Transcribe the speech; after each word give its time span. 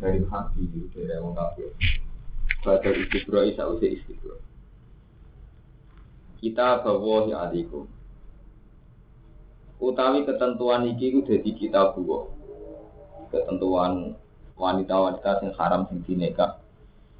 Dari 0.00 0.24
hati 0.26 0.64
dari 0.96 1.14
orang 1.14 1.36
kafir. 1.36 1.70
Pada 2.60 2.88
istibro 2.92 3.44
isa 3.44 3.68
usia 3.68 3.92
istibro 3.92 4.40
kita 6.40 6.80
bawa 6.80 7.28
ya 7.28 7.36
adikku 7.44 7.84
utawi 9.76 10.24
ketentuan 10.24 10.88
iki 10.88 11.12
ku 11.12 11.20
dadi 11.20 11.52
kita 11.52 11.92
bawa 11.92 12.32
ketentuan 13.28 14.16
wanita-wanita 14.56 15.40
sing 15.40 15.52
haram 15.56 15.88
sing 15.88 16.00
dineka. 16.04 16.60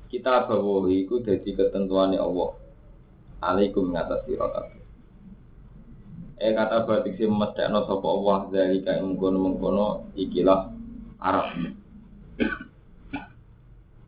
Kita 0.08 0.48
bawa 0.48 0.88
iku 0.88 1.20
dadi 1.20 1.52
ketentuannya 1.52 2.18
Allah. 2.18 2.50
Alaikum 3.40 3.96
ngatas 3.96 4.28
sira 4.28 4.52
kabeh. 4.52 4.80
Eh 6.40 6.52
kata 6.56 6.84
batik 6.84 7.16
si 7.16 7.24
medekno 7.24 7.84
sapa 7.84 8.08
Allah 8.08 8.38
dari 8.52 8.80
kae 8.84 9.00
mengkono-mengkono 9.00 10.12
ikilah 10.16 10.72
Arab 11.20 11.52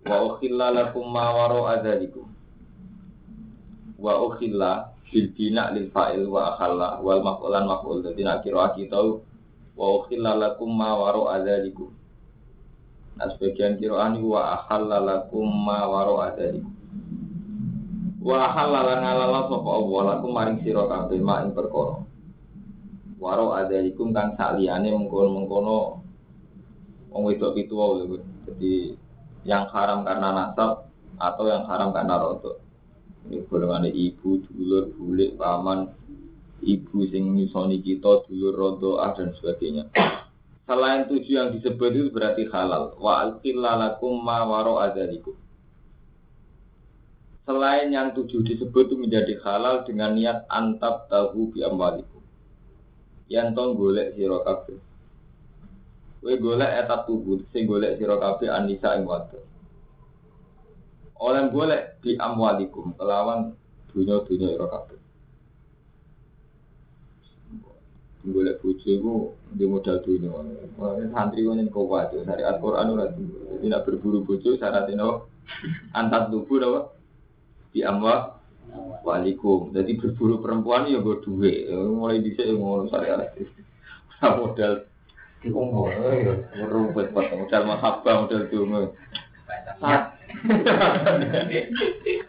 wa 0.02 0.16
ukhilla 0.34 0.74
lakum 0.74 1.06
ma 1.06 1.30
wara 1.30 1.78
adzalikum 1.78 2.26
wa 4.02 4.18
ukhilla 4.26 4.90
bil 5.06 5.28
bina 5.36 5.70
lil 5.70 5.92
fa'il 5.94 6.26
wa 6.26 6.56
akhalla 6.56 6.98
wal 7.04 7.20
maf'ulan 7.20 7.68
maf'ul. 7.68 8.02
Dadi 8.02 8.24
nak 8.24 8.42
kira 8.42 8.74
kita 8.74 8.98
wa 9.78 9.86
ukhilla 10.02 10.34
lakum 10.34 10.72
ma 10.74 10.96
wara 10.98 11.38
adzalikum 11.38 11.90
nah 13.12 13.28
sebagian 13.36 13.76
kiraan 13.76 14.16
wa 14.24 14.56
akhalla 14.56 14.98
lakum 15.04 15.44
ma 15.46 15.84
wara 15.86 16.32
adzalikum 16.32 16.72
wa 18.22 18.36
akhalla 18.48 18.80
lan 18.86 18.98
ngalala 19.04 19.40
sapa 19.50 19.70
Allah 19.70 20.00
lakum 20.16 20.30
maring 20.32 20.58
sira 20.62 20.86
kabeh 20.86 21.18
mak 21.18 21.38
ing 21.46 21.52
perkara. 21.54 21.98
Waro 23.22 23.54
adzalikum 23.54 24.10
kang 24.10 24.34
saliyane 24.34 24.90
mengkono-mengkono 24.90 26.02
wong 27.14 27.22
wedok 27.28 27.54
pitu 27.54 27.78
wae 27.78 28.18
jadi 28.50 28.98
yang 29.42 29.66
haram 29.70 30.06
karena 30.06 30.28
nasab 30.30 30.86
atau 31.18 31.44
yang 31.46 31.64
haram 31.66 31.90
karena 31.90 32.14
rodo. 32.18 32.62
Ini 33.22 33.46
golongan 33.46 33.86
ibu, 33.86 34.42
dulur, 34.50 34.90
bulik, 34.98 35.38
paman, 35.38 35.94
ibu 36.62 36.98
sing 37.06 37.38
nyusoni 37.38 37.78
kita, 37.78 38.26
dulur, 38.26 38.54
rodo, 38.54 38.98
ah, 38.98 39.14
dan 39.14 39.30
sebagainya. 39.38 39.86
Selain 40.62 41.10
tujuh 41.10 41.34
yang 41.38 41.50
disebut 41.54 41.90
itu 41.90 42.08
berarti 42.14 42.46
halal. 42.50 42.94
Wa 42.98 43.26
alqillalakum 43.26 44.22
ma 44.22 44.46
waro. 44.46 44.78
Selain 47.42 47.90
yang 47.90 48.14
tujuh 48.14 48.46
disebut 48.46 48.86
itu 48.86 48.96
menjadi 48.96 49.34
halal 49.42 49.82
dengan 49.82 50.14
niat 50.14 50.46
antab 50.46 51.10
tahu 51.10 51.50
bi 51.50 51.66
amwalikum. 51.66 52.22
Yang 53.26 53.46
tong 53.58 53.74
golek 53.74 54.14
sira. 54.14 54.38
Kowe 56.22 56.38
golek 56.38 56.70
etat 56.70 57.02
tubuh, 57.02 57.42
sing 57.50 57.66
golek 57.66 57.98
sira 57.98 58.14
kabeh 58.14 58.46
anisa 58.46 58.94
ing 58.94 59.10
wadon. 59.10 59.42
Oleh 61.18 61.50
golek 61.50 61.98
di 61.98 62.14
amwalikum 62.14 62.94
kelawan 62.94 63.58
dunya-dunya 63.90 64.54
ira 64.54 64.70
kabeh. 64.70 65.02
Golek 68.22 68.62
bojo 68.62 69.34
di 69.50 69.64
modal 69.66 69.98
dunya. 70.06 70.30
Wah, 70.78 70.94
santri 71.10 71.42
kok 71.42 71.74
kowe 71.74 71.98
aja 71.98 72.22
dari 72.22 72.46
Al-Qur'an 72.46 72.94
ora 72.94 73.10
Jadi 73.10 73.66
nak 73.66 73.82
berburu 73.82 74.22
bojo 74.22 74.54
syaratnya 74.54 74.94
no 74.94 75.26
antar 75.90 76.30
tubuh 76.30 76.62
apa? 76.62 76.80
Di 77.74 77.82
amwal 77.82 78.38
walikum. 79.02 79.74
Jadi 79.74 79.98
berburu 79.98 80.38
perempuan 80.38 80.86
ya 80.86 81.02
gue 81.02 81.18
duit. 81.18 81.66
Mulai 81.66 82.22
dhisik 82.22 82.46
ngono 82.46 82.86
syariat. 82.86 83.26
Modal 84.22 84.91
Ngomong, 85.42 85.90
merubet 86.54 87.10
pas 87.10 87.26
modal 87.34 87.62
mahabbah, 87.66 88.14
modal 88.22 88.42
dungu. 88.46 88.94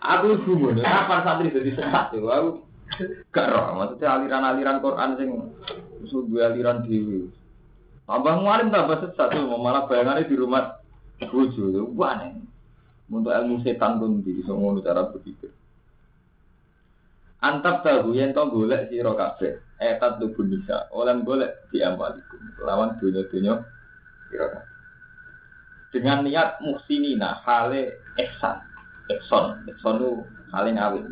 Aku 0.02 0.28
gumun, 0.44 0.82
kapan 0.82 1.22
santri 1.22 1.54
jadi 1.54 1.72
sesat 1.78 2.10
tuh? 2.10 2.26
Aku 2.34 2.50
gak 3.30 3.54
roh, 3.54 3.78
maksudnya 3.78 4.18
aliran-aliran 4.18 4.82
Quran 4.82 5.10
sing 5.18 5.30
sudah 6.10 6.50
aliran 6.50 6.82
dewi. 6.86 7.30
Tambah 8.10 8.34
ngalim 8.42 8.74
tambah 8.74 8.98
sesat 9.06 9.30
tuh, 9.30 9.46
malah 9.62 9.86
bayangannya 9.86 10.26
di 10.26 10.36
rumah 10.36 10.82
bojo 11.22 11.70
tuh, 11.70 11.94
aneh. 12.02 12.42
Untuk 13.14 13.30
ilmu 13.30 13.62
setan 13.62 14.02
pun 14.02 14.26
di 14.26 14.42
ngono 14.42 14.82
cara 14.82 15.06
berpikir. 15.06 15.54
Antap 17.44 17.84
tahu 17.86 18.16
yang 18.16 18.34
tau 18.34 18.50
golek 18.50 18.90
sira 18.90 19.14
kabeh. 19.14 19.60
Etat 19.84 20.18
tubuh 20.24 20.48
nisa. 20.48 20.88
Oleh 20.96 21.20
golek 21.28 21.68
di 21.70 21.84
ambalikum. 21.84 22.40
Lawan 22.64 22.96
dunia-dunia 22.98 23.60
sira 24.32 24.48
kabeh. 24.50 24.72
Dengan 25.94 26.26
niat 26.26 26.64
muhsinina 26.64 27.44
hale 27.46 28.00
ihsan. 28.18 28.58
Ihsan, 29.12 29.68
ihsan 29.70 29.96
itu 30.00 30.12
hale 30.50 30.70
ngawin. 30.74 31.06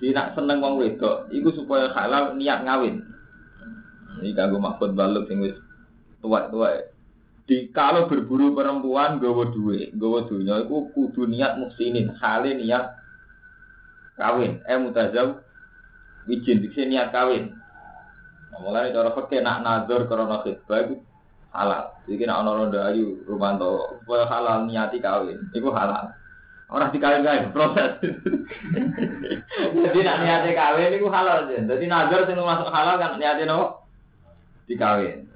Di 0.00 0.14
nak 0.14 0.32
seneng 0.32 0.64
wong 0.64 0.80
wedok, 0.80 1.28
iku 1.28 1.52
supaya 1.52 1.92
halal 1.92 2.32
niat 2.38 2.64
ngawin. 2.64 3.04
Ini 4.22 4.32
kanggo 4.32 4.62
mahfud 4.62 4.94
baluk 4.96 5.28
sing 5.28 5.44
wis 5.44 5.58
tua-tua. 6.24 6.88
Di 7.44 7.68
kalau 7.76 8.08
berburu 8.08 8.56
perempuan 8.56 9.20
gawa 9.20 9.52
duwe, 9.52 9.92
gawa 9.92 10.24
dunya 10.24 10.64
iku 10.64 10.88
kudu 10.96 11.28
niat 11.28 11.60
muhsinin, 11.60 12.16
hale 12.16 12.56
niat 12.56 12.96
kawin. 14.16 14.64
Eh 14.64 14.78
mutazawwij 14.80 15.44
wijin 16.24 16.64
dikse 16.64 16.88
niat 16.88 17.12
kawin. 17.12 17.52
Nah, 18.54 18.62
mulai 18.62 18.94
cara 18.94 19.10
fakir 19.10 19.42
nak 19.42 19.66
nazar 19.66 20.06
karena 20.06 20.38
khidbah 20.46 20.78
itu 20.86 20.94
halal. 21.50 21.90
Jadi 22.06 22.22
nak 22.22 22.46
ono 22.46 22.50
ronda 22.54 22.86
ayu 22.86 23.26
rumanto 23.26 23.98
halal 24.06 24.70
niati 24.70 25.02
kawin, 25.02 25.50
itu 25.50 25.66
halal. 25.74 26.14
Orang 26.70 26.94
dikawin 26.94 27.26
kawin 27.26 27.50
proses. 27.50 27.98
Jadi 29.74 29.98
nak 30.06 30.18
niati 30.22 30.54
kawin 30.54 30.94
itu 30.94 31.10
halal 31.10 31.50
aja. 31.50 31.66
Jadi 31.66 31.84
nazar 31.90 32.30
sing 32.30 32.38
masuk 32.38 32.70
halal 32.70 32.94
kan 32.94 33.18
niati 33.18 33.42
no 33.42 33.82
dikawin. 34.70 35.26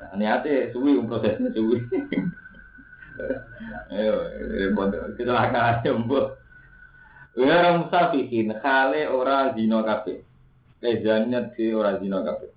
Nah, 0.00 0.16
niati 0.16 0.72
suwi 0.72 0.96
prosesnya 1.04 1.52
suwi. 1.52 1.76
Ayo, 3.92 4.16
kecelakaan 5.20 5.84
jemput. 5.84 6.40
Wira 7.36 7.76
musafihin 7.76 8.56
khale 8.64 9.04
ora 9.12 9.52
zina 9.52 9.84
kabeh. 9.84 10.31
Kezannya 10.82 11.54
di 11.54 11.70
ora 11.70 11.94
zina 12.02 12.26
kabeh. 12.26 12.50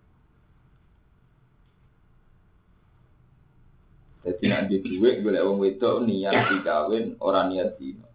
Jadi 4.25 4.43
nak 4.49 4.65
di 4.65 4.81
duit 4.81 5.21
golek 5.21 5.45
wong 5.45 5.61
wedok 5.61 6.09
niat 6.09 6.49
dikawin 6.49 7.21
ora 7.21 7.45
niat 7.45 7.77
zina. 7.77 8.09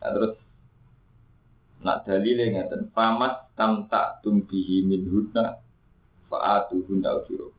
Nah, 0.00 0.10
terus 0.16 0.34
nak 1.84 2.08
dalile 2.08 2.56
ngeten 2.56 2.88
famat 2.96 3.52
tam 3.52 3.84
tak 3.92 4.24
tumbihi 4.24 4.88
min 4.88 5.04
hudna 5.12 5.60
faatu 6.32 6.80
hunda 6.88 7.20
ujuro. 7.20 7.52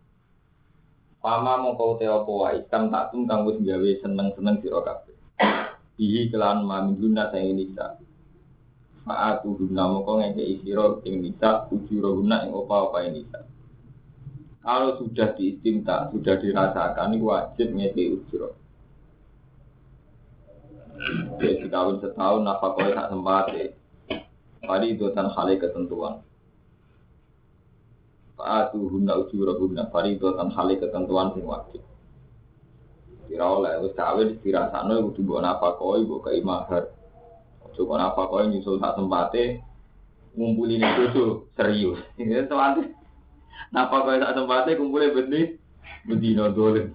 Pama 1.22 1.62
mongko 1.62 2.02
te 2.02 2.10
apa 2.10 2.32
wae 2.34 2.66
tam 2.66 2.90
tak 2.90 3.14
tum 3.14 3.30
kang 3.30 3.46
wis 3.46 3.62
gawe 3.62 3.90
seneng-seneng 4.02 4.58
sira 4.66 4.82
kabeh. 4.82 5.18
Bihi 6.02 6.34
kelan 6.34 6.66
mamin 6.66 6.98
hudna 6.98 7.30
sing 7.30 7.54
nisa. 7.54 7.94
Faatu 9.04 9.56
guna 9.56 9.84
moko 9.90 10.20
ngeke 10.20 10.44
isiro 10.44 11.02
ing 11.08 11.24
nisa 11.24 11.66
ujuro 11.72 12.20
guna 12.20 12.46
ing 12.46 12.52
opa-opa 12.54 13.08
ing 13.08 13.24
nisa. 13.24 13.40
Kalau 14.60 15.00
sudah 15.00 15.34
diistimta, 15.34 16.12
sudah 16.12 16.36
dirasakan, 16.38 17.16
wajib 17.18 17.74
ngeke 17.74 18.04
ujuro. 18.12 18.60
Ya, 21.40 21.56
dikawin 21.56 22.04
setahun, 22.04 22.44
nafkah 22.44 22.76
tak 22.76 23.08
sempat 23.08 23.46
Padi 24.60 24.92
itu 24.92 25.08
tan 25.16 25.32
hale 25.32 25.56
ketentuan. 25.56 26.20
Faatu 28.36 28.92
guna 28.92 29.16
ujuro 29.16 29.56
guna, 29.56 29.88
padi 29.88 30.20
itu 30.20 30.28
tan 30.36 30.52
hale 30.52 30.76
ketentuan 30.76 31.32
sing 31.32 31.48
wajib. 31.48 31.82
Kira 33.32 33.46
oleh, 33.48 33.80
wis 33.80 33.96
kawin 33.96 34.36
dirasakno 34.44 35.00
kudu 35.10 35.22
mbok 35.24 35.42
nafkah 35.42 35.74
mbok 35.80 36.28
kei 36.28 36.44
mahar. 36.44 36.99
Coba 37.80 37.96
apa 38.12 38.28
kau 38.28 38.44
nyusul 38.44 38.76
tak 38.84 39.00
tempatnya 39.00 39.64
ngumpulin 40.36 40.84
itu 40.84 41.48
serius. 41.56 42.00
Ini 42.20 42.44
tuh 42.52 42.60
Napa 43.72 44.04
kau 44.04 44.20
tak 44.20 44.36
tempatnya 44.36 44.76
kumpulin 44.76 45.16
benih 45.16 45.46
bedino 46.04 46.52
dolen. 46.52 46.92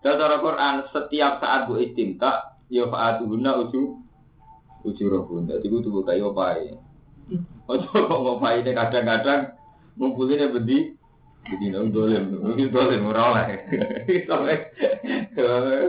Dalam 0.00 0.40
Quran 0.40 0.74
setiap 0.94 1.42
saat 1.42 1.66
bu 1.66 1.76
istimta 1.82 2.56
ya 2.70 2.86
fa'atuhunna 2.86 3.58
uju 3.66 4.00
ujurahun. 4.86 5.50
Jadi 5.50 5.66
gue 5.68 5.84
tuh 5.84 6.00
apa 6.00 6.44
ya? 6.56 6.78
Ojo 7.68 7.86
kok 7.86 8.20
ngopai 8.24 8.64
ini 8.64 8.72
kadang-kadang 8.74 9.54
ngumpulinnya 9.94 10.50
bendi 10.50 10.98
jadi 11.40 11.72
nang 11.72 11.90
dolen, 11.90 12.36
mungkin 12.36 12.68
dolen 12.68 13.00
murah 13.00 13.32
lah. 13.32 13.44
Sampai 14.28 14.70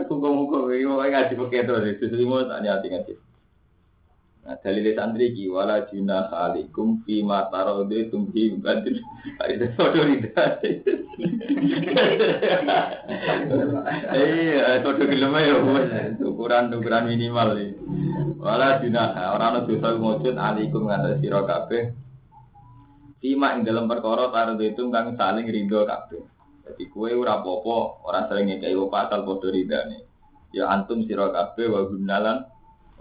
hukum-hukum 0.08 0.72
ini 0.72 0.88
mau 0.88 1.04
ngaji 1.04 1.38
pakai 1.38 1.92
itu 1.92 2.04
semua 2.08 2.48
tak 2.48 2.64
nyati 2.64 2.86
ngaji. 2.88 3.12
Nah, 4.42 4.58
dalil 4.58 4.90
santri 4.98 5.30
ki 5.38 5.46
wala 5.46 5.86
juna 5.86 6.26
alaikum 6.26 7.06
fi 7.06 7.22
ma 7.22 7.46
tarode 7.46 8.10
tumhi 8.10 8.58
badil. 8.58 8.98
Itu 9.38 9.66
sodo 9.78 10.02
rida. 10.02 10.58
Eh, 14.10 14.82
sodo 14.82 15.02
gelem 15.06 15.34
ya 15.38 15.62
ukuran 16.26 16.74
ukuran 16.74 17.06
minimal 17.06 17.54
iki. 17.54 17.78
Wala 18.42 18.82
juna 18.82 19.14
ora 19.30 19.46
ana 19.54 19.60
dosa 19.62 19.94
mujud 19.94 20.34
alaikum 20.34 20.90
ngata 20.90 21.22
sira 21.22 21.46
kabeh. 21.46 21.94
Tima 23.22 23.54
ing 23.54 23.62
dalam 23.62 23.86
perkara 23.86 24.34
tarode 24.34 24.74
itu 24.74 24.90
kang 24.90 25.14
saling 25.14 25.46
ridho 25.46 25.86
kabeh. 25.86 26.18
Jadi 26.66 26.90
kue 26.90 27.14
ora 27.14 27.38
apa-apa, 27.38 27.78
ora 28.10 28.26
sering 28.26 28.50
ngekei 28.50 28.74
pasal 28.90 29.22
padha 29.22 29.54
ridane. 29.54 30.02
Ya 30.50 30.66
antum 30.66 31.06
sira 31.06 31.30
kabeh 31.30 31.70
wa 31.70 31.86
gunalan 31.86 32.50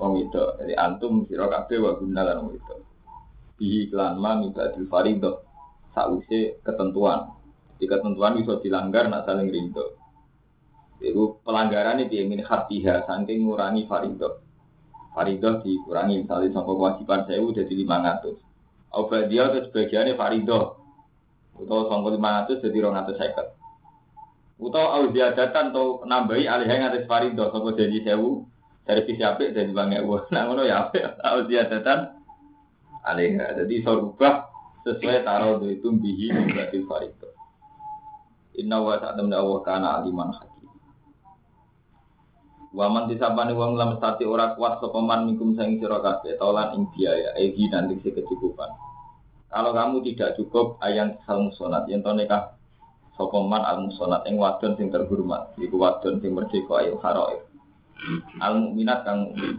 wong 0.02 0.26
itu. 0.26 0.44
Jadi 0.58 0.74
antum 0.74 1.30
sira 1.30 1.46
kabeh 1.46 1.78
wa 1.78 1.94
guna 2.02 2.26
lan 2.26 2.42
wong 2.42 2.58
itu. 2.58 2.76
Bi 3.62 3.86
iklan 3.86 4.18
ma 4.18 4.34
mibadil 4.42 4.90
farido 4.90 5.46
sause 5.94 6.58
ketentuan. 6.66 7.30
Jadi 7.78 7.86
ketentuan 7.86 8.34
bisa 8.42 8.58
dilanggar 8.58 9.06
nak 9.06 9.30
saling 9.30 9.54
rindu. 9.54 10.02
Itu 11.02 11.42
pelanggaran 11.46 12.02
ini 12.02 12.26
min 12.26 12.42
hatiha 12.42 13.06
saking 13.06 13.46
ngurangi 13.46 13.86
farido. 13.86 14.42
Farido 15.14 15.62
dikurangi 15.62 16.26
misalnya 16.26 16.50
sampai 16.56 16.74
kewajiban 16.74 17.22
saya 17.30 17.42
udah 17.42 17.64
di 17.66 17.76
500. 17.86 18.38
Obat 18.92 19.24
dia 19.30 19.44
itu 19.54 19.60
sebagiannya 19.70 20.18
farido. 20.18 20.82
Atau 21.62 21.90
sampai 21.90 22.18
500 22.18 22.64
jadi 22.66 22.78
250. 22.90 23.62
Utau 24.62 24.86
auziadatan 24.94 25.74
atau 25.74 26.06
nambahi 26.06 26.46
alih 26.46 26.70
yang 26.70 26.94
atas 26.94 27.10
farido 27.10 27.50
sampai 27.50 27.74
jadi 27.82 27.98
sewu 28.06 28.46
dari 28.82 29.02
sisi 29.06 29.22
apik 29.22 29.54
dari 29.54 29.70
bangga 29.70 30.02
gua 30.02 30.26
nah 30.34 30.50
ngono 30.50 30.66
ya 30.66 30.90
apik. 30.90 31.22
Tahu 31.22 31.38
dia 31.46 31.70
datang 31.70 32.18
alih 33.06 33.38
jadi 33.38 33.76
sorubah 33.86 34.50
sesuai 34.86 35.26
taruh 35.26 35.62
itu 35.66 35.90
bihi 35.90 36.34
berarti 36.34 36.82
farito 36.86 37.30
inna 38.58 38.82
wa 38.82 39.00
sa'adam 39.00 39.32
Allah 39.32 39.60
kana 39.64 39.88
aliman 40.02 40.30
hakim. 40.36 40.70
Waman 42.72 43.12
disabani 43.12 43.52
wong 43.52 43.76
lam 43.76 44.00
stati 44.00 44.24
ora 44.24 44.56
kuat 44.56 44.80
sopaman 44.80 45.28
mikum 45.28 45.60
saing 45.60 45.76
sira 45.76 46.00
kabeh 46.00 46.40
tolan 46.40 46.72
ing 46.76 46.84
biaya 46.96 47.36
egi 47.36 47.68
nanti 47.68 48.00
si 48.00 48.16
kecukupan. 48.16 48.72
Kalau 49.52 49.76
kamu 49.76 50.00
tidak 50.08 50.40
cukup 50.40 50.80
ayang 50.80 51.20
sal 51.28 51.44
musonat. 51.44 51.84
Yen 51.92 52.00
to 52.00 52.16
nikah 52.16 52.56
sopaman 53.20 53.60
al 53.60 53.92
musonat 53.92 54.24
ing 54.24 54.40
wadon 54.40 54.80
sing 54.80 54.88
terhormat 54.88 55.52
iku 55.60 55.76
wadon 55.76 56.24
sing 56.24 56.32
merdeka 56.32 56.80
ayo 56.80 56.96
haroif 57.04 57.51
al 58.42 58.54
mukminat 58.58 59.06
kang 59.06 59.30
mukmin. 59.30 59.56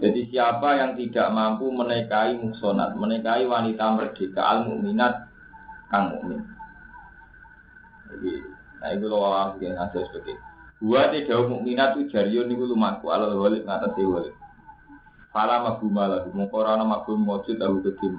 Jadi 0.00 0.20
siapa 0.32 0.80
yang 0.80 0.96
tidak 0.96 1.28
mampu 1.30 1.68
menikahi 1.68 2.40
muksonat, 2.40 2.96
menikahi 2.96 3.44
wanita 3.44 3.84
merdeka 3.94 4.40
al 4.40 4.58
mukminat 4.66 5.28
kang 5.92 6.16
mukmin. 6.16 6.40
Jadi, 8.10 8.32
nah 8.82 8.90
itu 8.90 9.06
loh 9.06 9.54
yang 9.62 9.78
hasil 9.78 10.02
seperti 10.10 10.34
Dua 10.80 11.12
tidak 11.12 11.44
mukminat 11.44 11.92
itu 12.00 12.08
jarion 12.08 12.48
itu 12.48 12.64
lumaku 12.64 13.12
alal 13.12 13.36
walik 13.36 13.68
ngatasi 13.68 14.00
walik. 14.00 14.32
Fala 15.28 15.60
maguma 15.60 16.08
lahu, 16.08 16.32
mengkorana 16.32 16.82
magum 16.82 17.20
mojud 17.20 17.60
tahu 17.60 17.84
kedim. 17.84 18.18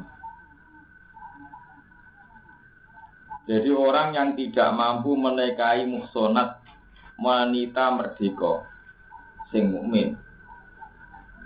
Jadi 3.49 3.67
orang 3.73 4.13
yang 4.13 4.29
tidak 4.37 4.69
mampu 4.77 5.17
menikahi 5.17 5.89
muksonat 5.89 6.60
wanita 7.21 7.93
merdeka 7.93 8.65
sing 9.53 9.69
mukmin. 9.69 10.17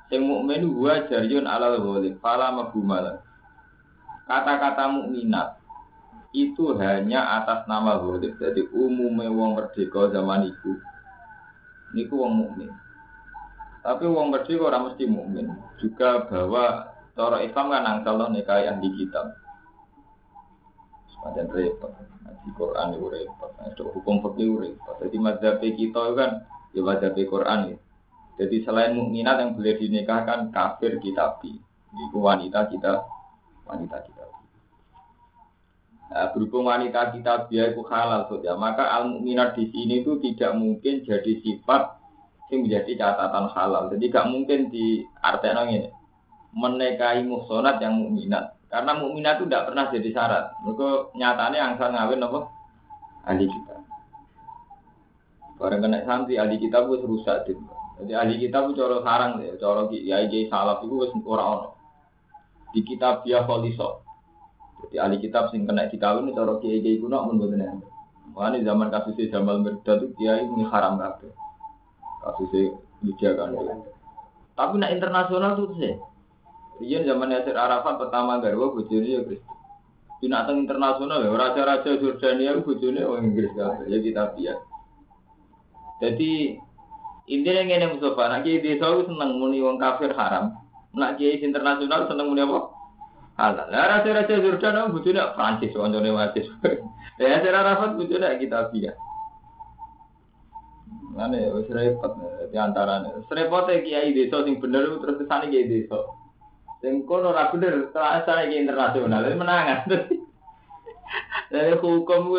Sing 0.07 0.23
mukmin 0.23 0.63
huwa 0.63 1.03
jariyun 1.05 1.45
alal 1.45 1.83
ghalib 1.83 2.15
fala 2.23 2.55
mabumala. 2.55 3.19
Kata-kata 4.25 4.89
mukminat 4.89 5.59
itu 6.31 6.73
hanya 6.79 7.43
atas 7.43 7.67
nama 7.67 7.99
ghalib. 7.99 8.39
Jadi 8.39 8.71
umumnya 8.71 9.29
wong 9.29 9.59
merdeka 9.59 10.09
zaman 10.09 10.49
itu 10.49 10.79
niku 11.91 12.23
wong 12.23 12.33
mukmin. 12.47 12.71
Tapi 13.83 14.07
wong 14.07 14.31
merdeka 14.31 14.71
orang 14.71 14.95
mesti 14.95 15.03
mukmin. 15.05 15.51
Juga 15.77 16.23
bahwa 16.31 16.95
cara 17.13 17.43
Islam 17.43 17.69
kan 17.69 17.83
angsal 17.83 18.17
nikahi 18.31 18.71
ahli 18.71 18.89
kitab. 18.95 19.35
Semacam 21.11 21.45
repot 21.51 21.91
di 21.99 22.14
Quran 22.53 22.93
itu 22.93 23.07
repot. 23.09 23.51
Nah, 23.57 23.67
itu 23.73 23.83
hukum 23.89 24.21
fikih 24.21 24.53
repot. 24.61 24.95
Jadi 25.01 25.17
mazhab 25.17 25.57
kita 25.63 26.03
kan 26.13 26.45
ya 26.75 26.81
mazhab 26.85 27.17
Quran 27.17 27.59
ya. 27.73 27.77
Jadi 28.35 28.55
selain 28.67 28.93
mukminat 28.93 29.39
yang 29.41 29.51
boleh 29.55 29.75
dinikahkan 29.79 30.51
kafir 30.51 30.99
kitabi. 30.99 31.57
Itu 31.95 32.17
wanita 32.19 32.67
kita 32.67 33.07
wanita 33.65 33.97
kita. 34.05 34.23
Nah, 36.05 36.31
berhubung 36.31 36.69
wanita 36.69 37.11
kita 37.11 37.49
biar 37.49 37.73
itu 37.73 37.81
halal 37.89 38.29
saja, 38.29 38.53
maka 38.55 38.87
al 38.87 39.09
mukminat 39.09 39.57
di 39.57 39.67
sini 39.73 40.05
itu 40.05 40.21
tidak 40.21 40.53
mungkin 40.53 41.01
jadi 41.01 41.33
sifat 41.41 41.97
yang 42.53 42.61
menjadi 42.63 42.91
catatan 42.95 43.45
halal. 43.51 43.83
Jadi 43.89 44.05
gak 44.13 44.29
mungkin 44.29 44.69
di 44.69 45.01
artinya 45.19 45.65
ini 45.65 45.89
menikahi 46.55 47.27
muhsonat 47.27 47.83
yang 47.83 47.99
mukminat. 47.99 48.54
Karena 48.69 48.91
mukminah 48.97 49.37
itu 49.37 49.45
tidak 49.45 49.71
pernah 49.71 49.85
jadi 49.93 50.09
syarat. 50.09 50.45
Mereka 50.65 50.87
nyatanya 51.15 51.57
yang 51.57 51.73
saya 51.77 51.89
ngawin 51.93 52.25
apa? 52.25 52.39
Ahli 53.29 53.45
kita. 53.47 53.75
Barang 55.55 55.81
kena 55.81 56.03
santri 56.03 56.35
ahli 56.35 56.59
kita 56.59 56.83
itu 56.83 57.05
rusak 57.07 57.47
deh. 57.47 57.55
Jadi 58.03 58.11
ahli 58.11 58.35
kita 58.35 58.67
itu 58.67 58.71
coro 58.75 58.99
sarang 59.05 59.39
deh, 59.39 59.55
coro 59.55 59.87
ya 59.93 60.27
jadi 60.27 60.51
salaf 60.51 60.83
itu 60.83 60.95
wis 60.99 61.15
ora 61.23 61.43
ono. 61.47 61.69
Di 62.75 62.83
kitab 62.83 63.23
dia 63.23 63.47
poliso. 63.47 64.03
Jadi 64.83 64.99
ahli 64.99 65.17
kitab 65.23 65.47
sing 65.55 65.63
kena 65.63 65.87
dikawin 65.87 66.35
coro 66.35 66.59
kiai 66.59 66.83
kiai 66.83 66.99
kuno 66.99 67.31
mun 67.31 67.39
boten 67.39 67.63
Makanya 68.35 68.67
zaman 68.67 68.91
kasusnya 68.91 69.31
Jamal 69.31 69.63
Mirdad 69.63 70.03
itu 70.03 70.11
dia 70.19 70.43
ini 70.43 70.67
haram 70.67 70.99
kabeh. 70.99 71.31
Kasusnya 72.19 72.75
Lydia 72.99 73.31
kan. 73.39 73.55
Tapi 74.59 74.73
nak 74.75 74.91
internasional 74.91 75.55
tuh 75.55 75.71
sih. 75.79 75.95
Iya 76.83 77.07
zaman 77.07 77.31
Yasir 77.31 77.55
Arafat 77.55 77.95
pertama 77.95 78.43
garwa 78.43 78.75
bojone 78.75 79.07
ya 79.07 79.21
Kristen. 79.23 79.55
Binatang 80.19 80.67
internasional 80.67 81.23
ya 81.23 81.31
raja-raja 81.31 81.91
Jordania 81.95 82.59
bojone 82.59 82.99
orang 83.03 83.31
Inggris 83.31 83.51
kabeh 83.55 83.87
ya 83.87 83.97
kita 84.03 84.23
biar. 84.35 84.57
Jadi 86.03 86.59
intinya 87.31 87.61
ngene 87.63 87.85
Mustafa, 87.95 88.27
nak 88.27 88.43
kiai 88.43 88.59
desa 88.59 88.91
itu 88.91 89.07
seneng 89.07 89.39
muni 89.39 89.63
wong 89.63 89.79
kafir 89.79 90.11
haram. 90.11 90.59
Nak 90.91 91.15
kiai 91.15 91.39
internasional 91.39 92.11
seneng 92.11 92.27
muni 92.27 92.43
apa? 92.43 92.59
Halal. 93.39 93.67
Lah 93.71 93.85
raja-raja 93.99 94.35
Jordania 94.43 94.91
bojone 94.91 95.21
Prancis 95.31 95.71
kancane 95.71 96.11
wasis. 96.11 96.47
Ya 97.15 97.25
Yasir 97.39 97.55
Arafat 97.55 97.95
bojone 97.95 98.27
kita 98.35 98.67
biar. 98.75 98.95
Mana 101.15 101.39
ya, 101.39 101.55
wis 101.55 101.71
repot 101.71 102.11
di 102.51 102.59
antaranya. 102.59 103.15
Repotnya 103.31 103.79
kiai 103.87 104.11
desa 104.11 104.43
sing 104.43 104.59
bener 104.59 104.99
terus 104.99 105.23
kesane 105.23 105.47
kiai 105.47 105.71
desa. 105.71 106.14
Sing 106.85 107.01
kono 107.09 107.33
ora 107.33 107.49
bener, 107.49 107.89
terasa 107.89 108.45
iki 108.45 108.61
internasional, 108.61 109.25
menangan. 109.33 109.89
Dari 111.49 111.73
hukum 111.81 112.37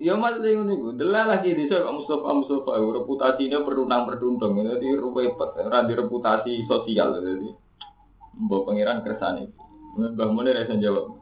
Ya 0.00 0.16
mas 0.18 0.40
ini 0.40 0.56
nih, 0.66 0.98
delah 0.98 1.30
lagi 1.30 1.54
di 1.54 1.70
sana 1.70 1.92
Mustafa 1.92 2.34
Mustafa, 2.34 2.74
reputasinya 2.74 3.62
berdunang 3.62 4.08
berdundung, 4.08 4.58
jadi 4.58 4.98
repot, 4.98 5.54
randi 5.54 5.94
reputasi 5.94 6.66
sosial, 6.66 7.22
jadi 7.22 7.54
bawa 8.34 8.66
pangeran 8.66 9.04
kersane. 9.04 9.52
Mbah 9.94 10.28
Munir 10.32 10.56
rasa 10.56 10.80
jawab. 10.80 11.20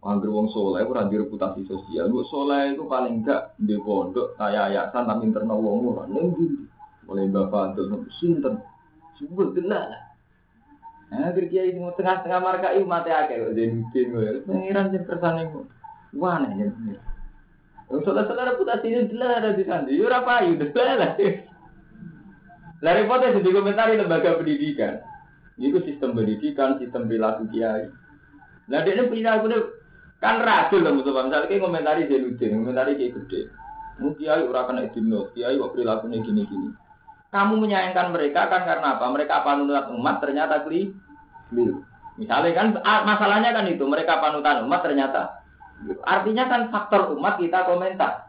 Angger 0.00 0.30
wong 0.32 0.48
soleh 0.54 0.86
ora 0.86 1.04
di 1.06 1.18
reputasi 1.18 1.66
sosial. 1.68 2.08
Bu 2.08 2.24
soleh 2.26 2.72
itu 2.72 2.88
paling 2.88 3.20
enggak 3.20 3.58
di 3.58 3.74
pondok 3.78 4.38
kayak 4.38 4.72
yayasan 4.72 5.02
tapi 5.02 5.28
internal 5.28 5.58
wong 5.58 5.92
ora 5.92 6.04
ning 6.06 6.30
Mulai 7.06 7.30
Mbah 7.30 7.46
Fadil 7.52 8.06
sinten. 8.18 8.64
Sebut 9.20 9.54
lah. 9.66 10.05
Nah, 11.06 11.30
kiai 11.30 11.70
semua 11.70 11.94
tengah-tengah 11.94 12.40
marka 12.42 12.74
itu 12.74 12.82
mati 12.82 13.14
akeh 13.14 13.38
jadi 13.54 13.70
mungkin 13.70 14.04
gue. 14.10 14.42
Pengiran 14.42 14.90
jadi 14.90 15.06
kersane 15.06 15.42
gue. 15.54 15.64
Wah 16.18 16.42
nih. 16.42 16.66
Yang 17.86 18.00
saudara-saudara 18.02 18.58
reputasi 18.58 18.86
ini 18.90 19.10
jelas 19.14 19.38
ada 19.38 19.54
di 19.54 19.62
sana. 19.62 19.86
Yuk 19.86 20.10
apa 20.10 20.42
yuk 20.50 20.58
lah. 20.74 21.14
Lari 22.82 23.02
foto 23.06 23.38
di 23.38 23.50
komentari 23.54 23.94
lembaga 23.94 24.34
pendidikan. 24.34 24.98
Itu 25.56 25.80
sistem 25.86 26.12
pendidikan, 26.12 26.76
sistem 26.82 27.08
perilaku 27.08 27.48
kiai. 27.54 27.88
Nah 28.66 28.82
dia 28.82 28.98
ini 28.98 29.08
perilaku 29.08 29.46
kan 30.18 30.42
racun 30.42 30.82
lah 30.82 30.92
musuh 30.92 31.14
Misalnya 31.14 31.46
kayak 31.46 31.62
komentari 31.62 32.10
Zainuddin, 32.10 32.60
komentari 32.60 32.98
kayak 32.98 33.14
gede. 33.22 33.40
Mungkin 33.96 34.18
kiai 34.20 34.42
ora 34.44 34.68
kena 34.68 34.90
dino, 34.92 35.30
kiai 35.32 35.56
kok 35.56 35.72
perilakunya 35.72 36.20
gini-gini. 36.20 36.70
Kamu 37.34 37.58
menyayangkan 37.58 38.14
mereka 38.14 38.48
kan 38.48 38.62
karena 38.64 38.96
apa? 38.96 39.06
Mereka 39.10 39.42
panutan 39.42 39.92
umat 39.96 40.22
ternyata 40.22 40.62
keliru. 40.62 41.82
Misalnya 42.16 42.52
kan 42.56 42.66
masalahnya 43.04 43.52
kan 43.52 43.68
itu 43.68 43.84
mereka 43.84 44.22
panutan 44.22 44.64
umat 44.64 44.80
ternyata 44.80 45.46
artinya 46.04 46.44
kan 46.48 46.72
faktor 46.72 47.12
umat 47.16 47.36
kita 47.36 47.68
komentar. 47.68 48.24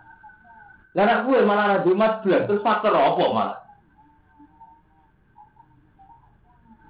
Lah 0.98 1.24
gue 1.24 1.40
malah 1.46 1.78
ada 1.78 1.88
umat 1.88 2.26
belas 2.26 2.50
terus 2.50 2.66
faktor 2.66 2.92
apa 2.92 3.24
malah? 3.32 3.60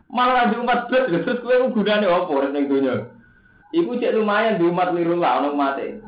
Malah 0.07 0.37
ada 0.47 0.55
umat 0.63 0.87
belas 0.87 1.05
terus 1.11 1.43
gue 1.43 1.55
gunanya 1.75 2.07
apa 2.09 2.33
ning 2.49 2.65
dunia? 2.71 3.11
Iku 3.75 3.99
cek 3.99 4.15
lumayan 4.15 4.57
di 4.57 4.65
umat 4.65 4.95
liru 4.95 5.19
lah 5.19 5.43
ono 5.43 5.53
mati. 5.53 5.99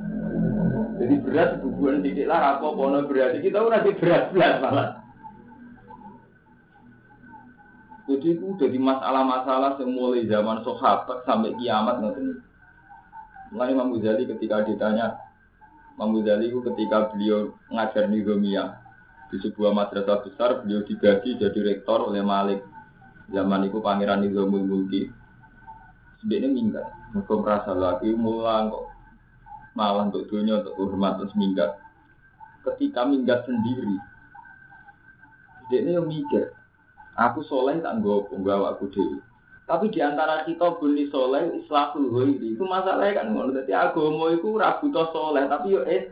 Jadi 0.99 1.15
berat 1.23 1.59
hubungan 1.59 2.01
titik 2.01 2.25
lah 2.25 2.57
apa 2.57 2.65
ono 2.65 3.05
berat 3.05 3.37
kita 3.43 3.59
ora 3.59 3.83
di 3.83 3.91
berat 3.99 4.31
belas 4.31 4.63
malah. 4.63 4.89
Jadi 8.09 8.41
itu 8.41 8.57
jadi 8.57 8.77
masalah-masalah 8.81 9.77
yang 9.77 9.93
mulai 9.93 10.25
zaman 10.25 10.65
sahabat 10.65 11.21
sampai 11.29 11.53
kiamat 11.61 12.01
nanti. 12.01 12.41
Mulai 13.53 13.69
Imam 13.77 13.93
Ghazali 13.93 14.25
ketika 14.25 14.65
ditanya, 14.65 15.13
Imam 15.93 16.17
Ghazali 16.17 16.49
itu 16.49 16.65
ketika 16.73 17.13
beliau 17.13 17.53
ngajar 17.69 18.09
nizamiyah 18.09 18.81
di 19.29 19.37
sebuah 19.37 19.77
madrasah 19.77 20.25
besar, 20.25 20.65
beliau 20.65 20.81
digaji 20.81 21.37
jadi 21.37 21.59
rektor 21.61 22.09
oleh 22.09 22.25
Malik. 22.25 22.65
Zaman 23.29 23.69
itu 23.69 23.77
pangeran 23.77 24.25
Nizamul 24.25 24.65
Mulki. 24.65 25.05
Sebenarnya 26.17 26.49
minggat, 26.49 26.87
mereka 27.13 27.33
merasa 27.37 27.71
lagi 27.77 28.09
mulang 28.17 28.73
kok 28.73 28.89
malah 29.77 30.09
untuk 30.09 30.25
dunia 30.27 30.65
untuk 30.65 30.73
hormat 30.81 31.21
terus 31.21 31.37
minggat. 31.37 31.77
Ketika 32.65 33.05
minggat 33.05 33.45
sendiri, 33.45 34.01
dia 35.69 35.93
yang 35.93 36.09
mikir, 36.09 36.51
Aku 37.19 37.43
soleh 37.43 37.83
tak 37.83 37.99
nggo 37.99 38.31
nggawa 38.31 38.79
aku 38.79 38.87
dewi. 38.95 39.19
Tapi 39.67 39.91
di 39.91 39.99
antara 39.99 40.47
kita 40.47 40.79
bunyi 40.79 41.11
soleh 41.11 41.51
islahul 41.59 42.07
ghairi 42.09 42.55
itu 42.55 42.63
masalahnya 42.63 43.21
kan 43.21 43.27
ngono. 43.35 43.51
Dadi 43.53 43.75
agama 43.75 44.31
iku 44.31 44.55
ora 44.55 44.79
butuh 44.79 45.11
soleh 45.11 45.43
tapi 45.51 45.75
yo 45.75 45.83
is 45.83 46.07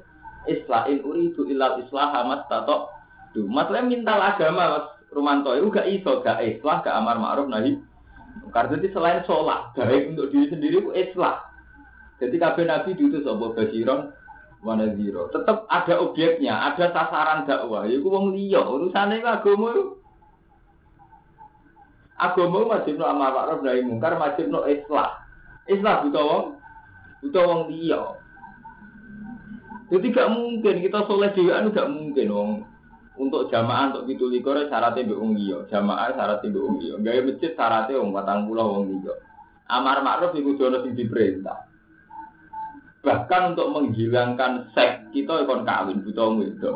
islahin 0.51 0.99
uridu 1.01 1.47
ilal 1.47 1.79
islah 1.79 2.11
amat 2.21 2.51
tato. 2.51 2.91
Masalahnya 3.37 3.87
minta 3.87 4.13
agama 4.19 4.63
Mas 4.77 4.85
Romanto 5.13 5.55
itu 5.55 5.71
gak 5.71 5.87
iso 5.87 6.19
gak 6.25 6.43
islah 6.43 6.83
gak 6.83 6.95
amar 6.99 7.15
ma'ruf 7.17 7.47
nahi. 7.47 7.79
Karena 8.51 8.77
itu 8.77 8.93
selain 8.93 9.21
sholat, 9.25 9.73
baik 9.73 10.13
untuk 10.13 10.29
diri 10.29 10.47
sendiri 10.51 10.77
itu 10.83 10.91
islah. 10.93 11.41
Jadi 12.17 12.35
kabeh 12.37 12.65
nabi 12.65 12.97
diutus 12.97 13.25
apa 13.25 13.45
basiron 13.53 14.13
mana 14.65 14.89
zero. 14.97 15.29
Tetap 15.29 15.69
ada 15.69 16.01
objeknya, 16.01 16.73
ada 16.73 16.89
sasaran 16.89 17.45
dakwah. 17.45 17.85
Iku 17.85 18.07
wong 18.09 18.33
liya, 18.33 18.65
urusane 18.65 19.21
agama 19.21 19.73
itu 19.73 19.83
Agama 22.17 22.65
wajib 22.65 22.97
no 22.97 23.05
amar 23.05 23.29
ma'ruf 23.29 23.61
nahi 23.61 23.85
mungkar, 23.85 24.17
wajib 24.17 24.49
no 24.49 24.65
islah. 24.65 25.21
Islah 25.69 26.01
butuh 26.01 26.23
wong, 26.25 26.45
butuh 27.21 27.43
wong 27.45 27.61
liya. 27.69 28.01
Jadi 29.87 30.11
gak 30.11 30.31
mungkin 30.33 30.83
kita 30.83 31.05
soleh 31.05 31.31
dewan 31.31 31.71
gak 31.71 31.87
mungkin 31.87 32.27
wong 32.33 32.51
untuk 33.17 33.49
jamaah 33.53 33.93
untuk 33.93 34.09
itu 34.09 34.29
likur 34.29 34.57
syaratnya 34.65 35.05
be 35.05 35.13
wong 35.13 35.37
liya, 35.37 35.61
jamaah 35.69 36.17
syaratnya 36.17 36.49
be 36.49 36.57
wong. 36.57 36.75
Gaya 37.05 37.21
masjid 37.21 37.53
syaratnya 37.53 38.01
wong 38.01 38.09
patang 38.17 38.49
pulau 38.49 38.81
wong 38.81 38.85
liya. 38.97 39.13
Amar 39.69 40.01
ma'ruf 40.01 40.33
itu 40.33 40.57
jono 40.57 40.81
sing 40.81 40.97
diperintah. 40.97 41.69
Bahkan 43.05 43.53
untuk 43.53 43.67
menghilangkan 43.77 44.73
seks 44.73 45.13
kita 45.13 45.45
ikon 45.45 45.67
kawin 45.67 46.01
butuh 46.01 46.33
wong 46.33 46.41
itu. 46.49 46.71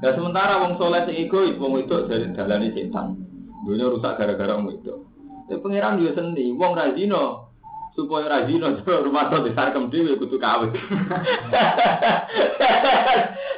Ya 0.00 0.14
sementara 0.14 0.62
wong 0.62 0.78
soleh 0.78 1.02
sing 1.08 1.16
egois 1.26 1.58
wong 1.58 1.82
itu 1.82 1.96
dari 2.06 2.30
dalane 2.32 2.70
setan. 2.70 3.29
Dunia 3.66 3.92
rusak 3.92 4.16
gara-gara 4.16 4.56
itu. 4.70 5.04
Ya 5.50 5.58
pangeran 5.58 5.98
dia 5.98 6.14
sendiri, 6.14 6.54
wong 6.54 6.72
rajino 6.78 7.50
supaya 7.98 8.30
rajino 8.30 8.70
rumah 9.06 9.28
tuh 9.28 9.44
besar 9.44 9.74
kem 9.74 9.90
dhewe 9.90 10.16
kudu 10.16 10.36
kawin. 10.38 10.72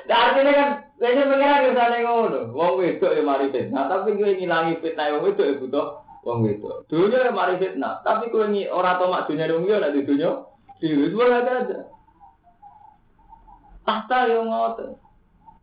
Nah, 0.02 0.18
artinya 0.18 0.52
kan 0.52 0.68
Kayaknya 1.02 1.34
pengiran 1.34 1.66
misalnya 1.66 1.98
ngono, 2.06 2.40
wong 2.54 2.78
wedok 2.78 3.10
ya 3.10 3.26
mari 3.26 3.50
fitnah, 3.50 3.90
tapi 3.90 4.14
gue 4.14 4.38
ngilangi 4.38 4.78
fitnah 4.78 5.10
wong 5.18 5.26
wedok 5.26 5.46
ya 5.50 5.58
butuh 5.58 5.86
wong 6.22 6.46
wedok. 6.46 6.86
Dunia 6.86 7.26
ya 7.26 7.34
mari 7.34 7.58
fitnah, 7.58 7.98
tapi 8.06 8.30
gue 8.30 8.44
ngi 8.46 8.70
orang 8.70 9.02
tomak 9.02 9.26
dunia 9.26 9.50
dong 9.50 9.66
ya 9.66 9.82
nanti 9.82 10.06
dunia, 10.06 10.46
diri 10.78 11.10
semua 11.10 11.42
ada 11.42 11.52
aja. 11.58 11.78
Tahta 13.82 14.18
yang 14.30 14.46
ngotot, 14.46 14.94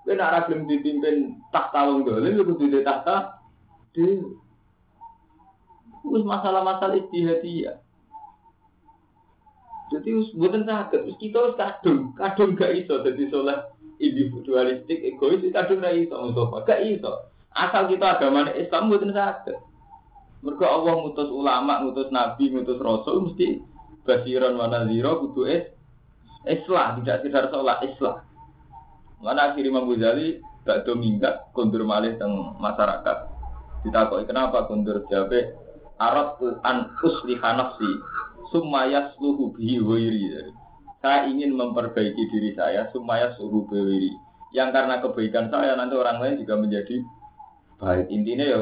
gue 0.04 0.20
nak 0.20 0.44
belum 0.52 0.68
dipimpin 0.68 1.40
tahta 1.56 1.88
wong 1.88 2.04
dolim, 2.04 2.36
gue 2.36 2.60
kudu 2.60 2.84
tahta 2.84 3.39
dewi. 3.94 4.38
Terus 6.00 6.24
masalah-masalah 6.26 6.98
istihadiyah. 6.98 7.78
Jadi 9.90 10.10
bukan 10.38 10.70
sakit, 10.70 11.00
terus 11.02 11.18
kita 11.18 11.38
harus 11.42 11.58
kadung, 11.58 12.14
kadung 12.14 12.54
gak 12.54 12.78
iso 12.78 13.02
jadi 13.02 13.26
soleh 13.34 13.58
individualistik, 13.98 15.02
egois, 15.02 15.42
kadung 15.50 15.82
gak 15.82 15.98
iso, 15.98 16.14
Mustafa, 16.14 16.58
gak 16.62 16.82
iso. 16.86 17.14
Asal 17.50 17.90
kita 17.90 18.22
agama 18.22 18.54
Islam 18.54 18.94
bukan 18.94 19.10
sakit. 19.18 19.58
Mereka 20.46 20.66
Allah 20.66 20.94
mutus 21.04 21.34
ulama, 21.34 21.82
mutus 21.82 22.08
nabi, 22.14 22.54
mutus 22.54 22.78
rasul, 22.78 23.28
mesti 23.28 23.66
basiran 24.06 24.56
mana 24.56 24.86
zero, 24.86 25.26
kudu 25.26 25.50
es, 25.50 25.74
islah, 26.46 26.96
tidak 27.02 27.26
sekedar 27.26 27.46
sholat, 27.50 27.82
islah. 27.84 28.24
Mana 29.20 29.52
akhirnya 29.52 29.74
Imam 29.74 29.90
Ghazali 29.90 30.40
gak 30.64 30.86
dominggat, 30.86 31.50
kondur 31.52 31.82
malih 31.82 32.14
teng 32.16 32.56
masyarakat. 32.62 33.29
Ditakoi 33.84 34.28
kenapa 34.28 34.68
kundur 34.68 35.08
jabe 35.08 35.56
Arab 36.00 36.40
an 36.64 36.96
usliha 37.00 37.50
nafsi 37.56 37.90
sumayas 38.52 39.16
luhu 39.20 39.52
bihi. 39.56 39.80
Saya 41.00 41.32
ingin 41.32 41.56
memperbaiki 41.56 42.28
diri 42.28 42.52
saya 42.56 42.92
sumayas 42.92 43.40
luhu 43.40 43.68
bihi 43.72 44.16
Yang 44.52 44.70
karena 44.74 44.96
kebaikan 45.00 45.48
saya 45.54 45.78
nanti 45.78 45.96
orang 45.96 46.20
lain 46.20 46.42
juga 46.42 46.58
menjadi 46.58 47.06
baik. 47.78 48.10
Intinya 48.10 48.46
ya 48.48 48.60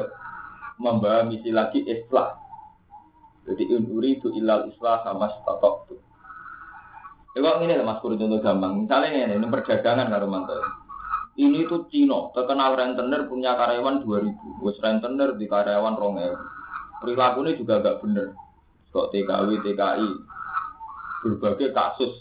membawa 0.78 1.26
misi 1.26 1.50
lagi 1.50 1.82
islah. 1.88 2.38
Jadi 3.48 3.64
unuri 3.72 4.20
itu 4.20 4.28
ilal 4.36 4.68
islah 4.68 5.02
sama 5.08 5.32
statok 5.32 5.76
tuh. 5.88 6.02
Ya 7.38 7.46
kok 7.46 7.64
ini 7.64 7.80
mas 7.86 8.02
contoh 8.02 8.42
gampang. 8.42 8.84
Misalnya 8.84 9.30
ini, 9.30 9.38
ini 9.38 9.48
perdagangan 9.48 10.10
karo 10.10 10.26
mantel. 10.26 10.60
Ini 11.38 11.70
tuh 11.70 11.86
Cino, 11.94 12.34
terkenal 12.34 12.74
rentenir 12.74 13.30
punya 13.30 13.54
karyawan 13.54 14.02
2000. 14.02 14.58
Bos 14.58 14.74
rentenir 14.82 15.38
di 15.38 15.46
karyawan 15.46 15.94
Perilaku 15.94 16.42
Perilakunya 16.98 17.54
juga 17.54 17.74
gak 17.86 18.02
bener. 18.02 18.34
Kok 18.90 19.14
TKW, 19.14 19.62
TKI. 19.62 20.10
Berbagai 21.22 21.70
kasus. 21.78 22.14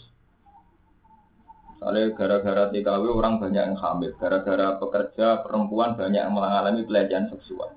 Misalnya 1.73 2.13
gara-gara 2.13 2.69
TKW 2.69 3.03
orang 3.09 3.41
banyak 3.41 3.63
yang 3.73 3.77
hamil. 3.81 4.13
Gara-gara 4.21 4.77
pekerja 4.77 5.41
perempuan 5.41 5.97
banyak 5.97 6.21
yang 6.21 6.37
mengalami 6.37 6.85
pelecehan 6.85 7.25
seksual. 7.33 7.73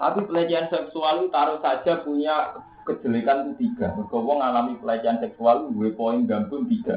Tapi 0.00 0.24
pelecehan 0.24 0.72
seksual 0.72 1.20
itu 1.20 1.28
taruh 1.28 1.60
saja 1.60 2.00
punya 2.00 2.56
kejelekan 2.88 3.52
itu 3.52 3.68
tiga. 3.68 3.92
Berkobong 3.92 4.40
mengalami 4.40 4.80
pelecehan 4.80 5.20
seksual, 5.20 5.68
gue 5.68 5.92
poin 5.92 6.24
gambung 6.24 6.64
tiga. 6.64 6.96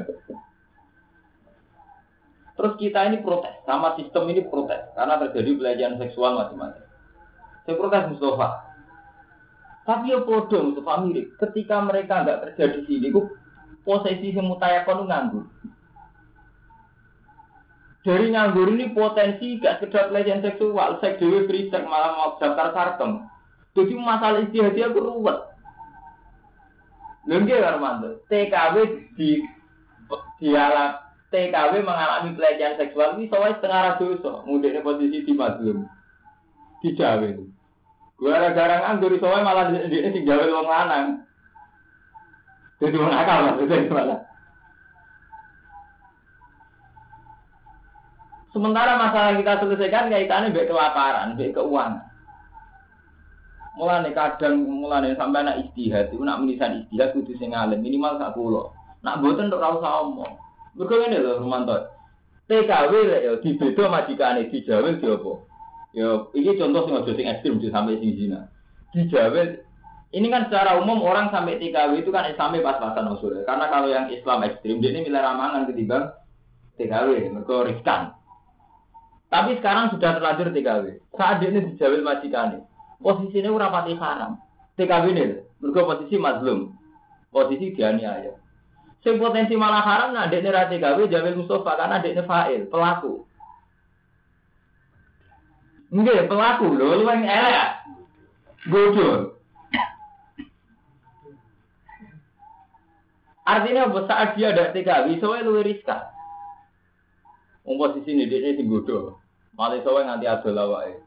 Terus 2.54 2.74
kita 2.78 3.10
ini 3.10 3.18
protes, 3.18 3.66
sama 3.66 3.98
sistem 3.98 4.30
ini 4.30 4.46
protes 4.46 4.94
karena 4.94 5.18
terjadi 5.26 5.50
pelecehan 5.58 5.98
seksual 5.98 6.38
macam-macam. 6.38 6.86
Saya 7.66 7.74
protes 7.74 8.04
Mustafa. 8.14 8.48
Tapi 9.84 10.14
ya 10.14 10.18
bodoh 10.22 10.70
Mustafa 10.70 11.02
mirip. 11.02 11.34
Ketika 11.42 11.82
mereka 11.82 12.22
nggak 12.22 12.40
kerja 12.46 12.64
di 12.78 12.80
sini, 12.86 13.10
kok 13.10 13.26
posisi 13.82 14.30
semutayakon 14.30 15.10
nganggur. 15.10 15.44
Dari 18.04 18.26
nganggur 18.36 18.68
ini 18.68 18.92
potensi 18.92 19.56
gak 19.56 19.80
sekedar 19.80 20.12
pelecehan 20.12 20.44
seksual, 20.44 21.00
seks 21.00 21.16
dewi 21.16 21.72
sex 21.72 21.82
malah 21.88 22.12
mau 22.12 22.36
daftar 22.36 22.68
sarkem. 22.76 23.24
Jadi 23.72 23.92
masalah 23.96 24.44
istihadi 24.44 24.84
aku 24.86 25.00
ruwet. 25.00 25.40
Lengke 27.24 27.56
Armando, 27.56 28.20
TKW 28.28 29.08
di 29.16 29.40
dialog 30.36 31.03
TKW 31.34 31.82
mengalami 31.82 32.38
pelecehan 32.38 32.78
seksual 32.78 33.18
ini 33.18 33.26
soalnya 33.26 33.58
setengah 33.58 33.98
dosa. 33.98 34.32
Mudiknya 34.46 34.86
posisi 34.86 35.26
di 35.26 35.32
mazlum. 35.34 35.82
Di 36.78 36.94
Jawa 36.94 37.26
itu. 37.26 37.50
Gara-gara 38.22 38.86
nganggur 38.86 39.18
soalnya 39.18 39.42
malah 39.42 39.64
di 39.74 39.82
sini 39.90 40.14
sing 40.14 40.22
Jawa 40.22 40.46
wong 40.46 40.68
lanang. 40.70 41.06
Jadi 42.78 42.94
wong 42.94 43.10
akal 43.10 43.38
maksudnya 43.50 43.90
malah. 43.90 44.20
Sementara 48.54 48.94
masalah 48.94 49.34
kita 49.34 49.58
selesaikan 49.58 50.14
kaitannya 50.14 50.54
baik 50.54 50.70
kelaparan, 50.70 51.34
baik 51.34 51.58
keuangan. 51.58 52.06
Mulane 53.74 54.14
kadang 54.14 54.62
mulane 54.62 55.18
sampai 55.18 55.42
anak 55.42 55.66
istihad 55.66 56.14
itu 56.14 56.22
nak 56.22 56.38
menisan 56.38 56.86
istihad 56.86 57.10
kudu 57.10 57.34
sing 57.42 57.50
alim 57.50 57.82
minimal 57.82 58.14
sak. 58.22 58.38
Nak 59.02 59.18
boten 59.18 59.50
untuk 59.50 59.58
rasa 59.58 60.06
omong. 60.06 60.38
Mereka 60.74 60.94
ini 61.06 61.18
loh 61.22 61.38
Romanto. 61.42 61.76
TKW 62.44 62.92
ya 63.08 63.32
dibeda 63.40 63.84
majikane 63.88 64.52
dijawel 64.52 65.00
di 65.00 65.06
apa? 65.08 65.32
Ya 65.96 66.08
ini 66.36 66.58
contoh 66.60 66.80
sing 66.84 66.94
aja 66.98 67.12
sing 67.16 67.26
ekstrem 67.30 67.56
di 67.62 67.72
sampai 67.72 67.96
sing 68.02 68.12
zina. 68.18 68.52
Dijawel 68.92 69.64
ini 70.14 70.30
kan 70.30 70.46
secara 70.46 70.78
umum 70.78 71.00
orang 71.02 71.32
sampai 71.32 71.56
TKW 71.56 72.04
itu 72.04 72.10
kan 72.12 72.28
sampai 72.36 72.60
pas-pasan 72.60 73.10
usul. 73.16 73.42
Karena 73.48 73.66
kalau 73.72 73.88
yang 73.88 74.12
Islam 74.12 74.44
ekstrim 74.44 74.78
dia 74.78 74.92
ini 74.92 75.08
milih 75.08 75.18
ramangan 75.18 75.66
ketimbang 75.66 76.12
TKW, 76.76 77.32
mereka 77.32 77.54
riskan. 77.66 78.02
Tapi 79.32 79.58
sekarang 79.58 79.90
sudah 79.90 80.14
terlanjur 80.14 80.52
TKW. 80.54 80.84
Saat 81.16 81.42
dia 81.42 81.50
ini 81.50 81.74
dijawel 81.74 82.04
majikane, 82.04 82.62
posisinya 83.02 83.50
ora 83.50 83.72
pati 83.72 83.96
haram. 83.98 84.38
TKW 84.78 85.04
ini, 85.10 85.24
mereka 85.58 85.80
posisi 85.86 86.14
mazlum, 86.20 86.74
posisi 87.34 87.74
dianiaya. 87.74 88.43
Sing 89.04 89.20
potensi 89.20 89.52
malah 89.52 89.84
haram 89.84 90.16
nah 90.16 90.32
dekne 90.32 90.48
ra 90.48 90.64
gawe 90.64 91.02
Jamil 91.04 91.44
Mustafa 91.44 91.76
karena 91.76 92.00
dekne 92.00 92.24
fa'il, 92.24 92.64
pelaku. 92.72 93.28
Nggih, 95.92 96.26
pelaku 96.26 96.72
lho, 96.72 96.88
lu 96.98 97.04
yang 97.06 97.22
elek. 97.22 97.70
Bodoh. 98.66 99.36
Artinya 103.44 103.92
apa 103.92 104.00
saat 104.08 104.40
dia 104.40 104.56
ada 104.56 104.72
TKW, 104.72 105.20
soalnya 105.20 105.44
lu 105.44 105.60
riskan. 105.60 106.00
Wong 107.68 107.76
posisi 107.76 108.16
ini 108.16 108.24
dia 108.24 108.56
sing 108.56 108.68
bodoh. 108.68 109.20
Malah 109.52 109.84
soalnya 109.84 110.16
nganti 110.16 110.26
ada 110.28 110.50
lawake. 110.50 111.04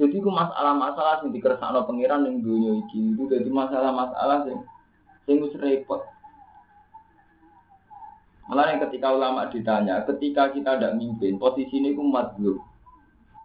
Jadi 0.00 0.16
ku 0.24 0.32
masalah-masalah 0.32 1.20
sing 1.20 1.36
dikersakno 1.36 1.84
pangeran 1.84 2.24
ning 2.24 2.40
dunia 2.40 2.80
iki 2.80 3.12
itu 3.12 3.28
jadi 3.28 3.48
masalah-masalah 3.48 4.48
sing 4.48 4.58
sing 5.28 5.36
wis 5.44 5.52
repot. 5.60 6.00
Malah 8.52 8.76
yang 8.76 8.84
ketika 8.84 9.08
ulama 9.16 9.48
ditanya, 9.48 10.04
ketika 10.04 10.52
kita 10.52 10.76
tidak 10.76 10.92
mimpin, 11.00 11.40
posisi 11.40 11.80
ini 11.80 11.96
ku 11.96 12.04
madlub. 12.04 12.60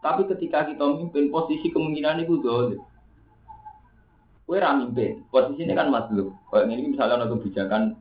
Tapi 0.03 0.27
ketika 0.27 0.67
kita 0.67 0.83
mimpin, 0.83 1.31
posisi 1.31 1.71
kemungkinan 1.71 2.27
itu 2.27 2.43
dolim. 2.43 2.83
Kue 4.43 4.59
mimpin, 4.59 5.23
posisi 5.31 5.63
ini 5.63 5.79
kan 5.79 5.87
madlub. 5.87 6.35
Kalau 6.51 6.67
ini 6.67 6.91
misalnya 6.91 7.23
ada 7.23 7.31
kebijakan 7.31 7.95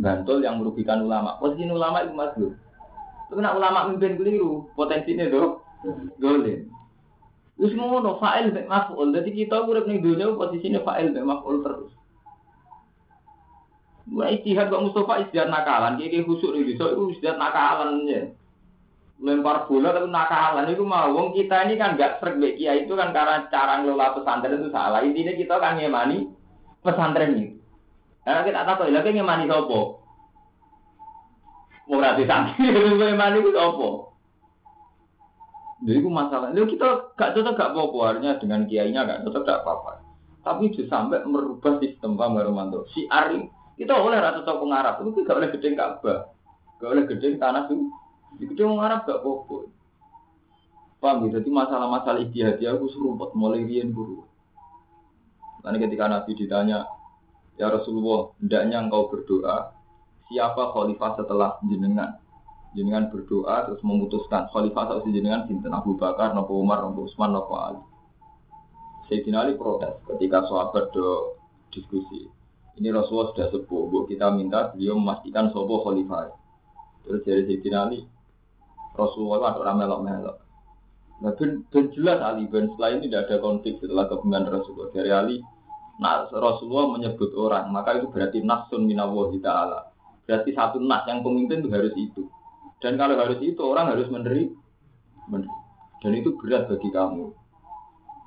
bantul 0.00 0.40
yang 0.40 0.64
merugikan 0.64 1.04
ulama, 1.04 1.36
posisi 1.36 1.68
ulama 1.68 2.00
itu 2.00 2.16
madlub. 2.16 2.56
Tapi 3.28 3.40
nak 3.44 3.60
ulama 3.60 3.92
mimpin 3.92 4.16
keliru, 4.16 4.64
potensinya 4.72 5.28
itu 5.28 5.60
dolim. 6.16 6.72
Terus 7.60 7.72
ngono 7.76 8.16
fa'il 8.16 8.48
mek 8.50 8.64
maf'ul. 8.64 9.12
Jadi 9.12 9.44
kita 9.44 9.60
urip 9.62 9.84
ning 9.84 10.00
dunia 10.00 10.32
posisine 10.32 10.80
fa'il 10.80 11.12
mek 11.12 11.22
maf'ul 11.22 11.60
terus. 11.60 11.92
Wah 14.12 14.28
istihad 14.28 14.68
kok 14.68 14.84
Mustafa 14.84 15.24
istihad 15.24 15.48
nakalan, 15.48 15.96
kayak 15.96 16.28
khusuk 16.28 16.52
nih 16.52 16.76
so 16.76 16.92
itu 16.92 17.16
istihad 17.16 17.40
nakalan 17.40 18.04
ya. 18.04 18.28
Lempar 19.24 19.64
bola 19.64 19.96
tapi 19.96 20.12
nakalan 20.12 20.68
itu 20.68 20.84
mau 20.84 21.08
wong 21.08 21.32
kita 21.32 21.64
ini 21.64 21.80
kan 21.80 21.96
gak 21.96 22.20
srek 22.20 22.36
mbek 22.36 22.60
itu 22.60 22.92
kan 22.92 23.16
karena 23.16 23.48
cara 23.48 23.80
ngelola 23.80 24.12
pesantren 24.12 24.60
itu 24.60 24.68
salah. 24.68 25.00
Intinya 25.00 25.32
kita 25.32 25.54
kan 25.56 25.80
ngemani 25.80 26.28
pesantren 26.84 27.32
ini. 27.32 27.56
Karena 28.26 28.44
kita 28.44 28.60
tahu 28.68 28.92
lagi 28.92 29.10
ngemani 29.16 29.44
sopo. 29.48 29.80
Mau 31.88 32.00
rati 32.00 32.28
santri 32.28 32.68
ngemani 32.68 33.40
itu 33.40 33.50
sopo. 33.56 33.88
Jadi 35.84 36.00
itu 36.00 36.08
masalah. 36.08 36.48
Lalu 36.52 36.76
kita 36.76 37.16
gak 37.16 37.32
cocok 37.36 37.54
gak 37.56 37.70
apa-apa, 37.72 38.20
dengan 38.40 38.68
kiainya 38.68 39.04
gak 39.04 39.20
cocok 39.24 39.42
gak 39.44 39.60
apa-apa. 39.64 39.92
Tapi 40.44 40.72
itu 40.72 40.84
sampai 40.88 41.24
merubah 41.24 41.80
sistem 41.80 42.20
Pak 42.20 42.28
Baromanto. 42.32 42.84
Si 42.92 43.08
Ari 43.08 43.48
kita 43.74 43.94
oleh 43.98 44.18
rata 44.22 44.46
toko 44.46 44.70
Arab 44.70 45.02
itu 45.02 45.26
gak 45.26 45.38
oleh 45.38 45.50
gedeng 45.50 45.74
Ka'bah, 45.74 46.30
gak 46.78 46.90
oleh 46.94 47.04
gedeng 47.10 47.34
tanah 47.42 47.66
itu. 47.66 47.90
Di 48.38 48.44
gedeng 48.50 48.78
Arab 48.78 49.06
gak 49.06 49.22
popo. 49.22 49.70
Paham 51.02 51.26
gitu? 51.28 51.36
Jadi 51.42 51.50
masalah-masalah 51.52 52.22
istihadi 52.24 52.64
aku 52.70 52.88
seruput 52.88 53.34
mulai 53.36 53.66
rian 53.66 53.92
guru. 53.92 54.24
Nanti 55.60 55.78
ketika 55.82 56.08
Nabi 56.08 56.32
ditanya, 56.32 56.88
Ya 57.54 57.70
Rasulullah, 57.70 58.34
hendaknya 58.42 58.82
engkau 58.82 59.06
berdoa, 59.12 59.78
siapa 60.26 60.74
khalifah 60.74 61.14
setelah 61.14 61.60
jenengan? 61.62 62.18
Jenengan 62.74 63.06
berdoa 63.06 63.70
terus 63.70 63.78
memutuskan 63.86 64.50
khalifah 64.50 64.90
setelah 64.90 65.14
jenengan 65.14 65.46
sinten 65.46 65.70
Abu 65.70 65.94
Bakar, 65.94 66.34
Nabi 66.34 66.50
Umar, 66.50 66.82
Nabi 66.82 67.06
Utsman, 67.06 67.30
Nabi 67.30 67.54
Ali. 67.54 67.82
Sayyidina 69.06 69.44
Ali 69.44 69.54
protes 69.54 70.00
ketika 70.08 70.48
sahabat 70.48 70.90
do 70.96 71.36
diskusi 71.68 72.32
ini 72.74 72.88
Rasulullah 72.90 73.30
sudah 73.30 73.46
sepuh, 73.54 73.82
bu 73.86 73.98
kita 74.10 74.34
minta 74.34 74.74
beliau 74.74 74.98
memastikan 74.98 75.54
sobo 75.54 75.86
khalifah. 75.86 76.34
Terus 77.06 77.20
dari 77.22 77.42
Sayyidina 77.46 77.78
Ali, 77.86 78.00
Rasulullah 78.98 79.54
ada 79.54 79.58
orang 79.62 79.76
melok-melok. 79.84 80.36
Nah, 81.22 81.32
ben, 81.38 81.62
ben 81.70 81.84
jelas 81.94 82.18
Ali 82.18 82.50
ben 82.50 82.66
setelah 82.74 82.90
ini 82.98 83.06
tidak 83.06 83.30
ada 83.30 83.36
konflik 83.38 83.78
setelah 83.78 84.10
kepemimpinan 84.10 84.50
Rasulullah 84.50 84.90
dari 84.90 85.10
Ali. 85.14 85.36
Nah, 86.02 86.26
Rasulullah 86.26 86.98
menyebut 86.98 87.30
orang, 87.38 87.70
maka 87.70 87.94
itu 87.94 88.10
berarti 88.10 88.42
nafsun 88.42 88.82
minallahi 88.82 89.38
ta'ala. 89.38 89.94
Berarti 90.26 90.50
satu 90.50 90.82
nas 90.82 91.06
yang 91.06 91.22
pemimpin 91.22 91.62
itu 91.62 91.70
harus 91.70 91.94
itu. 91.94 92.26
Dan 92.82 92.98
kalau 92.98 93.14
harus 93.14 93.38
itu 93.38 93.62
orang 93.62 93.94
harus 93.94 94.10
meneri, 94.10 94.50
meneri. 95.30 95.54
Dan 96.02 96.12
itu 96.18 96.34
berat 96.34 96.66
bagi 96.66 96.90
kamu. 96.90 97.43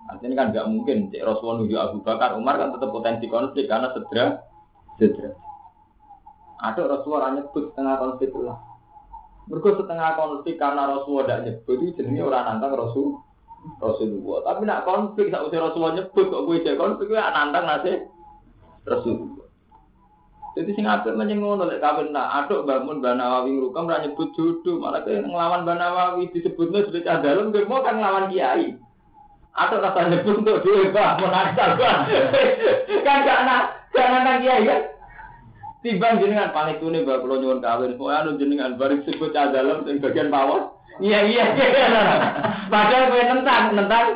Artinya 0.07 0.35
kan 0.39 0.47
nggak 0.55 0.67
mungkin 0.71 0.97
cek 1.11 1.23
Rasulullah 1.23 1.57
nunggu 1.59 1.75
Abu 1.75 1.97
Bakar, 1.99 2.39
Umar 2.39 2.55
kan 2.55 2.71
tetap 2.71 2.89
potensi 2.95 3.27
konflik 3.27 3.67
karena 3.67 3.91
sedera, 3.91 4.39
sedera. 4.95 5.35
Ada 6.63 6.81
Rasulullah 6.87 7.35
nyebut 7.35 7.75
setengah 7.75 7.95
konflik 7.99 8.31
lah. 8.39 8.57
Mereka 9.47 9.79
setengah 9.79 10.09
konflik 10.15 10.55
karena 10.55 10.83
Rasulullah 10.89 11.25
tidak 11.27 11.41
nyebut 11.43 11.77
itu 11.83 11.91
jenisnya 11.99 12.23
orang 12.23 12.43
nantang 12.47 12.73
Rasul 12.75 13.07
Rasulullah. 13.83 14.39
Tapi 14.47 14.61
nak 14.63 14.83
konflik 14.87 15.27
saat 15.29 15.43
usia 15.43 15.59
Rasulullah 15.59 15.95
nyebut 15.99 16.25
kok 16.31 16.43
gue 16.47 16.73
konflik 16.75 17.05
gue 17.11 17.19
nantang 17.19 17.65
nasi 17.67 17.93
Rasulullah. 18.87 19.47
Jadi 20.57 20.73
sing 20.73 20.89
apik 20.89 21.13
menyengono 21.13 21.69
lek 21.69 21.85
kawin 21.85 22.09
nak 22.09 22.33
aduk 22.33 22.65
bangun 22.65 22.97
Banawawi 22.97 23.53
ngrukam 23.53 23.85
ra 23.85 24.01
nyebut 24.01 24.33
jodoh 24.33 24.81
malah 24.81 25.05
ke 25.05 25.21
nglawan 25.21 25.69
Banawawi 25.69 26.33
disebutnya 26.33 26.81
sudah 26.81 27.01
cah 27.05 27.21
dalem 27.21 27.53
mau 27.69 27.85
kan 27.85 28.01
nglawan 28.01 28.33
kiai. 28.33 28.73
Atau 29.57 29.81
rasa 29.81 30.05
nyebut 30.05 30.45
untuk 30.45 30.61
duit 30.61 30.93
pak, 30.93 31.17
pak. 31.17 31.57
kan 33.05 33.17
gak 33.25 33.39
nak, 33.41 33.89
gak 33.89 34.07
nantang 34.13 34.45
kiai 34.45 34.69
kan. 34.69 34.81
Timbang 35.81 36.21
jenengan 36.21 36.53
panik 36.53 36.77
tuh 36.77 36.93
nih 36.93 37.01
bapak 37.01 37.25
lo 37.25 37.41
nyuwun 37.41 37.61
kawin, 37.65 37.97
mau 37.97 38.13
anu 38.13 38.37
jenengan 38.37 38.77
baris 38.77 39.01
sebut 39.09 39.33
dalam 39.33 39.81
yang 39.89 39.97
bagian 39.97 40.29
bawah. 40.29 40.77
Iya 41.01 41.19
iya 41.25 41.45
iya. 41.53 41.69
Padahal 42.73 43.13
gue 43.13 43.23
nentang 43.25 43.63
nentang. 43.73 44.07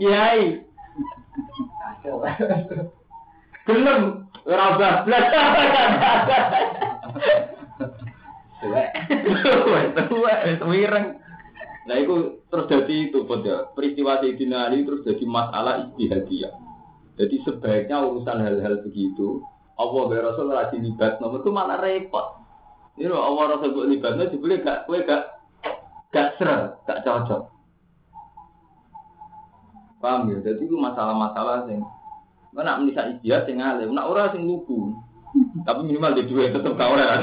Kiai. 0.00 0.60
Gelem, 3.62 4.00
ora 4.44 4.66
bablas. 4.76 5.24
Tuwek. 8.62 8.90
Tuwek, 9.26 9.86
tuwek, 10.62 10.92
Nah 11.82 11.96
itu 11.98 12.41
terus 12.52 12.68
jadi 12.68 13.08
itu 13.08 13.24
pada 13.24 13.72
peristiwa 13.72 14.20
Sayyidina 14.20 14.68
Ali 14.68 14.84
terus 14.84 15.00
jadi 15.08 15.24
masalah 15.24 15.88
istihadiyah. 15.88 16.52
Jadi 17.16 17.36
sebaiknya 17.48 18.04
urusan 18.04 18.44
hal-hal 18.44 18.84
begitu 18.84 19.40
Allah 19.80 20.02
dan 20.12 20.20
Rasul 20.20 20.52
rajin 20.52 20.84
libat 20.84 21.16
nomor 21.16 21.40
itu 21.40 21.48
malah 21.48 21.80
repot. 21.80 22.44
Ini 23.00 23.08
loh 23.08 23.24
Allah 23.24 23.56
Rasul 23.56 23.72
buat 23.72 23.88
libatnya 23.88 24.28
dibeli 24.28 24.60
gak 24.60 24.84
kue 24.84 25.00
gak 25.00 25.32
gak 26.12 26.36
ser, 26.36 26.76
gak 26.84 27.00
cocok. 27.08 27.42
Paham 30.04 30.28
ya? 30.28 30.38
Jadi 30.44 30.68
itu 30.68 30.76
masalah-masalah 30.76 31.64
sing 31.72 31.80
mana 32.52 32.76
menisa 32.76 33.08
istihad 33.16 33.48
sing 33.48 33.64
alim, 33.64 33.96
nak 33.96 34.12
ora 34.12 34.28
sing 34.28 34.44
lugu. 34.44 34.92
Tapi 35.62 35.80
minimal 35.86 36.18
di 36.18 36.22
dua 36.26 36.50
tetap 36.50 36.74
kau 36.74 36.94
kan. 36.98 37.20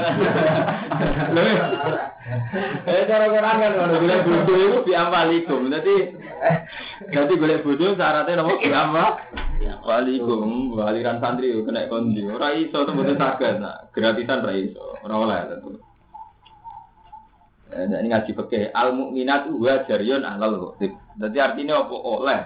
Eh 2.86 3.02
cara 3.10 3.26
orang 3.26 3.58
kan 3.58 3.72
kalau 3.74 4.00
boleh 4.00 4.18
bodoh 4.22 4.56
itu 4.56 4.78
biambalikum. 4.86 5.60
Jadi 5.68 5.94
jadi 7.10 7.32
boleh 7.36 7.58
bodoh 7.60 7.90
syaratnya 7.98 8.38
nopo 8.40 8.60
biamba. 8.62 9.04
Walikum, 9.84 10.72
waliran 10.72 11.20
santri 11.20 11.52
kena 11.64 11.90
kondi. 11.90 12.24
Ora 12.24 12.56
iso 12.56 12.86
tembus 12.86 13.12
saged. 13.12 13.60
Gratisan 13.92 14.44
ora 14.46 14.54
iso. 14.56 14.96
Ora 15.04 15.14
oleh 15.20 15.40
tentu. 15.52 15.70
Eh, 17.70 17.86
ini 17.86 18.10
ngaji 18.10 18.34
pakai 18.34 18.74
al 18.74 18.98
mukminat 18.98 19.46
wa 19.46 19.86
jaryon 19.86 20.26
alal 20.26 20.74
Jadi 20.80 21.38
artinya 21.38 21.86
apa 21.86 21.94
oleh 21.94 22.40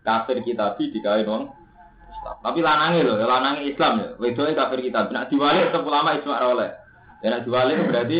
kafir 0.00 0.40
kita 0.40 0.72
di 0.80 0.88
dikain 0.88 1.28
wong 1.28 1.63
tapi 2.24 2.60
lanangi 2.60 3.04
loh, 3.04 3.20
lanangi 3.20 3.68
Islam 3.68 3.92
ya. 4.00 4.08
Wedoe 4.16 4.52
kafir 4.56 4.80
kita. 4.80 5.08
Nak 5.12 5.28
diwali 5.28 5.68
tetap 5.68 5.84
ulama 5.84 6.16
ijma 6.16 6.40
oleh. 6.44 6.70
Ya 7.20 7.40
diwali 7.40 7.72
berarti 7.88 8.18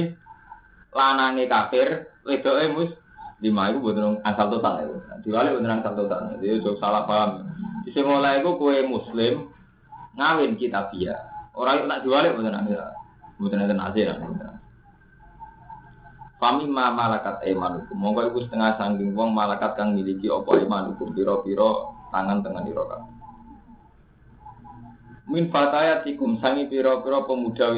lanangi 0.92 1.44
kafir, 1.48 2.08
wedoe 2.24 2.64
mus 2.72 2.90
lima 3.44 3.68
itu 3.68 3.80
buat 3.80 4.00
asal 4.24 4.48
total 4.48 4.74
itu. 4.84 4.96
Diwali 5.28 5.56
buat 5.56 5.68
asal 5.68 5.92
total. 5.96 6.20
Jadi 6.40 6.64
jauh 6.64 6.76
salah 6.80 7.04
paham. 7.04 7.48
Di 7.84 7.92
mulai 8.00 8.40
itu 8.40 8.50
kue 8.56 8.80
Muslim 8.88 9.52
ngawin 10.16 10.56
kita 10.56 10.88
via. 10.92 11.16
Orang 11.52 11.84
itu 11.84 11.86
nak 11.88 12.02
diwali 12.04 12.28
buat 12.32 12.48
asal. 12.48 12.92
Buat 13.40 13.52
asal 13.60 13.76
nasir. 13.76 14.08
Fami 16.40 16.64
ma 16.68 16.92
malakat 16.92 17.40
emanukum. 17.44 17.96
Monggo 17.96 18.24
iku 18.28 18.44
setengah 18.44 18.76
sangking 18.76 19.16
wong 19.16 19.32
malakat 19.32 19.76
kang 19.80 19.96
miliki 19.96 20.28
apa 20.28 20.60
emanukum 20.60 21.12
pira-pira 21.16 21.92
tangan 22.12 22.44
tengah 22.44 22.64
kabeh. 22.68 23.13
Min 25.24 25.48
fatayatikum 25.48 26.36
sangi 26.36 26.68
pira-pira 26.68 27.24
pemuda 27.24 27.72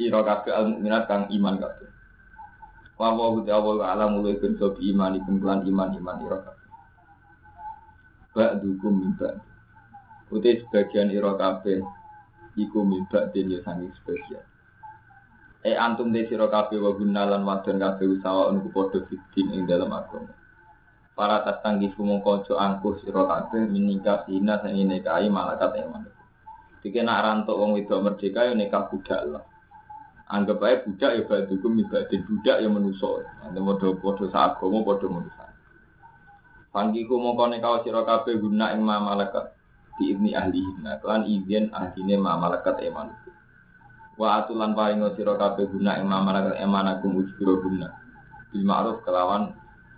ira 0.00 0.20
kabeh 0.24 0.52
al 0.52 0.64
mukminat 0.72 1.04
kang 1.04 1.28
iman 1.28 1.56
kabeh. 1.60 1.88
Wa 2.96 3.12
wa 3.12 3.36
wa 3.36 3.84
alam 3.84 4.16
mulai 4.16 4.40
ben 4.40 4.56
sobi 4.56 4.96
iman 4.96 5.20
ikum 5.20 5.36
lan 5.44 5.60
iman-iman 5.68 6.16
ira 6.24 6.38
kabeh. 6.40 6.68
Ba'dukum 8.32 8.92
min 8.96 9.12
ba'd. 9.16 9.36
Uti 10.32 10.64
sebagian 10.64 11.12
ira 11.12 11.36
kabeh 11.36 11.84
iku 12.56 12.80
min 12.80 13.04
ba'din 13.12 13.52
ya 13.52 13.60
sangi 13.60 13.92
sebagian. 14.00 14.44
E 15.60 15.76
antum 15.76 16.08
de 16.16 16.24
sira 16.24 16.48
kabeh 16.48 16.80
wa 16.80 16.96
gunalan 16.96 17.44
wadon 17.44 17.76
kabeh 17.76 18.08
usaha 18.08 18.48
niku 18.56 18.72
padha 18.72 19.04
fitin 19.04 19.52
ing 19.52 19.68
dalam 19.68 19.92
agama. 19.92 20.32
Para 21.12 21.44
tatanggi 21.44 21.92
mongko 21.92 22.40
aja 22.40 22.54
angkuh 22.56 23.04
sira 23.04 23.28
kabeh 23.28 23.68
minika 23.68 24.24
sina 24.24 24.64
sing 24.64 24.80
nikahi 24.80 25.28
malakat 25.28 25.76
eman. 25.84 26.15
Dike 26.86 27.02
nak 27.02 27.26
rantuk 27.26 27.58
wong 27.58 27.74
wedok 27.74 27.98
merdeka 28.06 28.46
ya 28.46 28.54
nikah 28.54 28.86
budak 28.86 29.26
lah. 29.26 29.42
Anggap 30.30 30.62
aja 30.62 30.86
budak 30.86 31.10
ya 31.18 31.22
badukum 31.26 31.82
ibadin 31.82 32.22
budak 32.22 32.62
ya 32.62 32.68
menuso. 32.70 33.26
Nanti 33.42 33.58
modho 33.58 33.98
padha 33.98 34.30
sagama 34.30 34.86
padha 34.86 35.06
manusa. 35.10 35.44
Panggiku 36.70 37.18
mongko 37.18 37.50
nikah 37.50 37.82
sira 37.82 38.06
kabeh 38.06 38.38
guna 38.38 38.70
ing 38.70 38.86
malakat 38.86 39.50
di 39.98 40.14
ibni 40.14 40.30
ahli 40.38 40.62
hina. 40.62 41.02
Kelan 41.02 41.26
izin 41.26 41.74
ahline 41.74 42.22
malakat 42.22 42.78
eman 42.86 43.10
wa 44.16 44.40
atulan 44.40 44.72
paring 44.72 45.04
sira 45.12 45.36
kabeh 45.36 45.68
guna 45.68 46.00
ing 46.00 46.08
mamalakat 46.08 46.56
emanakum 46.56 47.20
ujbiro 47.20 47.60
guna 47.60 47.92
bil 48.48 48.64
ma'ruf 48.64 49.04
kelawan 49.04 49.52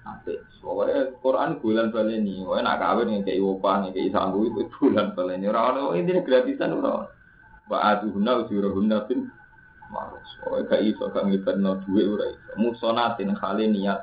apik. 0.09 0.41
Soalnya 0.61 1.13
Quran 1.21 1.61
bulan 1.61 1.93
baleni. 1.93 2.41
Wae 2.45 2.65
nak 2.65 2.81
kawin 2.81 3.13
ngekeki 3.21 3.41
opah 3.45 3.85
ngekeki 3.85 4.11
sanggu 4.13 4.49
itu 4.49 4.63
bulan 4.81 5.13
baleni. 5.13 5.45
Ora 5.49 5.75
ono 5.75 5.93
intine 5.93 6.25
gratisan 6.25 6.77
ora 6.77 7.05
wa 7.69 7.79
atuhuna 7.85 8.41
ujbiro 8.41 8.73
guna 8.73 9.05
bil 9.05 9.29
ma'ruf 9.93 10.25
soalnya 10.41 10.73
gak 10.73 10.81
iso 10.85 11.05
gak 11.13 11.25
ngibadno 11.29 11.85
duwe 11.85 12.03
ora 12.09 12.27
iso. 12.33 12.51
Musonatin 12.57 13.37
khali 13.37 13.69
niat. 13.69 14.01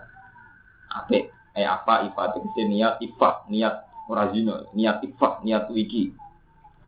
Apik. 0.94 1.34
Eh 1.58 1.66
apa 1.66 2.06
ifat? 2.08 2.38
Itu 2.38 2.62
niat 2.70 3.02
ifah 3.02 3.50
niat 3.50 3.76
ora 4.06 4.30
zina. 4.30 4.70
Niat 4.78 5.02
ifah 5.02 5.42
niat 5.42 5.70
wiki. 5.74 6.14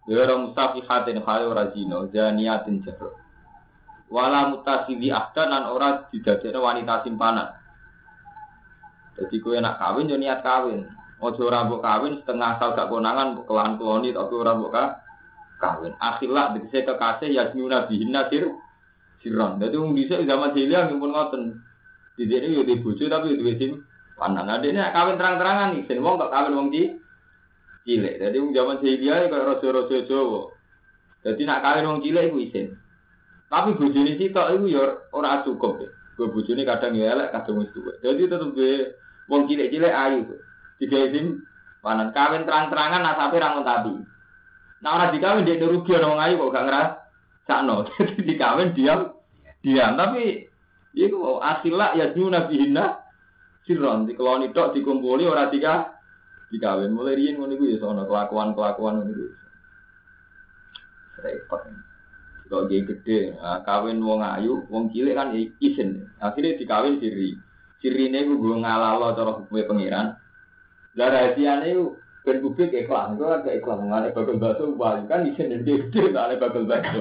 Wira 0.07 0.39
mustafihatin 0.39 1.19
khali 1.19 1.43
ora 1.43 1.67
zina, 1.75 2.07
zaniyatin 2.07 2.79
jahr. 2.87 3.11
Wala 4.07 4.47
mutasili 4.55 5.11
ahdan 5.11 5.51
lan 5.51 5.67
ora 5.67 6.07
didadekno 6.07 6.63
wanita 6.63 7.03
simpanan. 7.03 7.56
Jadi 9.17 9.35
kowe 9.41 9.57
nak 9.57 9.81
kawin 9.81 10.09
yo 10.09 10.17
niat 10.17 10.45
kawin. 10.45 10.85
Ojo 11.17 11.49
ora 11.49 11.65
mbok 11.65 11.81
kawin 11.81 12.21
setengah 12.21 12.61
asal 12.61 12.77
gak 12.77 12.93
konangan 12.93 13.41
kelan 13.49 13.81
keloni 13.81 14.13
tapi 14.13 14.33
ora 14.37 14.53
mbok 14.53 14.73
kawin. 15.57 15.93
Akhirlah 15.97 16.53
dikese 16.53 16.85
kekasih 16.85 17.33
ya 17.33 17.49
nyuna 17.57 17.89
bihina 17.89 18.29
sir 18.29 18.53
siron. 19.25 19.57
Wong 19.57 19.97
dhisik 19.97 20.21
zaman 20.29 20.53
jahiliyah 20.53 20.93
pun 20.93 21.09
ngoten. 21.09 21.43
Di 22.17 22.25
sini 22.29 22.53
yo 22.53 22.61
di 22.61 22.77
bojo 22.77 23.03
tapi 23.09 23.33
yo 23.33 23.41
duwe 23.41 23.53
sim 23.57 23.81
panan. 24.17 24.45
Nah, 24.45 24.57
dene 24.61 24.81
kawin 24.93 25.17
terang-terangan 25.17 25.77
nih, 25.77 25.85
sen 25.89 26.01
wong 26.01 26.21
kok 26.21 26.33
kawin 26.33 26.53
wong 26.53 26.69
di 26.69 26.93
cilik. 27.85 28.21
Jadi 28.21 28.37
zaman 28.53 28.81
jahiliyah 28.81 29.17
kaya 29.29 29.45
raja-raja 29.49 29.97
Jawa. 30.05 30.41
Jadi 31.25 31.41
nak 31.45 31.61
kawin 31.65 31.89
wong 31.89 31.99
cilik 32.05 32.29
iku 32.29 32.37
isin. 32.37 32.67
Tapi 33.49 33.79
bojone 33.79 34.13
sitok 34.21 34.47
iku 34.53 34.65
ya 34.69 34.83
ora 35.09 35.41
cukup. 35.41 35.81
Gue 36.17 36.33
bojone 36.33 36.65
kadang 36.65 36.97
ya 36.97 37.13
elek, 37.13 37.29
kadang 37.29 37.61
wis 37.61 37.69
tuwa. 37.77 37.93
Jadi 38.01 38.25
tetep 38.25 38.49
gue 38.57 38.97
wong 39.27 39.47
cilik-cilik 39.47 39.93
ayu. 39.93 40.23
Tiga 40.79 40.97
isim 41.07 41.43
panan 41.83 42.11
kawin 42.11 42.43
terang-terangan 42.43 43.01
nasabe 43.03 43.37
ra 43.39 43.59
tapi. 43.63 43.93
Nah 44.81 44.91
ora 44.93 45.05
dikawin 45.09 45.45
dia 45.47 45.61
rugi 45.61 45.91
ana 45.95 46.07
wong 46.11 46.21
ayu 46.21 46.35
kok 46.37 46.53
gak 46.53 46.65
ngeras 46.67 46.89
sakno. 47.47 47.75
Dikawin 48.27 48.75
diam 48.75 49.15
diam 49.63 49.97
tapi 49.97 50.47
iku 50.93 51.41
asila 51.41 51.97
ya 51.97 52.13
nyuna 52.13 52.45
bihina 52.45 53.01
sirron 53.65 54.05
dikeloni 54.07 54.53
tok 54.53 54.77
dikumpuli 54.77 55.25
ora 55.25 55.49
tiga 55.49 55.97
dikawin 56.53 56.93
mulai 56.95 57.17
riyen 57.17 57.41
ngono 57.41 57.57
iku 57.57 57.65
ya 57.67 57.77
sono 57.81 58.07
kelakuan-kelakuan 58.07 59.03
ngono 59.03 59.11
iku. 59.11 59.27
Repot. 61.17 61.61
Dia 62.47 62.79
gede, 62.79 63.35
nah, 63.35 63.59
kawin 63.67 63.99
wong 63.99 64.23
ayu, 64.23 64.63
wong 64.71 64.87
cilik 64.95 65.19
kan 65.19 65.35
isin. 65.35 66.07
Akhirnya 66.23 66.55
dikawin 66.55 66.95
siri. 67.03 67.35
Siri 67.77 68.09
ini 68.09 68.25
gue 68.25 68.55
ngalalo 68.57 69.13
cara 69.13 69.31
hukumnya 69.37 69.69
pengiran. 69.69 70.07
Lah 70.97 71.07
rahasia 71.13 71.61
ini 71.61 71.77
ben 72.27 72.43
publik 72.43 72.75
ikhlas, 72.75 73.15
itu 73.15 73.23
gak 73.47 73.55
ikhlas 73.63 73.79
mengenai 73.79 74.11
bakal 74.11 74.35
bakso 74.35 74.75
wali 74.75 75.07
kan 75.07 75.23
dan 75.23 75.63
dia 75.63 75.79
gede 75.79 76.11
mengenai 76.11 76.41
bakal 76.41 76.63
bakso. 76.67 76.99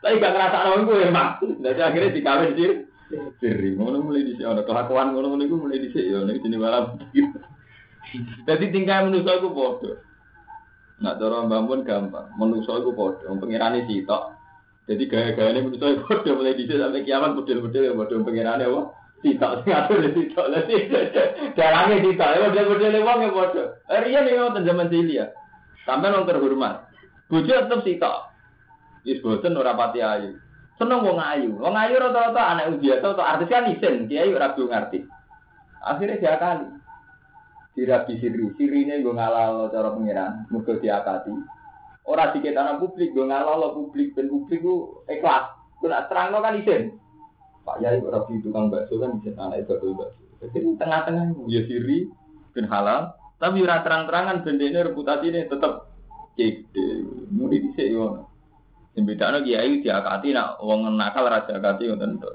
Tapi 0.00 0.22
gak 0.22 0.32
ngerasa 0.32 0.58
orang 0.64 0.86
gue 0.88 0.98
emang. 1.04 1.30
Jadi 1.60 1.80
akhirnya 1.82 2.16
dikawin 2.16 2.52
siri. 2.56 2.74
Siri, 3.38 3.78
ngono 3.78 4.02
mulai 4.02 4.26
di 4.26 4.34
sini, 4.34 4.50
kelakuan 4.66 5.14
ngono 5.14 5.34
ngono 5.34 5.44
gue 5.46 5.58
mulai 5.60 5.78
di 5.78 5.94
sini, 5.94 6.10
nih 6.10 6.42
sini 6.42 6.56
malam. 6.58 6.98
Jadi 8.48 8.64
tinggal 8.74 9.06
menuso 9.06 9.30
gue 9.30 9.52
bodoh. 9.52 9.96
Nak 11.02 11.20
dorong 11.20 11.46
bangun 11.52 11.84
gampang, 11.84 12.32
menuso 12.34 12.72
gue 12.82 12.94
bodoh, 12.94 13.30
pengirani 13.38 13.86
sitok. 13.86 14.34
Jadi 14.86 15.02
gaya-gaya 15.10 15.50
ini 15.50 15.66
menurut 15.66 15.82
saya 15.82 15.98
bodoh 15.98 16.34
mulai 16.38 16.54
dicek 16.54 16.78
sampai 16.78 17.02
kiamat 17.02 17.34
model-model 17.34 17.82
yang 17.82 17.98
bodoh 17.98 18.16
pengirannya 18.22 18.66
apa? 18.70 18.82
Tidak, 19.24 19.50
ngatur 19.64 19.98
di 20.04 20.10
tidak 20.12 20.46
lagi. 20.52 20.76
Jarangnya 21.56 21.96
tidak, 22.04 22.28
ya 22.30 22.38
model-model 22.46 22.94
uang 23.00 23.18
yang 23.24 23.32
bodoh. 23.32 23.68
Rian 23.88 24.22
nih 24.28 24.36
mau 24.36 24.52
zaman 24.52 24.92
ya. 25.08 25.26
Sampai 25.88 26.10
nong 26.12 26.28
terhormat. 26.28 26.90
Bojo 27.30 27.50
tetap 27.50 27.80
sitok. 27.82 28.16
Is 29.06 29.22
bosen 29.22 29.54
ora 29.54 29.78
pati 29.78 30.02
ayu. 30.02 30.34
Seneng 30.76 31.06
wong 31.06 31.16
ayu. 31.16 31.54
Wong 31.56 31.74
ayu 31.78 31.94
rata-rata 31.96 32.42
anak 32.52 32.82
biasa 32.82 33.06
atau 33.14 33.24
artis 33.24 33.48
kan 33.48 33.70
isen, 33.70 34.10
dia 34.10 34.26
ayu 34.26 34.34
ragu 34.36 34.66
ngerti. 34.66 35.06
Akhirnya 35.80 36.18
dia 36.20 36.36
kali. 36.36 36.68
Dirabi 37.76 38.16
siri, 38.18 38.40
sirine 38.56 39.04
gue 39.04 39.12
ngalal 39.12 39.68
cara 39.68 39.92
pengiran, 39.92 40.48
muka 40.48 40.80
diakati. 40.80 41.32
Orang 42.08 42.32
dikit 42.32 42.56
anak 42.56 42.80
publik, 42.80 43.12
gue 43.12 43.26
ngalah 43.28 43.76
publik 43.76 44.16
dan 44.16 44.32
publik 44.32 44.64
gue 44.64 45.06
ikhlas. 45.12 45.52
Gue 45.78 45.92
nak 45.92 46.08
terang 46.08 46.32
kan 46.34 46.56
isin. 46.56 46.96
Pak 47.66 47.82
Yai 47.82 47.98
orang 47.98 48.30
di 48.30 48.38
tukang 48.38 48.70
bakso 48.70 48.94
kan 49.02 49.18
isin 49.18 49.34
anak 49.34 49.66
itu 49.66 49.90
bakso. 49.98 50.22
Jadi 50.38 50.78
tengah-tengah 50.78 51.34
ya 51.50 51.66
siri 51.66 52.06
ben 52.54 52.70
halal, 52.70 53.18
tapi 53.42 53.66
ora 53.66 53.82
terang-terangan 53.82 54.46
bendene 54.46 54.86
tetap 55.50 55.90
gede. 56.38 57.02
Mudi 57.34 57.66
dhisik 57.66 57.90
yo. 57.90 58.30
Sing 58.94 59.02
bedane 59.02 59.42
kiai 59.42 59.82
diakati 59.82 60.30
nak 60.30 60.62
wong 60.62 60.86
nakal 60.94 61.26
raja 61.26 61.58
akati 61.58 61.90
ngoten 61.90 62.22
to. 62.22 62.30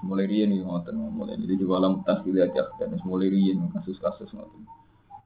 Mulai 0.00 0.24
riyen 0.24 0.56
iki 0.56 0.64
ngoten, 0.64 0.96
mulai 0.96 1.36
ini 1.36 1.60
juga 1.60 1.84
alam 1.84 2.00
tasbih 2.08 2.32
ya, 2.32 2.48
dan 2.80 2.96
mulai 3.04 3.28
riyen 3.28 3.68
kasus-kasus 3.76 4.32
ngoten. 4.32 4.64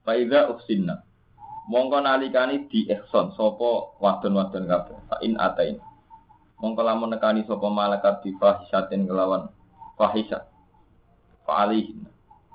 Faida 0.03 0.51
ufsinna 0.51 1.01
mongko 1.65 1.99
nalikani 2.05 2.69
di 2.69 2.85
ihsan 2.93 3.33
sapa 3.33 3.97
wadon-wadon 3.97 4.69
kabeh 4.69 4.97
fa 5.09 5.17
in 5.25 5.33
atain 5.41 5.81
mongko 6.65 6.81
lamun 6.81 7.13
nekani 7.13 7.45
sapa 7.45 7.69
malaikat 7.69 8.25
di 8.25 8.33
fahisatin 8.41 9.05
kelawan 9.05 9.53
fahisat 10.01 10.49
fa 11.45 11.69
alihin 11.69 12.09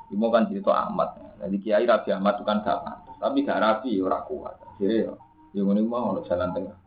Ibu 0.09 0.25
kan 0.33 0.49
cerita 0.49 0.73
amat, 0.89 1.37
jadi 1.37 1.57
kiai 1.61 1.85
rabi 1.85 2.09
amat 2.17 2.41
itu 2.41 2.43
kan 2.49 2.65
gak 2.65 2.81
pantas, 2.81 3.13
tapi 3.21 3.45
gak 3.45 3.61
rabi 3.61 3.93
ya 3.93 4.09
ora 4.09 4.25
kuat. 4.25 4.57
Jadi 4.81 5.05
ya, 5.05 5.13
yang 5.53 5.69
ini 5.77 5.85
mau 5.85 6.17
ono 6.17 6.25
jalan 6.25 6.49
tengah. 6.49 6.77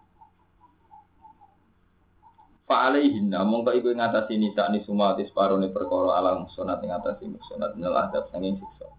Fa 2.67 2.91
alaihinna 2.91 3.47
mongko 3.47 3.79
iku 3.79 3.95
ngatasi 3.95 4.43
nisa 4.43 4.67
ni 4.75 4.83
sumatis 4.83 5.31
parone 5.31 5.71
perkara 5.71 6.19
alam 6.19 6.51
sunat 6.51 6.83
ngatasi 6.83 7.31
sunat 7.47 7.79
nel 7.79 7.95
adab 7.95 8.27
sanging 8.35 8.59
siksa. 8.59 8.91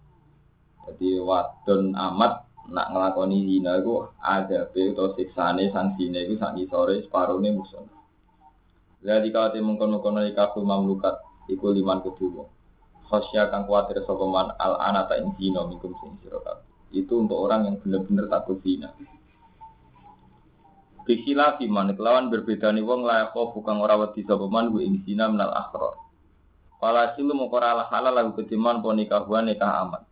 Jadi 0.88 1.20
wadon 1.20 1.92
amat 1.92 2.48
nak 2.72 2.96
ngelakoni 2.96 3.44
zina 3.44 3.76
itu 3.84 4.08
ada 4.24 4.72
atau 4.72 5.12
siksane 5.20 5.68
sanksine 5.76 6.32
itu 6.32 6.40
sak 6.40 6.56
sore 6.72 7.04
separuh 7.04 7.44
Jadi 9.04 9.36
kalau 9.36 9.52
tim 9.52 9.68
mengkono-kono 9.68 10.24
ikafu 10.24 10.64
mamlukat 10.64 11.20
iku 11.52 11.76
liman 11.76 12.00
kedua. 12.00 12.48
Khosya 13.04 13.52
kang 13.52 13.68
kuatir 13.68 14.00
sopeman 14.08 14.56
al 14.56 14.80
anata 14.80 15.20
in 15.20 15.36
zina 15.36 15.68
minkum 15.68 15.92
sing. 16.00 16.16
Itu 16.96 17.20
untuk 17.20 17.36
orang 17.36 17.68
yang 17.68 17.76
benar-benar 17.84 18.32
takut 18.32 18.64
zina. 18.64 18.96
Bikila 21.04 21.60
fiman 21.60 21.92
kelawan 22.00 22.32
berbeda 22.32 22.72
nih 22.72 22.80
wong 22.80 23.04
layak 23.04 23.36
kok 23.36 23.52
bukan 23.52 23.84
orang 23.84 24.08
wedi 24.08 24.24
sopeman 24.24 24.72
gue 24.72 24.88
ing 24.88 25.04
zina 25.04 25.28
menal 25.28 25.52
akhro. 25.52 26.00
Falasilu 26.80 27.36
mengkora 27.36 27.84
halal 27.92 28.16
lagu 28.16 28.32
kediman 28.40 28.80
ponikahuan 28.80 29.52
nikah 29.52 29.84
amat. 29.84 30.08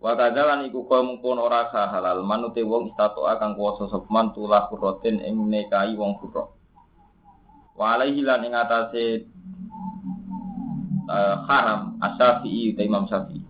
Wa 0.00 0.16
kadzalan 0.16 0.64
iku 0.68 0.88
kaum 0.88 1.20
pun 1.20 1.36
ora 1.36 1.68
halal 1.68 2.24
manute 2.24 2.64
wong 2.64 2.92
istato 2.92 3.28
akan 3.28 3.52
kuwasa 3.52 3.92
sepman 3.92 4.32
tulah 4.32 4.64
kuroten 4.72 5.20
ing 5.20 5.44
nekai 5.44 5.92
wong 5.92 6.16
kuro. 6.24 6.55
Wa 7.76 8.00
alaihi 8.00 8.24
lan 8.24 8.40
ing 8.40 8.56
atase 8.56 9.28
uh, 11.12 11.36
haram 11.44 12.00
asyafi'i 12.00 12.72
Imam 12.80 13.04
Syafi'i. 13.04 13.44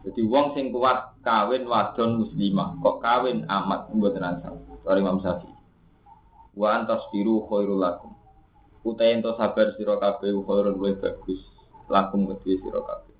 Jadi 0.00 0.20
wong 0.24 0.56
sing 0.56 0.72
kuat 0.72 1.20
kawin 1.20 1.68
wadon 1.68 2.24
muslimah, 2.24 2.80
kok 2.80 3.04
kawin 3.04 3.44
amat 3.44 3.92
mboten 3.92 4.24
ansal. 4.24 4.60
Dari 4.84 5.00
Imam 5.00 5.20
Syafi'i. 5.24 5.56
Wa 6.56 6.76
antas 6.76 7.04
biru 7.08 7.48
khairul 7.48 7.80
lakum. 7.80 8.12
Utai 8.80 9.16
ento 9.16 9.36
sabar 9.36 9.76
sira 9.76 9.96
kabeh 10.00 10.32
khairul 10.44 10.76
luwih 10.76 10.96
bagus 11.00 11.40
lakum 11.88 12.28
kedue 12.28 12.60
sira 12.60 12.80
kabeh. 12.80 13.16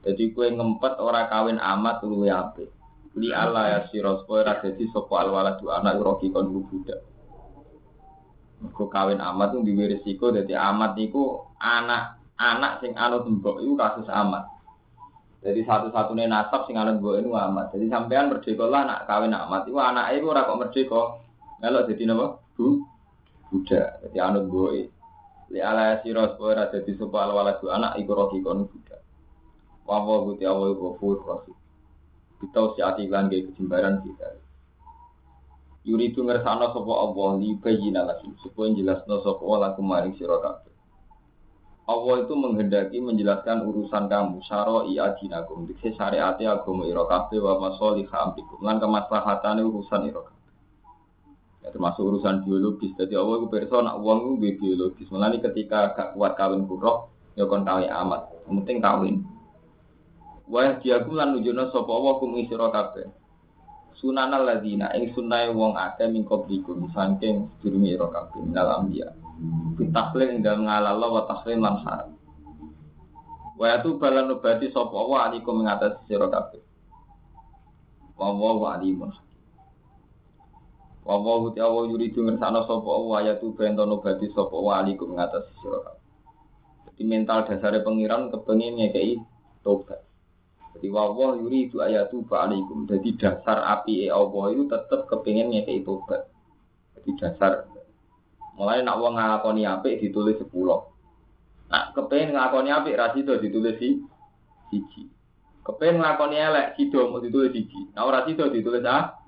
Jadi 0.00 0.32
kue 0.32 0.48
ngempet 0.48 0.96
ora 0.96 1.28
kawin 1.28 1.60
amat 1.60 2.00
luwih 2.04 2.32
apik. 2.32 2.79
Li 3.18 3.34
Allah 3.34 3.64
ya 3.66 3.78
sira 3.90 4.14
supaya 4.22 4.46
ora 4.46 4.54
dadi 4.62 4.86
sapa 4.94 5.26
alwaladu 5.26 5.66
anak 5.66 5.98
roki 5.98 6.30
kon 6.30 6.46
budak. 6.54 7.02
Mergo 8.62 8.86
kawin 8.86 9.18
amat 9.18 9.56
itu 9.56 9.66
duwe 9.66 9.84
risiko 9.90 10.30
dadi 10.30 10.54
amat 10.54 10.94
iku 10.94 11.42
anak 11.58 12.22
anak 12.38 12.78
sing 12.78 12.94
anut 12.94 13.26
mbok 13.26 13.58
iku 13.58 13.74
kasus 13.74 14.06
amat. 14.06 14.46
Jadi 15.42 15.64
satu-satunya 15.66 16.30
nasab 16.30 16.70
sing 16.70 16.78
anut 16.78 17.02
mbok 17.02 17.18
itu 17.18 17.34
amat. 17.34 17.74
Jadi 17.74 17.90
sampean 17.90 18.30
merdeka 18.30 18.64
lah 18.70 18.86
anak 18.86 19.00
kawin 19.10 19.34
amat 19.34 19.66
iku 19.66 19.78
anake 19.82 20.10
iku 20.22 20.26
ora 20.30 20.46
kok 20.46 20.60
merdeka. 20.62 21.02
Melok 21.60 21.84
dadi 21.90 22.02
napa? 22.06 22.26
Bu 22.54 22.66
budak. 23.50 23.88
Jadi 24.06 24.18
anut 24.22 24.44
mbok 24.46 24.70
Li 25.50 25.58
ala 25.58 25.98
sira 26.06 26.30
supaya 26.30 26.62
ora 26.62 26.64
dadi 26.70 26.94
sapa 26.94 27.26
alwaladu 27.26 27.74
anak 27.74 27.98
iku 27.98 28.14
roki 28.14 28.38
kon 28.38 28.70
budak. 28.70 29.02
Wa 29.82 29.98
wa 29.98 30.22
guti 30.22 30.46
awal 30.46 30.78
ghafur 30.78 31.18
rahim. 31.26 31.59
Kita 32.50 32.66
usiati 32.66 33.06
lan 33.06 33.30
kejembaran 33.30 34.02
kita. 34.02 34.42
Yuri 35.86 36.10
itu 36.10 36.26
ngersano 36.26 36.74
sopo 36.74 36.92
Allah 36.98 37.38
li 37.38 37.54
bayina 37.56 38.04
lagi 38.04 38.26
supaya 38.42 38.74
jelasno 38.74 39.22
sopo 39.22 39.54
Allah 39.54 39.78
kemarin 39.78 40.12
sira 40.18 40.36
kabeh. 40.42 40.74
Allah 41.86 42.26
itu 42.26 42.34
menghendaki 42.34 42.98
menjelaskan 42.98 43.66
urusan 43.66 44.06
kamu 44.06 44.42
syara'i 44.46 44.98
adinakum 44.98 45.66
dikse 45.66 45.94
syariate 45.94 46.46
agama 46.46 46.86
ira 46.86 47.06
kabeh 47.06 47.38
wa 47.38 47.70
masalih 47.70 48.06
amrikum 48.10 48.60
lan 48.66 48.82
kemaslahatane 48.82 49.62
urusan 49.62 50.10
ira. 50.10 50.26
Ya 51.62 51.70
termasuk 51.70 52.02
urusan 52.02 52.42
biologis. 52.42 52.90
Jadi 52.98 53.14
Allah 53.14 53.40
itu 53.40 53.46
pirsa 53.46 53.78
nak 53.78 54.02
itu 54.02 54.58
biologis. 54.58 55.06
Mulane 55.06 55.38
ketika 55.38 55.94
gak 55.94 56.18
kuat 56.18 56.34
kawin 56.34 56.66
buruk 56.66 57.14
ya 57.38 57.46
kon 57.46 57.62
kawin 57.62 57.86
amat. 57.88 58.26
Yang 58.46 58.54
penting 58.66 58.78
kawin. 58.82 59.14
Wa 60.50 60.82
diakum 60.82 61.14
lan 61.14 61.38
nunjukno 61.38 61.70
sapa 61.70 61.90
Allah 61.94 62.12
kum 62.18 62.34
sira 62.42 62.74
kabeh. 62.74 63.06
Sunana 63.94 64.42
ladina 64.42 64.90
ing 64.98 65.14
sunai 65.14 65.46
wong 65.54 65.78
akeh 65.78 66.10
min 66.10 66.26
qablikum 66.26 66.90
saking 66.90 67.46
sedurunge 67.62 67.94
ira 67.94 68.10
kabeh 68.10 68.42
minal 68.42 68.82
anbiya. 68.82 69.14
Fitahlil 69.78 70.34
ing 70.34 70.38
dalem 70.42 70.66
ngalala 70.66 71.06
wa 71.06 71.22
tahrim 71.30 71.62
lan 71.62 71.78
haram. 71.86 72.10
Wa 73.54 73.78
atu 73.78 73.94
balan 74.02 74.26
nubati 74.26 74.74
sapa 74.74 74.90
wa 74.90 75.30
alikum 75.30 75.62
ing 75.62 75.70
atas 75.70 76.02
sira 76.10 76.26
kabeh. 76.26 76.58
Wa 78.18 78.34
wa 78.34 78.74
alimun 78.74 79.14
wa 81.00 81.16
wa 81.16 81.46
uti 81.46 81.62
awa 81.62 81.88
yuridu 81.88 82.26
ngersana 82.26 82.60
wa 82.66 83.22
ayatu 83.22 83.54
bento 83.54 83.86
nubati 83.86 84.26
sapa 84.34 84.52
wa 84.58 84.82
alikum 84.82 85.14
ing 85.14 85.22
atas 85.22 85.46
sira 85.62 85.78
kabeh. 85.78 86.02
Jadi 86.90 87.02
mental 87.06 87.46
dasare 87.46 87.86
pengiran 87.86 88.34
kepengin 88.34 88.82
ngekei 88.82 89.22
tobat 89.62 90.09
jadi 90.76 90.86
wawah 90.94 91.34
yuri 91.34 91.66
itu 91.66 91.82
ayatu 91.82 92.22
alaikum. 92.30 92.86
Jadi 92.86 93.18
dasar 93.18 93.58
api 93.66 94.06
e 94.06 94.08
Allah 94.08 94.44
itu 94.54 94.64
tetap 94.70 95.10
kepingin 95.10 95.50
ngekei 95.50 95.82
tobat. 95.82 96.30
Jadi 96.94 97.10
dasar. 97.18 97.66
Mulai 98.54 98.86
nak 98.86 99.00
wong 99.02 99.18
ngakoni 99.18 99.66
api 99.66 99.98
ditulis 99.98 100.38
sepuluh. 100.38 100.86
Nak 101.72 101.96
kepengen 101.96 102.38
ngakoni 102.38 102.70
api 102.70 102.90
rasido 102.94 103.40
ditulis 103.42 103.76
si 103.82 103.98
siji. 104.70 105.10
Kepengen 105.66 106.06
ngakoni 106.06 106.36
elek 106.38 106.78
sido 106.78 107.10
mau 107.10 107.18
ditulis 107.18 107.50
siji. 107.50 107.90
Nah 107.96 108.06
rasido 108.06 108.46
ditulis 108.46 108.86
ah 108.86 109.18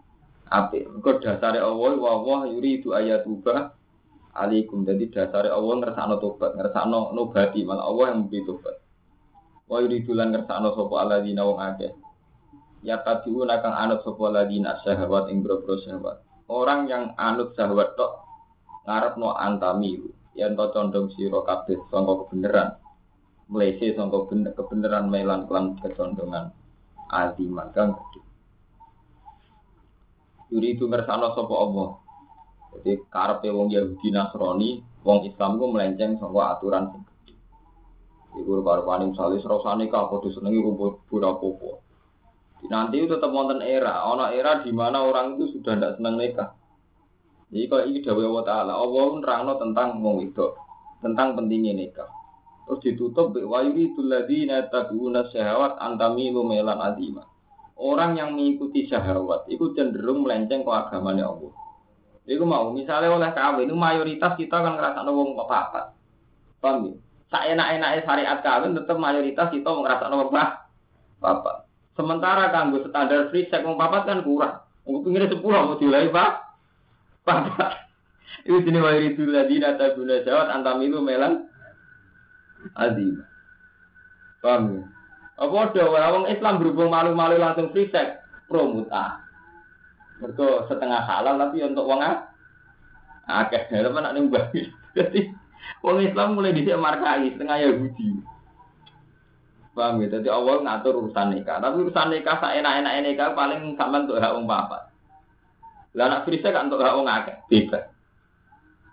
api. 0.46 0.86
Engko 0.86 1.18
dasare 1.18 1.58
Allah 1.58 1.90
wawah 1.98 2.46
yuri 2.46 2.78
itu 2.78 2.94
ayatu 2.94 3.42
alaikum. 4.30 4.86
Jadi 4.86 5.10
dasare 5.10 5.50
Allah 5.50 5.74
ngersakno 5.74 6.16
tobat, 6.22 6.54
ngersakno 6.54 7.10
nobati 7.12 7.66
malah 7.66 7.82
Allah 7.82 8.04
yang 8.14 8.18
memberi 8.24 8.46
tobat. 8.46 8.81
Wa 9.70 9.78
yuridulan 9.80 10.34
ngersakno 10.34 10.74
sapa 10.74 10.94
alladzina 11.00 11.42
wong 11.46 11.58
akeh. 11.58 11.92
Ya 12.82 12.98
tabiun 12.98 13.46
akan 13.46 13.72
anut 13.72 14.00
sapa 14.02 14.22
alladzina 14.26 14.78
syahwat 14.82 15.30
ing 15.30 15.46
boro 15.46 15.62
syahwat. 15.78 16.20
Orang 16.50 16.90
yang 16.90 17.14
anut 17.14 17.54
syahwat 17.54 17.94
tok 17.94 18.26
ngarepno 18.84 19.38
antamiru. 19.38 20.10
Yen 20.32 20.56
to 20.56 20.64
condong 20.72 21.12
sira 21.12 21.44
kabeh 21.44 21.78
sangka 21.92 22.26
kebenaran. 22.26 22.68
Mlese 23.52 23.94
sangka 23.94 24.26
kebenaran 24.56 25.12
melan 25.12 25.44
kelan 25.46 25.76
kecondongan 25.78 26.50
aziman 27.12 27.68
kang 27.76 27.92
gede. 27.92 28.20
Yuri 30.52 30.76
itu 30.76 30.88
ngersakno 30.88 31.36
sapa 31.36 31.54
Allah. 31.54 31.90
Jadi 32.72 33.04
karepe 33.12 33.48
wong 33.52 33.68
Yahudi 33.68 34.08
Nasrani, 34.08 34.80
wong 35.04 35.28
Islam 35.28 35.60
ku 35.60 35.68
melenceng 35.68 36.16
sangka 36.16 36.56
aturan 36.56 36.88
sing 36.92 37.02
Iku 38.32 38.64
karo 38.64 38.88
paning 38.88 39.12
misalnya 39.12 39.44
serasa 39.44 39.76
nikah, 39.76 40.08
kudu 40.08 40.32
senengi 40.32 40.64
kumpul 40.64 41.04
pura 41.04 41.36
popo. 41.36 41.84
Nanti 42.64 43.02
itu 43.02 43.12
tetap 43.12 43.28
wonten 43.28 43.60
era, 43.60 44.06
ono 44.08 44.30
era 44.32 44.62
di 44.62 44.70
mana 44.72 45.02
orang 45.04 45.36
itu 45.36 45.58
sudah 45.58 45.76
tidak 45.76 45.92
senang 45.98 46.16
nikah. 46.16 46.50
Jadi 47.52 47.68
kalau 47.68 47.84
ini 47.84 47.98
dawai 48.00 48.24
Allah 48.24 48.44
Ta'ala, 48.48 48.72
Allah 48.80 49.04
nerangno 49.20 49.52
tentang 49.60 49.88
wong 50.00 50.32
itu, 50.32 50.46
tentang 51.04 51.36
pentingnya 51.36 51.76
nikah. 51.76 52.08
Terus 52.64 52.80
ditutup, 52.80 53.36
wa 53.36 53.60
yuridul 53.60 54.08
ladina 54.08 54.64
tabi'una 54.72 55.28
syahawat 55.28 55.76
antami 55.76 56.32
melan 56.32 56.80
azima. 56.80 57.28
Orang 57.76 58.16
yang 58.16 58.32
mengikuti 58.38 58.88
syahwat 58.88 59.50
itu 59.52 59.74
cenderung 59.76 60.24
melenceng 60.24 60.64
ke 60.64 60.70
agamanya 60.70 61.28
Allah. 61.28 61.52
Itu 62.24 62.46
mau, 62.46 62.70
misalnya 62.70 63.12
oleh 63.12 63.30
kawin, 63.34 63.66
itu 63.66 63.76
mayoritas 63.76 64.38
kita 64.38 64.54
kan 64.62 64.78
ngerasa 64.78 65.02
wong 65.10 65.34
apa-apa. 65.36 65.92
Paham 66.62 66.88
ya? 66.88 66.94
Tak 67.32 67.48
enak-enaknya 67.48 68.04
syariat 68.04 68.38
kawin 68.44 68.76
tetap 68.76 69.00
mayoritas 69.00 69.48
kita 69.48 69.64
ngerasa 69.64 70.12
nomor 70.12 70.28
bapak. 70.28 71.64
Sementara 71.96 72.52
kanggo 72.52 72.84
standar 72.84 73.32
free 73.32 73.48
sex 73.48 73.64
mau 73.64 73.80
papat 73.80 74.04
kan 74.04 74.20
kurang. 74.20 74.60
Mau 74.84 75.00
pinggirnya 75.00 75.32
sepuluh 75.32 75.64
mau 75.64 75.80
dilai 75.80 76.12
pak. 76.12 76.30
Bapak. 77.24 77.72
Itu 78.48 78.68
mayoritas 78.68 79.24
ladina 79.24 79.80
tabuna 79.80 80.20
jawat 80.20 80.52
antamilu 80.52 81.00
melan 81.00 81.48
azim. 82.76 83.24
Paham 84.44 84.76
ya? 84.76 84.82
Apa 85.40 85.72
ada 85.72 85.82
orang 85.88 86.28
Islam 86.28 86.60
berhubung 86.60 86.92
malu-malu 86.92 87.40
langsung 87.40 87.72
free 87.72 87.88
sex 87.88 88.20
promuta. 88.44 89.24
Mereka 90.20 90.68
setengah 90.68 91.00
halal 91.02 91.40
tapi 91.40 91.64
untuk 91.64 91.88
uang 91.88 92.04
akeh. 93.26 93.62
Apa 93.72 93.98
nak 94.04 94.14
nimbang? 94.14 94.52
Jadi 94.92 95.32
Wong 95.80 96.04
Islam 96.04 96.36
mulai 96.36 96.52
dhisik 96.52 96.76
markai 96.76 97.32
setengah 97.32 97.56
Yahudi. 97.64 98.08
Paham 99.72 100.04
ya? 100.04 100.20
Jadi 100.20 100.28
Allah 100.28 100.60
ngatur 100.60 101.00
urusan 101.00 101.32
nikah. 101.32 101.56
Tapi 101.56 101.76
urusan 101.80 102.12
nikah 102.12 102.36
saya 102.36 102.60
enak-enak 102.60 102.92
nikah 103.08 103.28
paling 103.32 103.72
sama 103.80 104.04
untuk 104.04 104.20
hak 104.20 104.36
wong 104.36 104.44
papa. 104.44 104.92
Lah 105.96 106.04
anak 106.12 106.28
frisa 106.28 106.52
kan 106.52 106.68
untuk 106.68 106.84
hak 106.84 106.92
wong 106.92 107.08
akeh. 107.08 107.36
Bebas. 107.48 107.84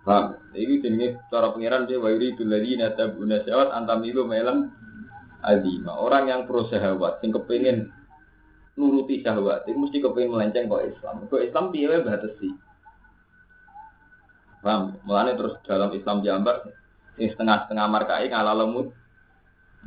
Paham? 0.08 0.40
Ini 0.56 0.80
jenenge 0.80 1.20
cara 1.28 1.52
pengiran 1.52 1.84
dia 1.84 2.00
wa 2.00 2.08
yuridu 2.08 2.48
ladina 2.48 2.96
tabuna 2.96 3.44
syawat 3.44 3.76
antamilu 3.76 4.24
melam 4.24 4.72
azima. 5.44 6.00
Orang 6.00 6.32
yang 6.32 6.48
pro 6.48 6.68
syahwat, 6.72 7.20
sing 7.20 7.36
kepengin 7.36 7.92
nuruti 8.80 9.20
syahwat, 9.20 9.68
itu 9.68 9.76
mesti 9.76 10.00
kepengin 10.00 10.32
melenceng 10.32 10.72
kok 10.72 10.84
Islam. 10.88 11.28
Kok 11.28 11.44
Islam 11.44 11.66
piye 11.76 12.00
batasi. 12.00 12.50
Paham? 14.60 15.00
Mulane 15.08 15.40
terus 15.40 15.56
dalam 15.64 15.92
Islam 15.96 16.20
diambar 16.20 16.68
ini 17.20 17.32
setengah-setengah 17.32 17.86
markai 17.88 18.32
ngalah 18.32 18.56
lemut 18.56 18.92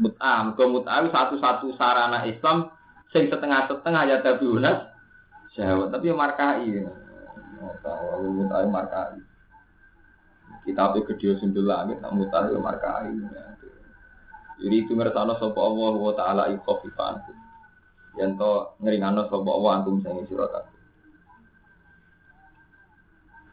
mut'am. 0.01 0.57
Ke 0.57 0.65
mut'am 0.65 1.09
satu-satu 1.13 1.77
sarana 1.77 2.25
Islam 2.25 2.73
sing 3.13 3.29
setengah-setengah 3.29 4.03
ya 4.09 4.17
tabiunas 4.25 4.89
syahwat 5.53 5.93
tapi 5.93 6.09
ya 6.09 6.17
markai. 6.17 6.89
Tahu 7.85 8.25
mut'am 8.33 8.69
markai. 8.73 9.21
Kita 10.63 10.95
pe 10.95 11.01
gede 11.13 11.41
sundul 11.41 11.69
langit 11.69 12.01
nak 12.01 12.17
mut'am 12.17 12.53
ya 12.53 12.61
markai. 12.61 13.13
Jadi 14.63 14.77
itu 14.79 14.95
ngertano 14.95 15.35
sapa 15.37 15.59
Allah 15.59 15.95
wa 15.97 16.15
taala 16.15 16.43
iku 16.55 16.63
khafifan. 16.79 17.19
Yen 18.17 18.37
to 18.37 18.77
ngringano 18.81 19.27
sapa 19.27 19.49
Allah 19.49 19.71
antum 19.81 19.99
sing 20.01 20.23
sira 20.29 20.47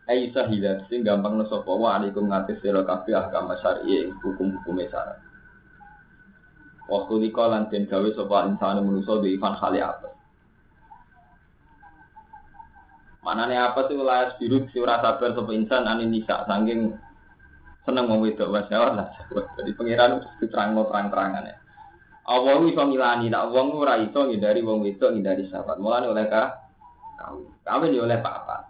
ai 0.10 0.34
sahilat 0.34 0.90
sing 0.90 1.06
gampang 1.06 1.38
sapa 1.46 1.70
wa 1.70 2.02
alaikum 2.02 2.26
ngatis 2.26 2.58
sira 2.66 2.82
kabeh 2.82 3.14
ahkam 3.14 3.54
syar'i 3.62 4.10
hukum-hukum 4.26 4.82
syarat. 4.90 5.22
Wa 6.90 7.06
khulika 7.06 7.46
lan 7.46 7.70
den 7.70 7.86
gawe 7.86 8.10
sapa 8.18 8.50
insan 8.50 8.82
manusa 8.82 9.22
di 9.22 9.38
ivan 9.38 9.54
khali 9.54 9.78
apa. 9.78 10.10
Manane 13.22 13.54
apa 13.54 13.86
sih 13.86 13.94
layas 13.94 14.34
biru 14.42 14.66
si 14.74 14.82
ora 14.82 14.98
sabar 14.98 15.38
sapa 15.38 15.52
insan 15.54 15.86
ani 15.86 16.10
nisa 16.10 16.50
saking 16.50 16.98
seneng 17.86 18.10
mau 18.10 18.18
wedok 18.18 18.50
mas 18.50 18.66
ya 18.74 18.90
lah. 18.90 19.14
Jadi 19.62 19.78
pangeran 19.78 20.26
terang 20.42 20.74
terang 20.74 21.08
terangan 21.14 21.50
ya. 21.54 21.56
Allah 22.30 22.62
iso 22.62 22.86
milani, 22.86 23.34
tak 23.34 23.50
wong 23.50 23.74
ora 23.74 23.98
iso 23.98 24.26
ngindari 24.26 24.62
wong 24.62 24.86
wedok 24.86 25.14
ngindari 25.14 25.50
sahabat. 25.50 25.78
Mulane 25.78 26.10
oleh 26.10 26.26
ka 26.30 26.62
kawin. 27.22 27.50
Kawin 27.66 27.94
ya 27.94 28.06
oleh 28.06 28.18
papat. 28.22 28.69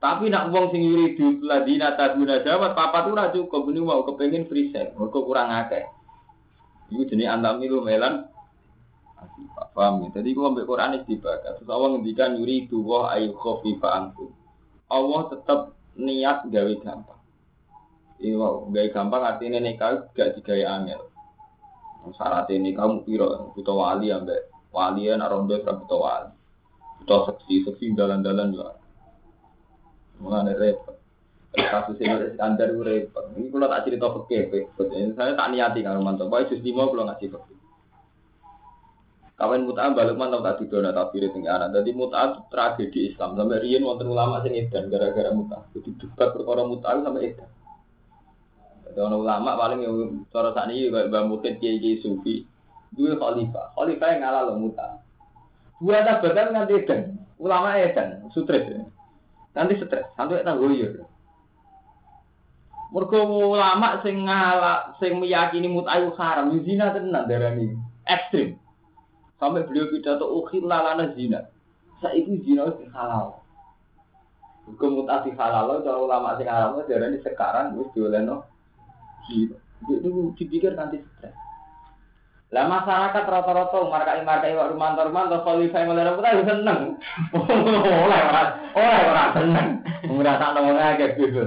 Tapi 0.00 0.32
nak 0.32 0.48
wong 0.48 0.72
sing 0.72 0.80
yuridu 0.80 1.44
ladina 1.44 1.92
taduna 1.92 2.40
jawab 2.40 2.72
papat 2.72 3.04
ora 3.12 3.28
cukup 3.28 3.68
ini 3.68 3.84
mau 3.84 4.00
kepengin 4.00 4.48
free 4.48 4.72
sex, 4.72 4.96
mergo 4.96 5.28
kurang 5.28 5.52
akeh. 5.52 5.84
Iku 6.88 7.04
jenenge 7.04 7.28
antamilu 7.28 7.84
melan 7.84 8.24
paham 9.76 10.08
ya. 10.08 10.20
Jadi 10.20 10.32
gua 10.32 10.50
ambil 10.50 10.64
Quran 10.64 10.96
ini 10.96 11.04
dibaca. 11.04 11.52
Terus 11.52 11.68
Allah 11.68 11.88
ngendikan 11.92 12.32
yuridu 12.40 12.80
wa 12.80 13.12
ayu 13.12 13.36
khofifa. 13.36 14.08
Allah 14.88 15.20
tetap 15.28 15.76
niat 16.00 16.48
gawe 16.48 16.72
gampang. 16.80 17.20
Iya, 18.24 18.48
gawe 18.72 18.88
gampang 18.90 19.22
artinya 19.22 19.60
nikah 19.60 20.08
gak 20.16 20.40
digawe 20.40 20.64
angel. 20.64 21.12
Syarat 22.16 22.48
ini 22.48 22.72
kamu 22.72 23.04
piro 23.04 23.52
butuh 23.52 23.76
wali 23.76 24.08
ambek 24.08 24.48
wali 24.72 25.12
ya 25.12 25.20
nak 25.20 25.28
rondo 25.28 25.60
butuh 25.60 26.00
wali. 26.00 26.32
Butuh 27.04 27.28
seksi 27.28 27.68
seksi 27.68 27.92
dalan-dalan 27.92 28.56
juga. 28.56 28.79
Mulane 30.20 30.52
repot. 30.54 30.96
Kasus 31.50 31.98
ini 31.98 32.36
standar 32.36 32.70
repot. 32.70 33.34
Ini 33.34 33.50
kalau 33.50 33.66
tak 33.66 33.82
cerita 33.88 34.06
peke, 34.12 34.38
saya 35.16 35.32
tak 35.34 35.50
niati 35.50 35.80
kalau 35.82 36.04
mantap. 36.04 36.28
Baik 36.28 36.52
justru 36.52 36.76
mau 36.76 36.92
kalau 36.92 37.08
ngasih 37.08 37.32
peke. 37.32 37.54
Kawan 39.40 39.64
muta 39.64 39.88
balik 39.96 40.20
mantap 40.20 40.44
tak 40.44 40.56
tidur 40.60 40.84
tak 40.84 41.16
pilih 41.16 41.32
tinggal 41.32 41.56
anak. 41.56 41.80
Jadi 41.80 41.96
muta 41.96 42.44
tragedi 42.52 43.08
Islam 43.08 43.40
sampai 43.40 43.64
rian 43.64 43.80
wonten 43.88 44.12
ulama 44.12 44.44
sing 44.44 44.52
edan 44.52 44.92
gara-gara 44.92 45.32
muta. 45.32 45.64
Jadi 45.72 45.96
debat 45.96 46.36
perkara 46.36 46.60
muta 46.68 46.92
sampai 46.92 47.32
edan. 47.32 47.48
Ada 48.92 49.00
ulama 49.08 49.56
paling 49.56 49.80
yang 49.80 49.96
cara 50.28 50.52
saat 50.52 50.68
ini 50.68 50.92
kayak 50.92 52.04
Sufi, 52.04 52.44
dua 52.92 53.16
khalifah, 53.16 53.72
khalifah 53.78 54.08
yang 54.12 54.20
ngalah 54.20 54.42
loh 54.50 54.56
muta. 54.60 54.86
Dua 55.80 56.04
tabatan 56.04 56.46
nanti 56.52 56.76
edan, 56.76 57.16
ulama 57.40 57.80
edan, 57.80 58.28
stres 58.34 58.66
ya. 58.68 58.84
Nanti 59.60 59.76
stres, 59.76 60.08
sampai 60.16 60.40
tak 60.40 60.56
goyor. 60.56 61.04
Mergo 62.96 63.20
ulama 63.52 64.00
sing 64.00 64.24
ngalah, 64.24 64.96
sing 64.96 65.20
meyakini 65.20 65.68
mutayu 65.68 66.16
haram, 66.16 66.48
zina 66.64 66.96
tenan 66.96 67.28
darani 67.28 67.76
ekstrim. 68.08 68.56
Sampai 69.36 69.68
beliau 69.68 69.92
pidato 69.92 70.24
ukhil 70.32 70.64
lalana 70.64 71.12
zina. 71.12 71.52
Saiki 72.00 72.40
zina 72.40 72.72
wis 72.72 72.88
halal. 72.96 73.44
Hukum 74.64 75.04
mutasi 75.04 75.36
halal, 75.36 75.84
cara 75.84 75.98
ulama 76.00 76.40
sing 76.40 76.48
haram 76.48 76.80
sekarang 77.20 77.76
wis 77.76 77.92
diolehno 77.92 78.48
gitu. 79.28 79.60
Itu 79.84 80.32
dipikir 80.40 80.72
nanti 80.72 81.04
stres. 81.04 81.36
Lah 82.50 82.66
masyarakat 82.66 83.30
rata-rata 83.30 83.78
markai 83.86 84.26
markai 84.26 84.58
wak 84.58 84.74
rumah 84.74 84.98
rumah 84.98 85.30
atau 85.30 85.46
khalifah 85.46 85.86
mulai 85.86 86.02
rata 86.02 86.34
ya 86.34 86.42
seneng. 86.42 86.80
Oleh 88.04 88.20
orang 88.26 88.48
oleh 88.74 89.02
orang 89.06 89.30
seneng. 89.38 89.66
Merasa 90.10 90.46
nongol 90.58 90.82
aja 90.82 91.06
gitu. 91.14 91.44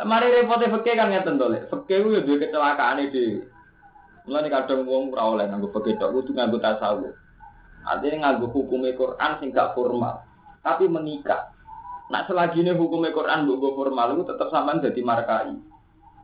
Mari 0.00 0.30
repotnya 0.30 0.70
fakir 0.70 0.94
kan 0.94 1.10
ngeten 1.10 1.42
to 1.42 1.46
lek. 1.50 1.66
Fakir 1.66 2.06
ku 2.06 2.22
duwe 2.22 2.38
kecelakaan 2.38 3.02
iki. 3.10 3.42
Mulane 4.30 4.46
kadang 4.46 4.86
wong 4.86 5.10
ora 5.10 5.26
oleh 5.26 5.44
nganggo 5.50 5.74
fakir 5.74 5.98
tok 5.98 6.14
kudu 6.14 6.30
nganggo 6.30 6.62
tasawuf. 6.62 7.14
Artinya 7.82 8.30
nganggo 8.30 8.46
hukum 8.54 8.86
Quran 8.94 9.30
sing 9.42 9.50
gak 9.50 9.74
formal, 9.74 10.22
tapi 10.62 10.86
menikah. 10.86 11.50
Nak 12.14 12.30
selagi 12.30 12.62
ini 12.62 12.78
hukum 12.78 13.02
Quran 13.10 13.46
mbok 13.46 13.74
formal 13.74 14.14
itu 14.14 14.22
tetap 14.30 14.54
sampean 14.54 14.82
jadi 14.82 15.00
markai. 15.02 15.69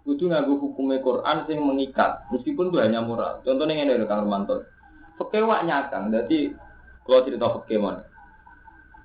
Kudu 0.06 0.30
nganggo 0.30 0.62
hukum 0.62 0.94
Quran 1.02 1.50
sing 1.50 1.58
mengikat, 1.58 2.30
meskipun 2.30 2.70
itu 2.70 2.78
hanya 2.78 3.02
moral. 3.02 3.42
Contohnya 3.42 3.74
ini 3.74 3.98
lho 3.98 4.06
Kang 4.06 4.22
Romanto. 4.22 4.62
Fakih 5.18 5.42
wak 5.42 5.66
nyakang, 5.66 6.14
jadi 6.14 6.54
kalau 7.02 7.26
cerita 7.26 7.50
mana? 7.82 8.06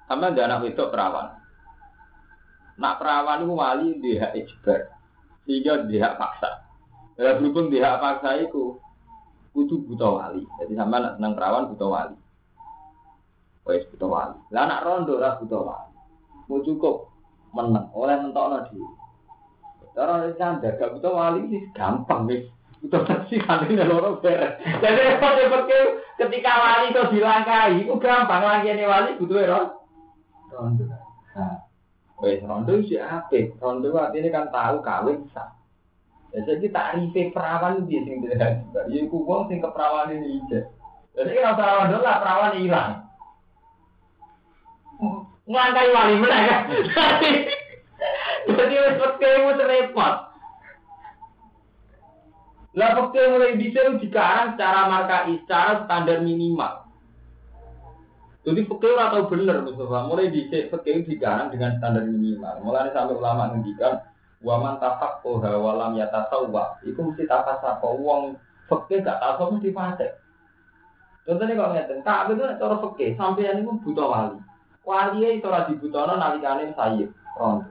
Sama 0.05 0.29
ada 0.29 0.41
anak 0.45 0.61
wedok 0.67 0.91
perawan. 0.93 1.27
Nak 2.77 2.97
perawan 3.01 3.41
itu 3.47 3.53
wali 3.55 3.87
di 3.97 4.11
hak 4.19 4.35
ijbar, 4.35 4.91
sehingga 5.47 5.87
di 5.89 5.97
hak 5.97 6.19
paksa. 6.19 6.67
Kalau 7.17 7.39
berhubung 7.41 7.73
di 7.73 7.81
hak 7.81 7.97
paksa 7.97 8.43
itu, 8.43 8.77
kudu 9.55 9.81
buta 9.87 10.05
wali. 10.05 10.43
Jadi 10.61 10.73
sama 10.77 11.17
nak 11.17 11.33
perawan 11.33 11.71
buta 11.73 11.85
wali. 11.87 12.17
Wes 13.65 13.87
buta 13.89 14.05
wali. 14.05 14.37
Lah 14.53 14.69
anak 14.69 14.83
rondo 14.83 15.15
lah 15.17 15.39
buta 15.39 15.57
wali 15.57 15.91
mau 16.51 16.59
cukup 16.67 17.07
menang 17.55 17.87
oleh 17.95 18.19
mentokno 18.19 18.67
di 18.67 18.83
cara 19.91 20.31
standar 20.35 20.79
gak 20.79 20.91
butuh 20.97 21.13
wali 21.13 21.41
sih 21.51 21.61
gampang 21.75 22.27
nih 22.27 22.47
butuh 22.81 23.05
saksi 23.05 23.37
kali 23.45 23.77
ini 23.77 23.85
loro 23.85 24.17
beres. 24.17 24.57
Jadi 24.81 24.99
repot 25.21 25.69
ketika 26.17 26.51
wali 26.57 26.89
itu 26.89 27.01
dilangkai 27.13 27.85
itu 27.85 27.93
gampang 28.01 28.41
lagi 28.41 28.73
ini 28.73 28.85
wali 28.89 29.19
butuh 29.21 29.37
ya 29.37 29.59
rondo 30.51 30.83
nah 31.31 31.63
wes 32.19 32.43
rondo 32.43 32.73
sih 32.83 32.99
apa 32.99 33.55
rondo 33.61 33.93
artinya 33.95 34.29
kan 34.33 34.45
tahu 34.49 34.75
kawin 34.81 35.19
sah. 35.31 35.53
Jadi 36.31 36.71
takrife 36.71 37.35
perawan 37.35 37.85
dia 37.85 38.01
sing 38.07 38.23
tidak 38.23 38.63
juga 38.63 38.87
ya 38.87 39.03
kubong 39.11 39.51
sing 39.51 39.59
keperawan 39.59 40.15
ini 40.15 40.39
aja 40.47 40.63
jadi 41.11 41.43
kalau 41.43 41.91
dulu 41.91 42.01
lah 42.07 42.17
perawan 42.23 42.55
hilang. 42.55 42.91
Ngelangkai 45.43 45.91
wali 45.91 46.15
menang 46.21 46.43
kan? 46.47 46.63
Jadi 48.49 48.73
wis 48.73 48.97
pekemu 48.97 49.49
repot. 49.61 50.15
Lah 52.71 52.89
pekemu 52.95 53.35
mulai 53.35 53.59
bisa 53.59 53.79
dikarang 53.99 54.55
secara 54.55 54.87
markai, 54.87 55.37
secara 55.43 55.83
standar 55.83 56.23
minimal. 56.23 56.87
Jadi 58.41 58.65
fakir 58.65 58.97
atau 58.97 59.29
bener 59.29 59.61
Mustafa, 59.61 60.09
mulai 60.09 60.33
dicek 60.33 60.73
fakir 60.73 61.05
dikarang 61.05 61.53
dengan 61.53 61.77
standar 61.77 62.09
minimal. 62.09 62.57
Mulai 62.65 62.89
sampai 62.89 63.13
ulama 63.13 63.53
ngendikan 63.53 64.01
waman 64.41 64.81
tapak 64.81 65.21
oha 65.21 65.53
walam 65.61 65.93
ya 65.93 66.09
tasawwa. 66.09 66.81
Itu 66.81 67.05
mesti 67.05 67.29
tapak 67.29 67.61
sapa 67.61 67.85
wong 67.85 68.41
fakir 68.65 69.05
gak 69.05 69.21
tahu 69.21 69.59
mesti 69.59 69.69
fase. 69.69 70.07
Contohnya 71.21 71.53
kalau 71.53 71.71
ngeten, 71.77 72.01
tak 72.01 72.33
itu 72.33 72.43
cara 72.43 72.75
sampai 73.13 73.45
ini 73.45 73.61
pun 73.61 73.77
butuh 73.85 74.09
wali. 74.09 74.39
Wali 74.81 75.37
itu 75.37 75.47
lagi 75.47 75.77
dibutono 75.77 76.17
nalikane 76.17 76.73
sayyid 76.73 77.13
rondo. 77.37 77.70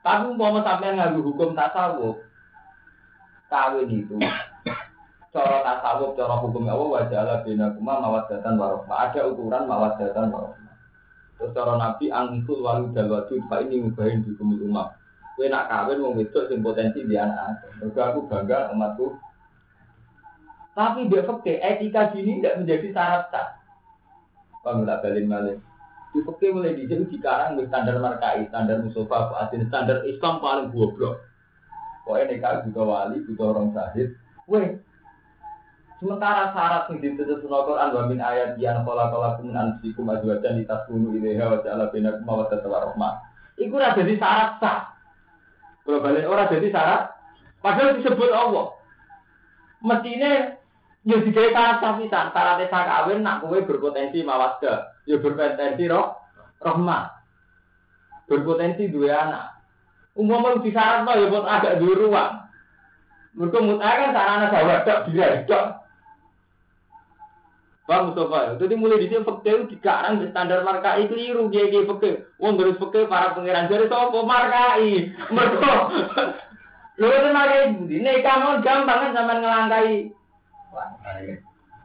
Tapi 0.00 0.32
mau 0.32 0.56
sampai 0.64 0.96
ngadu 0.96 1.20
hukum 1.20 1.52
tasawuf, 1.52 2.16
kawin 3.52 3.92
itu 3.92 4.16
cara 5.28 5.60
tasawuf, 5.60 6.16
cara 6.16 6.40
hukum 6.40 6.64
Allah 6.64 7.04
wajalah 7.04 7.44
bina 7.44 7.68
kuma 7.76 8.00
mawadatan 8.00 8.56
warohmah. 8.56 9.12
Ada 9.12 9.28
ukuran 9.28 9.68
mawadatan 9.68 10.32
warohmah. 10.32 10.74
Terus 11.36 11.52
cara 11.52 11.76
Nabi 11.76 12.08
angkul 12.08 12.64
walu 12.64 12.96
dalwadu 12.96 13.44
pak 13.44 13.68
ini 13.68 13.84
ngubahin 13.84 14.24
di 14.24 14.32
kumul 14.40 14.60
umat. 14.72 14.96
Kue 15.36 15.52
nak 15.52 15.68
kawin 15.68 16.00
mau 16.00 16.16
wedok 16.16 16.48
sing 16.48 16.64
potensi 16.64 17.04
di 17.04 17.16
anak. 17.20 17.60
Mereka 17.80 18.12
aku 18.16 18.28
bangga 18.28 18.72
umatku. 18.72 19.20
Tapi 20.72 21.12
dia 21.12 21.28
fakir 21.28 21.60
etika 21.60 22.12
gini 22.12 22.40
tidak 22.40 22.64
menjadi 22.64 22.88
syarat 22.92 23.24
sah. 23.28 23.48
Kamu 24.64 24.88
tak 24.88 25.00
balik 25.04 25.24
balik. 25.28 25.58
Di 26.10 26.20
fakir 26.26 26.50
mulai 26.50 26.74
di 26.74 26.90
sini 26.90 27.06
sekarang 27.06 27.54
standar 27.70 28.02
markai, 28.02 28.50
standar 28.50 28.82
musofa, 28.82 29.30
standar 29.50 30.02
Islam 30.02 30.42
paling 30.42 30.74
goblok. 30.74 31.22
Pokoknya 32.02 32.34
nikah 32.34 32.66
juga 32.66 32.82
wali, 32.82 33.22
juga 33.22 33.54
orang 33.54 33.70
sahid. 33.70 34.18
Weh, 34.50 34.74
sementara 36.02 36.50
syarat 36.50 36.90
yang 36.90 37.14
ditutup 37.14 37.46
wa 37.46 38.02
min 38.10 38.18
ayat 38.18 38.58
yang 38.58 38.82
kola 38.82 39.14
kola 39.14 39.38
kumun 39.38 39.54
ansikum 39.54 40.10
azwajan 40.10 40.58
di 40.58 40.66
tas 40.66 40.82
kunu 40.90 41.14
ilaiha 41.14 41.46
wa 41.46 41.62
ja'ala 41.62 41.94
mawaddah 42.26 42.66
wa 42.66 42.78
rahmah. 42.90 43.12
Iku 43.54 43.78
ora 43.78 43.94
jadi 43.94 44.18
syarat 44.18 44.58
sah. 44.58 44.90
Kalau 45.86 46.02
balik 46.02 46.26
orang 46.26 46.50
jadi 46.50 46.74
syarat, 46.74 47.14
padahal 47.62 47.94
disebut 48.02 48.30
Allah. 48.34 48.66
Mestinya 49.80 50.60
Ya 51.00 51.16
digawe 51.16 51.48
syarat 51.48 51.80
sapisan, 51.80 52.28
syarat 52.28 52.60
desa 52.60 52.84
kawin 52.84 53.24
nak 53.24 53.40
kowe 53.40 53.56
berpotensi 53.56 54.20
mawaddah, 54.20 54.89
ya 55.10 55.18
berpotensi 55.18 55.90
roh 55.90 56.14
rahmah. 56.62 57.10
Berpotensi 58.30 58.86
dua 58.86 59.26
anak. 59.26 59.46
Umum 60.14 60.62
di 60.62 60.70
syarat 60.70 61.06
ya 61.06 61.26
buat 61.26 61.46
agak 61.46 61.82
dua 61.82 61.94
ruang. 61.98 62.34
Mereka 63.34 63.58
mutai 63.62 63.94
kan 64.06 64.10
sarana 64.14 64.46
sahabat 64.50 64.80
tak 64.86 65.06
dia 65.10 65.42
tidak. 65.42 65.66
Bang 67.86 68.14
Mustafa, 68.14 68.54
jadi 68.62 68.78
mulai 68.78 69.02
di 69.02 69.10
sini 69.10 69.26
fakir 69.26 69.66
dikarang 69.66 70.22
di 70.22 70.30
standar 70.30 70.62
markai 70.62 71.10
keliru 71.10 71.50
dia 71.50 71.66
dia 71.74 71.82
fakir. 71.90 72.22
Wong 72.38 72.54
terus 72.54 72.78
fakir 72.78 73.10
para 73.10 73.34
pangeran 73.34 73.66
jadi 73.66 73.90
sopo 73.90 74.22
markai. 74.22 75.10
Mereka, 75.10 75.74
lu 77.02 77.06
itu 77.10 77.28
markai 77.34 77.62
ini 77.90 78.22
kamu 78.22 78.62
gampang 78.62 79.10
kan 79.10 79.10
sama 79.10 79.34
ngelangkai 79.42 80.14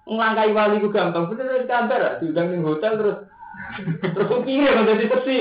Ngelangkai 0.05 0.53
wali 0.53 0.77
ku 0.85 0.93
gampang, 0.93 1.33
bener 1.33 1.49
dari 1.49 1.65
kantor, 1.65 2.21
diundang 2.21 2.53
di 2.53 2.61
hotel 2.61 2.93
terus 3.01 3.17
terus 4.13 4.29
pikir 4.45 4.69
kan 4.69 4.85
jadi 4.85 5.05
seksi. 5.09 5.37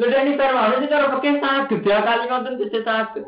Lha 0.00 0.18
ini 0.24 0.32
firman 0.40 0.80
ini 0.80 0.88
cara 0.88 1.12
pakai 1.12 1.44
sakit 1.44 1.78
dia 1.84 2.00
kali 2.00 2.24
nonton 2.24 2.56
bisa 2.56 2.80
sakit. 2.80 3.24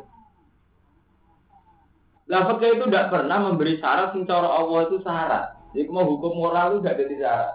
Lah 2.33 2.49
fakir 2.49 2.81
itu 2.81 2.89
tidak 2.89 3.13
pernah 3.13 3.45
memberi 3.45 3.77
syarat 3.77 4.17
sing 4.17 4.25
cara 4.25 4.49
Allah 4.49 4.89
itu 4.89 5.05
syarat. 5.05 5.53
Jadi 5.77 5.93
mau 5.93 6.09
hukum 6.09 6.33
moral 6.33 6.73
itu 6.73 6.79
tidak 6.81 6.99
jadi 7.05 7.15
syarat. 7.21 7.53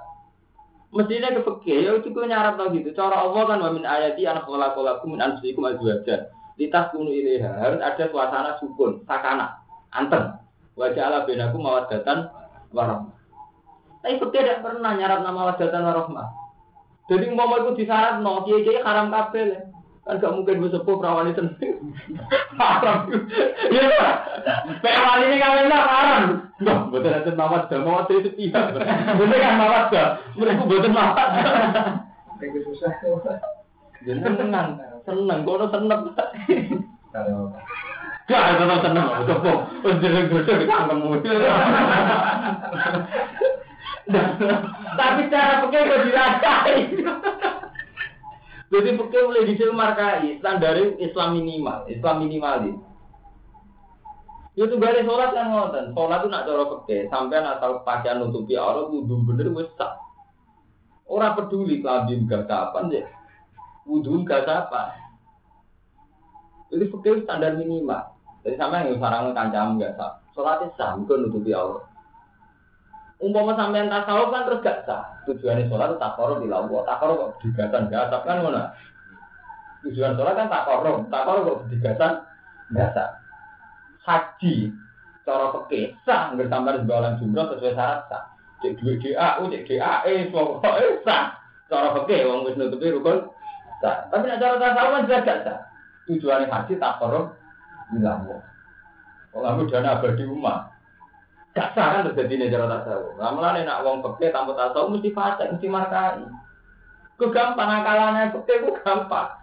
Mestinya 0.93 1.33
ke 1.33 1.41
fakir 1.41 1.77
ya 1.81 1.91
itu 1.97 2.13
kau 2.13 2.29
nyarat 2.29 2.61
tau 2.61 2.69
gitu. 2.77 2.93
Cara 2.93 3.25
Allah 3.25 3.41
kan 3.49 3.57
wa 3.57 3.71
min 3.73 3.89
ayati 3.89 4.29
an 4.29 4.45
khalaqalakum 4.45 5.17
min 5.17 5.19
anfusikum 5.25 5.65
azwajan. 5.65 6.29
Litas 6.61 6.93
kunu 6.93 7.09
ilaiha 7.09 7.57
harus 7.57 7.81
ada 7.81 8.05
suasana 8.09 8.57
sukun, 8.61 9.01
sakana, 9.05 9.61
anteng. 9.93 10.37
Wajah 10.77 11.03
ala 11.09 11.25
benaku 11.25 11.57
mawadatan 11.57 12.29
warahmah. 12.69 13.17
Tapi 14.05 14.21
fakir 14.21 14.45
tidak 14.45 14.61
pernah 14.61 14.93
nyarat 14.93 15.25
nama 15.25 15.51
wadatan 15.51 15.83
warahmah. 15.83 16.27
Jadi 17.09 17.33
mau 17.33 17.49
itu 17.57 17.81
disyarat 17.81 18.21
no, 18.21 18.45
kiai 18.45 18.61
kiai 18.61 18.83
haram 18.85 19.09
kabel 19.09 19.73
kan 20.07 20.23
gak 20.23 20.31
mungkin 20.39 20.63
bersepuh 20.63 20.95
perawan 21.03 21.33
itu 21.33 21.43
haram. 22.61 23.11
Ya 23.73 24.93
wali 25.03 25.25
ini 25.27 25.37
kawin 25.41 25.67
lah 25.67 25.83
haram. 25.83 26.23
Nggak 26.61 26.79
betul 26.93 27.11
ada 27.11 27.31
mawat 27.35 27.61
dah 27.67 27.79
mawat 27.83 28.07
itu 28.15 28.31
tidak 28.39 28.71
betul 29.19 29.35
kan 29.35 29.55
mawat 29.59 29.85
dah 29.91 30.07
mereka 30.39 30.63
betul 30.63 30.91
mawat 30.95 31.27
Kayak 32.37 32.63
susah. 32.69 32.93
seneng. 34.05 34.67
Seneng. 35.03 35.39
Kono 35.43 35.65
seneng 35.73 36.01
Gak 38.27 38.59
ada 38.59 38.75
seneng, 38.83 39.07
coba, 39.23 39.71
udah 39.87 40.11
udah 40.27 40.67
kangen 40.67 40.99
Tapi 44.99 45.21
cara 45.31 45.63
pakai 45.63 45.87
kok 45.87 46.03
dirakai. 46.03 46.75
Jadi 48.67 48.99
pakai 48.99 49.23
mulai 49.23 49.47
di 49.47 49.55
sini 49.55 49.71
markai 49.71 50.43
standar 50.43 50.75
Islam 50.99 51.39
minimal, 51.39 51.87
Islam 51.87 52.15
minimalis. 52.19 52.75
Itu 54.59 54.75
garis 54.75 55.07
sholat 55.07 55.31
kan 55.31 55.53
ngoten. 55.53 55.95
Sholat 55.95 56.19
itu 56.19 56.27
nak 56.33 56.45
cara 56.49 56.63
pakai 56.65 56.99
sampai 57.07 57.45
asal 57.45 57.71
pakaian 57.85 58.19
nutupi 58.19 58.57
aurat 58.57 58.89
wudhu 58.89 59.23
bener 59.23 59.53
wis 59.53 59.69
sah. 59.77 60.01
Orang 61.07 61.39
peduli 61.39 61.79
kelambi 61.79 62.27
gak 62.27 62.49
kapan 62.49 62.91
deh. 62.91 63.05
Wudhu 63.87 64.25
gak 64.27 64.49
apa. 64.49 64.97
Jadi 66.73 66.91
pakai 66.91 67.23
standar 67.23 67.55
minimal. 67.55 68.16
Jadi 68.47 68.55
sampai 68.55 68.87
yang 68.87 68.95
sarang 69.03 69.35
kancam 69.35 69.75
gak 69.75 69.99
sah. 69.99 70.23
Sholatnya 70.31 70.71
sah, 70.79 70.95
bukan 70.95 71.27
nutupi 71.27 71.51
aurat. 71.51 71.83
Umpama 73.19 73.59
sampean 73.59 73.91
tasawuf 73.91 74.31
kan 74.31 74.47
terus 74.47 74.63
gak 74.63 74.87
sah. 74.87 75.03
Tujuannya 75.27 75.67
sholat 75.67 75.99
takoro 75.99 76.39
di 76.39 76.47
lawa, 76.47 76.87
takoro 76.87 77.13
kok 77.19 77.43
digatan 77.43 77.91
gak 77.91 78.07
sah 78.07 78.23
kan 78.23 78.39
mana? 78.39 78.71
Tujuan 79.83 80.15
sholat 80.15 80.39
kan 80.39 80.47
takoro, 80.47 81.03
takoro 81.11 81.39
kok 81.43 81.59
digatan 81.75 82.23
gak 82.71 82.95
sah. 82.95 83.19
Haji, 84.07 84.71
cara 85.27 85.51
peke 85.51 85.99
sah, 86.07 86.31
nggak 86.31 86.47
tambah 86.47 86.79
sebalan 86.79 87.19
jumroh 87.19 87.51
sesuai 87.51 87.75
syarat 87.75 88.07
sah. 88.07 88.31
Cek 88.63 88.79
duit 88.79 89.03
DAU, 89.03 89.51
cek 89.51 89.67
DAE, 89.67 90.31
pokoknya 90.31 91.03
sah. 91.03 91.35
Cara 91.67 91.91
peke, 91.99 92.23
wong 92.23 92.47
wis 92.47 92.55
nutupi 92.55 92.95
rukun 92.95 93.27
sah. 93.83 94.07
Tapi 94.07 94.23
nak 94.23 94.39
cara 94.39 94.55
tasawuf 94.55 94.91
kan 94.95 95.03
jelas 95.11 95.27
gak 95.27 95.39
sah. 95.43 95.59
Tujuannya 96.07 96.47
haji 96.47 96.79
takoro 96.79 97.35
di 97.93 97.99
lawa. 98.03 98.37
Kalau 99.31 99.67
dana 99.69 99.99
abadi 99.99 100.23
umat, 100.25 100.77
Gak 101.57 101.73
sah 101.73 101.89
kan 101.89 102.05
terjadi 102.13 102.33
nih 102.37 102.53
cara 102.53 102.69
tasawuf. 102.69 103.17
Lama 103.17 103.57
nak 103.57 103.81
wong 103.81 104.05
peke 104.05 104.29
tanpa 104.29 104.53
tasawuf 104.53 104.93
mesti 104.93 105.09
fase, 105.09 105.49
mesti 105.49 105.65
markai. 105.65 106.21
Kegampang 107.17 107.81
akalannya 107.81 108.29
peke 108.29 108.61
itu 108.61 108.69
gampang. 108.85 109.33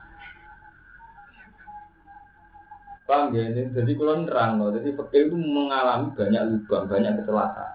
Paham 3.05 3.35
ya? 3.35 3.51
Jadi 3.51 3.93
kalau 3.99 4.23
nerang 4.23 4.63
loh, 4.63 4.71
jadi 4.71 4.95
peke 4.95 5.27
itu 5.27 5.35
mengalami 5.35 6.15
banyak 6.15 6.43
lubang, 6.55 6.87
banyak 6.87 7.19
kecelakaan. 7.19 7.73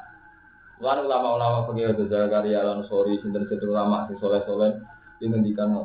Lalu 0.80 1.02
ulama-ulama 1.12 1.68
peke 1.68 1.92
itu 1.92 2.08
Zakaria 2.08 2.64
Lansori, 2.64 3.20
sinter-sinter 3.20 3.68
ulama, 3.68 4.08
si 4.08 4.16
soleh-soleh, 4.24 4.80
ini 5.20 5.36
ngendikan 5.36 5.76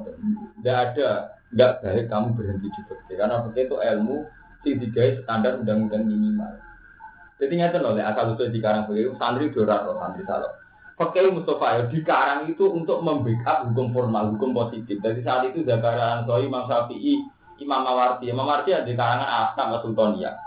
Tidak 0.62 0.76
ada, 0.78 1.34
tidak 1.50 1.70
baik 1.82 2.06
kamu 2.06 2.38
berhenti 2.38 2.70
di 2.70 2.82
peke. 2.86 3.18
Karena 3.18 3.42
peke 3.50 3.66
itu 3.66 3.76
ilmu, 3.82 4.30
sing 4.64 4.80
digawe 4.80 5.22
standar 5.22 5.60
undang-undang 5.60 6.08
minimal. 6.08 6.58
Jadi 7.36 7.60
nyata 7.60 7.78
loh, 7.84 7.92
asal 7.94 8.34
usul 8.34 8.48
di 8.48 8.58
karang 8.64 8.88
beliau 8.88 9.12
santri 9.20 9.52
dorat 9.52 9.84
loh 9.84 10.00
santri 10.00 10.24
salo. 10.24 10.48
Pakai 10.94 11.26
Mustafa 11.26 11.66
ya 11.74 11.82
di 11.90 12.00
karang 12.06 12.46
itu 12.48 12.64
untuk 12.70 13.02
membackup 13.02 13.68
hukum 13.68 13.90
formal, 13.90 14.32
hukum 14.32 14.54
positif. 14.54 15.02
Jadi 15.02 15.26
saat 15.26 15.42
itu 15.50 15.66
Zakaria 15.66 16.22
Ansori, 16.22 16.46
Imam 16.46 16.70
Syafi'i, 16.70 17.18
Imam 17.58 17.82
Mawardi, 17.82 18.30
Imam 18.30 18.46
Mawardi 18.46 18.70
ada 18.70 18.86
di 18.86 18.94
karangan 18.94 19.26
Asnam 19.26 19.74
Sultania. 19.82 20.38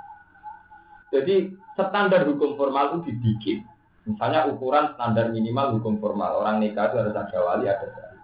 Jadi 1.11 1.51
standar 1.75 2.23
hukum 2.23 2.55
formal 2.55 2.95
itu 2.95 3.11
dibikin. 3.11 3.67
Misalnya 4.07 4.47
ukuran 4.47 4.95
standar 4.95 5.35
minimal 5.35 5.77
hukum 5.79 5.99
formal 5.99 6.39
orang 6.39 6.63
nikah 6.63 6.87
itu 6.87 6.95
harus 7.03 7.15
ada 7.15 7.37
wali 7.43 7.67
ada. 7.67 8.15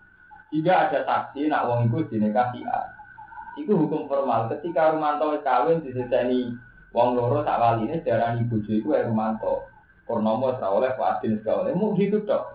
Tidak 0.48 0.78
ada 0.88 1.00
saksi 1.04 1.52
nak 1.52 1.68
wong 1.68 1.92
itu 1.92 2.08
dinikahi 2.08 2.64
A. 2.64 3.03
Itu 3.58 3.78
hukum 3.78 4.10
formal. 4.10 4.50
Ketika 4.50 4.94
Rumanto 4.94 5.30
kawin 5.46 5.86
diseseni 5.86 6.54
Wong 6.94 7.18
loro 7.18 7.42
tak 7.42 7.58
wali 7.58 7.90
ini 7.90 8.06
darah 8.06 8.38
bojo 8.38 8.70
iku 8.70 8.94
ae 8.94 9.10
Rumanto. 9.10 9.66
Purnomo 10.06 10.54
ora 10.54 10.68
oleh 10.70 10.92
Fadil 10.94 11.42
segala 11.42 11.66
oleh. 11.66 11.74
Mau 11.74 11.98
gitu 11.98 12.22
dok. 12.22 12.54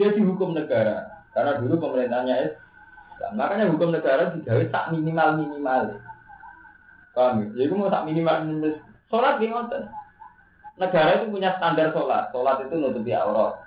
Dia 0.00 0.16
dihukum 0.16 0.56
negara 0.56 1.28
karena 1.36 1.60
dulu 1.60 1.76
pemerintahnya 1.76 2.34
Islam. 2.40 3.32
Makanya 3.36 3.68
hukum 3.68 3.92
negara 3.92 4.32
digawe 4.32 4.64
tak 4.72 4.96
minimal 4.96 5.44
minimal. 5.44 5.82
Paham 7.12 7.44
ya? 7.44 7.46
Jadi 7.52 7.72
mau 7.76 7.92
tak 7.92 8.06
minimal 8.08 8.36
minimal. 8.48 8.72
Sholat 9.12 9.36
di 9.38 9.46
ngoten. 9.52 9.82
Negara 10.80 11.10
itu 11.20 11.26
punya 11.30 11.50
standar 11.60 11.92
sholat. 11.92 12.32
Sholat 12.32 12.56
itu 12.64 12.74
nutupi 12.80 13.12
aurat. 13.12 13.60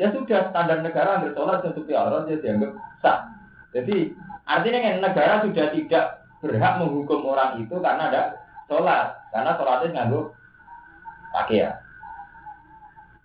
Ya 0.00 0.08
sudah 0.14 0.50
standar 0.50 0.80
negara 0.80 1.20
ambil 1.20 1.36
sholat 1.36 1.58
nutupi 1.62 1.92
aurat 1.92 2.24
dia 2.26 2.40
dianggap 2.40 2.72
sah. 3.04 3.28
Jadi 3.76 4.16
artinya 4.48 4.96
negara 5.04 5.44
sudah 5.44 5.66
tidak 5.76 6.04
berhak 6.40 6.80
menghukum 6.80 7.28
orang 7.28 7.60
itu 7.60 7.76
karena 7.78 8.08
ada 8.08 8.22
sholat 8.64 9.12
karena 9.30 9.52
sholatnya 9.60 9.88
nganggu 9.92 10.20
pakaian. 11.36 11.76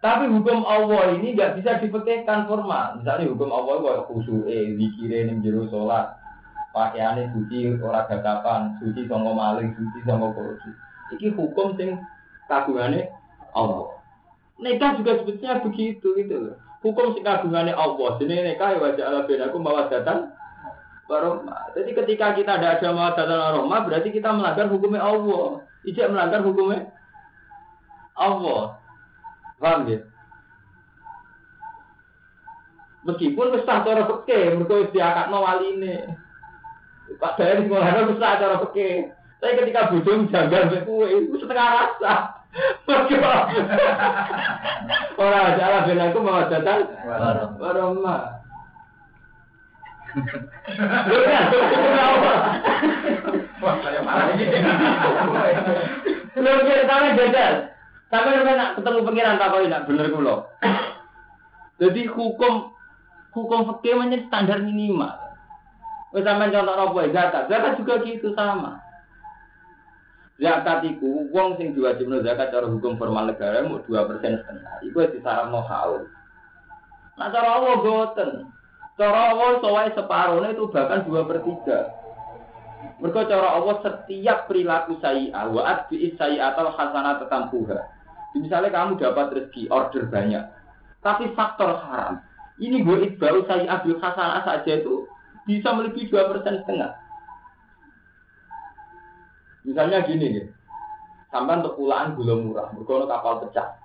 Tapi 0.03 0.27
hukum 0.27 0.67
Allah 0.67 1.15
ini 1.15 1.31
nggak 1.31 1.63
bisa 1.63 1.79
dipekehkan 1.79 2.43
formal. 2.43 2.99
Misalnya 2.99 3.31
hukum 3.31 3.47
Allah 3.55 3.79
kayak 3.79 4.03
khusyuk, 4.11 4.43
eh, 4.51 4.75
zikire 4.75 5.31
ning 5.31 5.39
jero 5.39 5.63
sholat, 5.71 6.11
pakaiannya 6.75 7.31
suci, 7.31 7.79
ora 7.79 8.03
gagapan, 8.11 8.75
suci 8.83 9.07
songo 9.07 9.31
maling, 9.31 9.71
suci 9.79 10.03
songo 10.03 10.35
korupsi. 10.35 10.75
Iki 11.15 11.39
hukum 11.39 11.79
sing 11.79 12.03
kagungannya 12.51 13.07
Allah. 13.55 13.95
Nikah 14.59 14.99
juga 14.99 15.23
sebetulnya 15.23 15.63
begitu 15.63 16.07
gitu 16.19 16.35
loh. 16.51 16.57
Hukum 16.83 17.15
sing 17.15 17.23
kagungannya 17.23 17.71
Allah. 17.71 18.19
Jadi 18.19 18.43
nikah 18.43 18.75
ya 18.75 18.83
wajah 18.83 19.03
Allah 19.07 19.23
bedaku 19.23 19.55
bawa 19.63 19.87
warahmah. 21.07 21.75
Jadi 21.75 21.91
ketika 21.93 22.35
kita 22.37 22.57
tidak 22.57 22.79
ada 22.79 22.89
mawadatan 22.95 23.39
warahmah 23.39 23.79
berarti 23.87 24.09
kita 24.11 24.29
melanggar 24.31 24.67
hukumnya 24.71 25.01
Allah. 25.03 25.63
Ijak 25.83 26.07
melanggar 26.11 26.41
hukumnya 26.43 26.91
Allah. 28.15 28.79
Paham 29.59 29.87
ya? 29.87 29.99
Meskipun 33.03 33.51
sah 33.67 33.83
cara 33.83 34.07
peke, 34.07 34.55
mergo 34.55 34.79
wis 34.79 34.91
diakakno 34.95 35.43
waline. 35.43 36.15
Padahal 37.19 37.59
di 37.59 37.67
sekolah 37.67 38.15
sah 38.15 38.39
cara 38.39 38.55
peke. 38.63 39.11
Tapi 39.43 39.59
ketika 39.59 39.91
bodoh 39.91 40.23
janggal 40.31 40.87
kowe 40.87 41.03
itu 41.03 41.35
setengah 41.35 41.67
rasa. 41.67 42.13
Orang 45.19 45.43
aja 45.51 45.65
lah 45.67 45.81
bilang 45.89 46.13
aku 46.13 46.21
mau 50.13 51.23
datang 51.25 51.61
warahmah. 51.73 52.39
Wah, 53.63 53.75
saya 53.81 53.99
marah 54.05 54.27
ini. 54.37 54.45
Lho 56.37 56.51
kira 56.67 56.83
sampe 56.85 57.09
jajal. 57.17 57.53
Sampe 58.13 58.29
nak 58.45 58.75
ketemu 58.77 58.99
pengiran 59.07 59.39
tak 59.41 59.49
kok 59.49 59.65
nak 59.65 59.85
bener 59.89 60.07
kula. 60.13 60.35
Jadi 61.81 62.01
hukum 62.13 62.53
hukum 63.33 63.59
fikih 63.73 63.97
menjadi 63.97 64.29
standar 64.29 64.59
minimal. 64.61 65.17
Wis 66.13 66.21
sampean 66.21 66.53
contoh 66.53 66.75
apa 66.77 66.97
ya 67.09 67.09
zakat. 67.09 67.43
Zakat 67.49 67.73
juga 67.81 67.93
gitu 68.05 68.37
sama. 68.37 68.77
Zakat 70.37 70.85
iku 70.85 71.29
wong 71.33 71.57
sing 71.57 71.73
diwajibno 71.73 72.21
zakat 72.21 72.53
cara 72.53 72.69
hukum 72.69 73.01
formal 73.01 73.33
negara 73.33 73.65
mau 73.65 73.81
2% 73.81 74.21
setengah. 74.21 74.75
Iku 74.85 75.09
disaranno 75.09 75.65
haul. 75.65 76.05
Nah 77.17 77.27
cara 77.33 77.49
Allah 77.57 77.75
boten. 77.81 78.52
Cara 78.93 79.33
Allah 79.33 79.57
soai 79.57 79.89
separuhnya 79.97 80.53
itu 80.53 80.69
bahkan 80.69 81.01
dua 81.09 81.25
per 81.25 81.41
tiga. 81.41 81.79
Mereka 83.01 83.25
cara 83.25 83.57
Allah 83.57 83.81
setiap 83.81 84.45
perilaku 84.45 85.01
saya, 85.01 85.49
wa 85.49 85.61
adbi'is 85.65 86.13
saya 86.19 86.53
atau 86.53 86.69
hasanah 86.69 87.19
tetampuha. 87.25 87.79
Misalnya 88.37 88.69
kamu 88.73 89.01
dapat 89.01 89.33
rezeki, 89.33 89.69
order 89.69 90.09
banyak. 90.09 90.45
Tapi 91.01 91.33
faktor 91.33 91.83
haram. 91.83 92.21
Ini 92.61 92.85
gue 92.85 92.97
itbau 93.09 93.43
saya 93.49 93.65
ambil 93.65 93.97
hasanah 93.97 94.45
saja 94.45 94.77
itu 94.77 95.09
bisa 95.43 95.73
melebihi 95.73 96.09
dua 96.09 96.29
persen 96.29 96.61
setengah. 96.63 96.93
Misalnya 99.63 100.05
gini 100.05 100.27
ya, 100.37 100.43
sampai 101.31 101.63
untuk 101.63 101.79
pulaan 101.79 102.13
gula 102.19 102.35
murah, 102.35 102.67
berkono 102.75 103.07
kapal 103.07 103.41
pecah. 103.47 103.82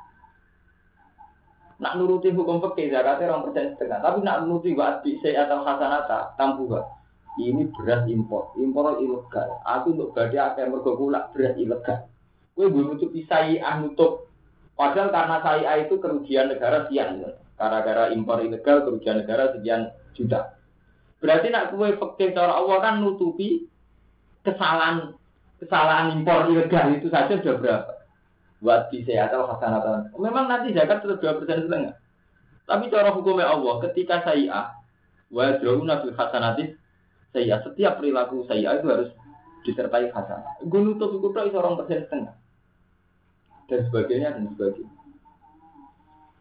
Nak 1.79 1.95
nuruti 1.95 2.35
hukum 2.35 2.59
fikih 2.59 2.91
zakatnya 2.91 3.31
orang 3.31 3.43
persen 3.49 3.79
setengah, 3.79 4.03
tapi 4.03 4.19
nak 4.27 4.43
nuruti 4.43 4.75
bisa 4.75 5.31
atau 5.47 5.63
hasanata 5.63 6.35
tambuh 6.35 6.83
ini 7.39 7.71
beras 7.71 8.03
impor, 8.11 8.51
impor 8.59 8.99
ilegal. 8.99 9.63
Aku 9.63 9.95
untuk 9.95 10.11
badai 10.11 10.43
akan 10.43 10.75
mergo 10.75 10.99
beras 10.99 11.55
ilegal. 11.55 12.11
Gue 12.59 12.67
belum 12.67 12.99
nutup 12.99 13.15
saya 13.31 13.79
nutup. 13.79 14.27
Padahal 14.75 15.15
karena 15.15 15.37
saya 15.43 15.71
itu 15.87 16.03
kerugian 16.03 16.51
negara 16.51 16.87
sekian. 16.87 17.23
Gara-gara 17.55 18.11
impor 18.11 18.43
ilegal 18.43 18.83
kerugian 18.83 19.23
negara 19.23 19.55
sekian 19.55 19.95
juta. 20.19 20.59
Berarti 21.23 21.51
nak 21.51 21.75
kue 21.75 21.95
pakai 21.99 22.35
cara 22.35 22.59
Allah 22.59 22.79
kan 22.83 22.95
nutupi 23.03 23.67
kesalahan 24.43 25.15
kesalahan 25.63 26.19
impor 26.19 26.51
ilegal 26.51 26.95
itu 26.95 27.07
saja 27.11 27.39
sudah 27.39 27.59
berapa? 27.59 27.93
Buat 28.59 28.91
di 28.91 29.07
atau 29.15 29.47
hasanatan. 29.47 30.11
Memang 30.19 30.51
nanti 30.51 30.75
zakat 30.75 31.07
terus 31.07 31.23
dua 31.23 31.39
persen 31.39 31.67
setengah. 31.67 31.95
Tapi 32.67 32.91
cara 32.91 33.15
hukumnya 33.15 33.55
Allah 33.55 33.81
ketika 33.87 34.21
saya 34.27 34.75
wa 35.31 35.45
nabi 35.87 36.09
hasanati 36.11 36.65
saya 37.31 37.61
setiap 37.63 38.03
perilaku 38.03 38.43
saya 38.51 38.77
itu 38.77 38.87
harus 38.91 39.11
disertai 39.63 40.11
hasanah. 40.11 40.59
Gue 40.67 40.83
nutup 40.83 41.15
itu 41.15 41.29
seorang 41.33 41.79
persen 41.79 42.03
setengah 42.09 42.35
dan 43.69 43.81
sebagainya 43.87 44.29
dan 44.35 44.45
sebagainya. 44.57 44.93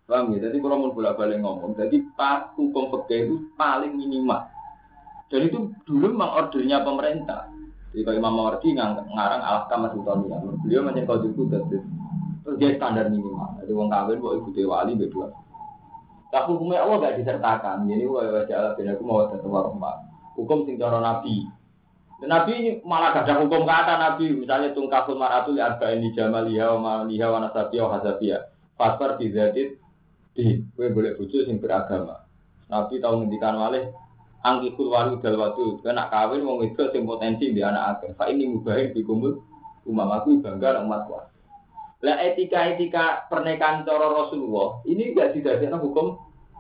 Paham 0.08 0.32
ya? 0.32 0.48
Jadi 0.48 0.64
kalau 0.64 0.80
mau 0.80 0.96
bolak 0.96 1.20
balik 1.20 1.44
ngomong, 1.44 1.76
jadi 1.76 2.00
pas 2.16 2.48
hukum 2.56 2.88
fikih 2.96 3.28
itu 3.28 3.36
paling 3.60 3.92
minimal. 3.92 4.48
Dan 5.28 5.52
itu 5.52 5.76
dulu 5.84 6.16
memang 6.16 6.48
ordernya 6.48 6.88
pemerintah. 6.88 7.52
Jadi 7.92 8.08
kalau 8.08 8.16
Imam 8.16 8.34
Mawardi 8.40 8.72
ngarang 8.72 9.44
alat 9.44 9.68
kamar 9.68 9.92
sultania, 9.92 10.40
beliau 10.64 10.88
macam 10.88 11.04
kau 11.04 11.20
dia 12.56 12.80
standar 12.80 13.12
minimal. 13.12 13.60
Jadi 13.60 13.72
wong 13.76 13.92
kawin 13.92 14.24
buat 14.24 14.40
ibu 14.40 14.50
dewali 14.56 14.96
berdua. 14.96 15.28
Tapi 16.32 16.48
hukumnya 16.56 16.84
Allah 16.84 16.96
gak 17.04 17.18
disertakan. 17.20 17.88
Jadi 17.88 18.04
wa 18.08 18.24
wajah 18.24 18.76
bin 18.80 18.88
aku 18.88 19.04
mau 19.04 19.28
tetap 19.28 19.48
warahmat. 19.48 19.96
Hukum 20.40 20.64
sing 20.64 20.80
cara 20.80 21.04
Nabi. 21.04 21.44
Dan 22.24 22.30
Nabi 22.32 22.80
malah 22.88 23.12
ada 23.12 23.44
hukum 23.44 23.68
kata 23.68 24.00
Nabi. 24.00 24.32
Misalnya 24.32 24.72
tungkaful 24.72 25.20
maratul 25.20 25.60
arba 25.60 25.92
ini 25.92 26.16
jamaliha 26.16 26.76
wa 26.76 27.04
maliha 27.04 27.28
wa 27.28 27.40
nasabiya 27.44 27.82
wa 27.84 27.92
hasabiya. 28.00 28.38
Fasfar 28.80 29.20
bizatit 29.20 29.76
di. 30.32 30.64
Gue 30.76 30.88
boleh 30.92 31.20
bujuk 31.20 31.44
sing 31.48 31.60
beragama. 31.60 32.24
Nabi 32.68 33.00
tahu 33.00 33.24
ngendikan 33.24 33.56
malih 33.56 33.92
angkikul 34.44 34.92
walu 34.92 35.20
dal 35.24 35.36
watu. 35.40 35.80
Kena 35.84 36.08
kawin 36.12 36.44
wong 36.44 36.64
itu 36.64 36.84
sing 36.92 37.04
potensi 37.04 37.52
di 37.52 37.64
anak 37.64 38.04
akan. 38.04 38.16
Fa 38.20 38.28
ini 38.28 38.52
mubahin 38.52 38.92
di 38.92 39.04
kumul 39.04 39.40
umam 39.88 40.12
aku 40.12 40.40
bangga 40.44 40.84
umatku. 40.84 41.37
Lah 42.06 42.22
etika-etika 42.22 43.26
pernikahan 43.26 43.82
cara 43.82 44.06
Rasulullah 44.14 44.86
ini 44.86 45.18
gak 45.18 45.34
didadekno 45.34 45.82
hukum 45.82 46.18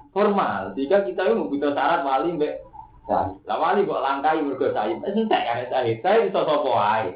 formal. 0.10 0.74
Jika 0.74 1.06
kita 1.06 1.30
mau 1.38 1.46
butuh 1.46 1.78
syarat 1.78 2.02
wali 2.02 2.34
Sahid. 3.08 3.40
Lah 3.48 3.58
wali 3.58 3.88
kok 3.88 4.04
langkai 4.04 4.44
mergo 4.44 4.68
sahid. 4.76 5.00
Wis 5.00 5.16
entek 5.16 5.42
kan 5.48 5.64
sahid. 5.72 6.04
Sahid 6.04 6.28
iso 6.28 6.44
sapa 6.44 6.68
wae. 6.68 7.16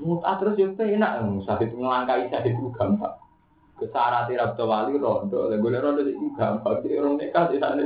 Mutah 0.00 0.34
terus 0.40 0.56
yo 0.56 0.72
enak 0.72 1.12
sahid 1.44 1.68
ngelangkai 1.76 2.32
sahid 2.32 2.56
itu 2.56 2.72
gampang. 2.72 3.20
Kesarate 3.76 4.32
rabda 4.32 4.64
wali 4.64 4.96
rondo, 4.96 5.52
lha 5.52 5.60
golek 5.60 5.84
rondo 5.84 6.00
iki 6.08 6.28
gampang. 6.40 6.80
Jadi 6.80 6.96
orang 6.96 7.20
nikah 7.20 7.44
di 7.52 7.56
sana. 7.60 7.84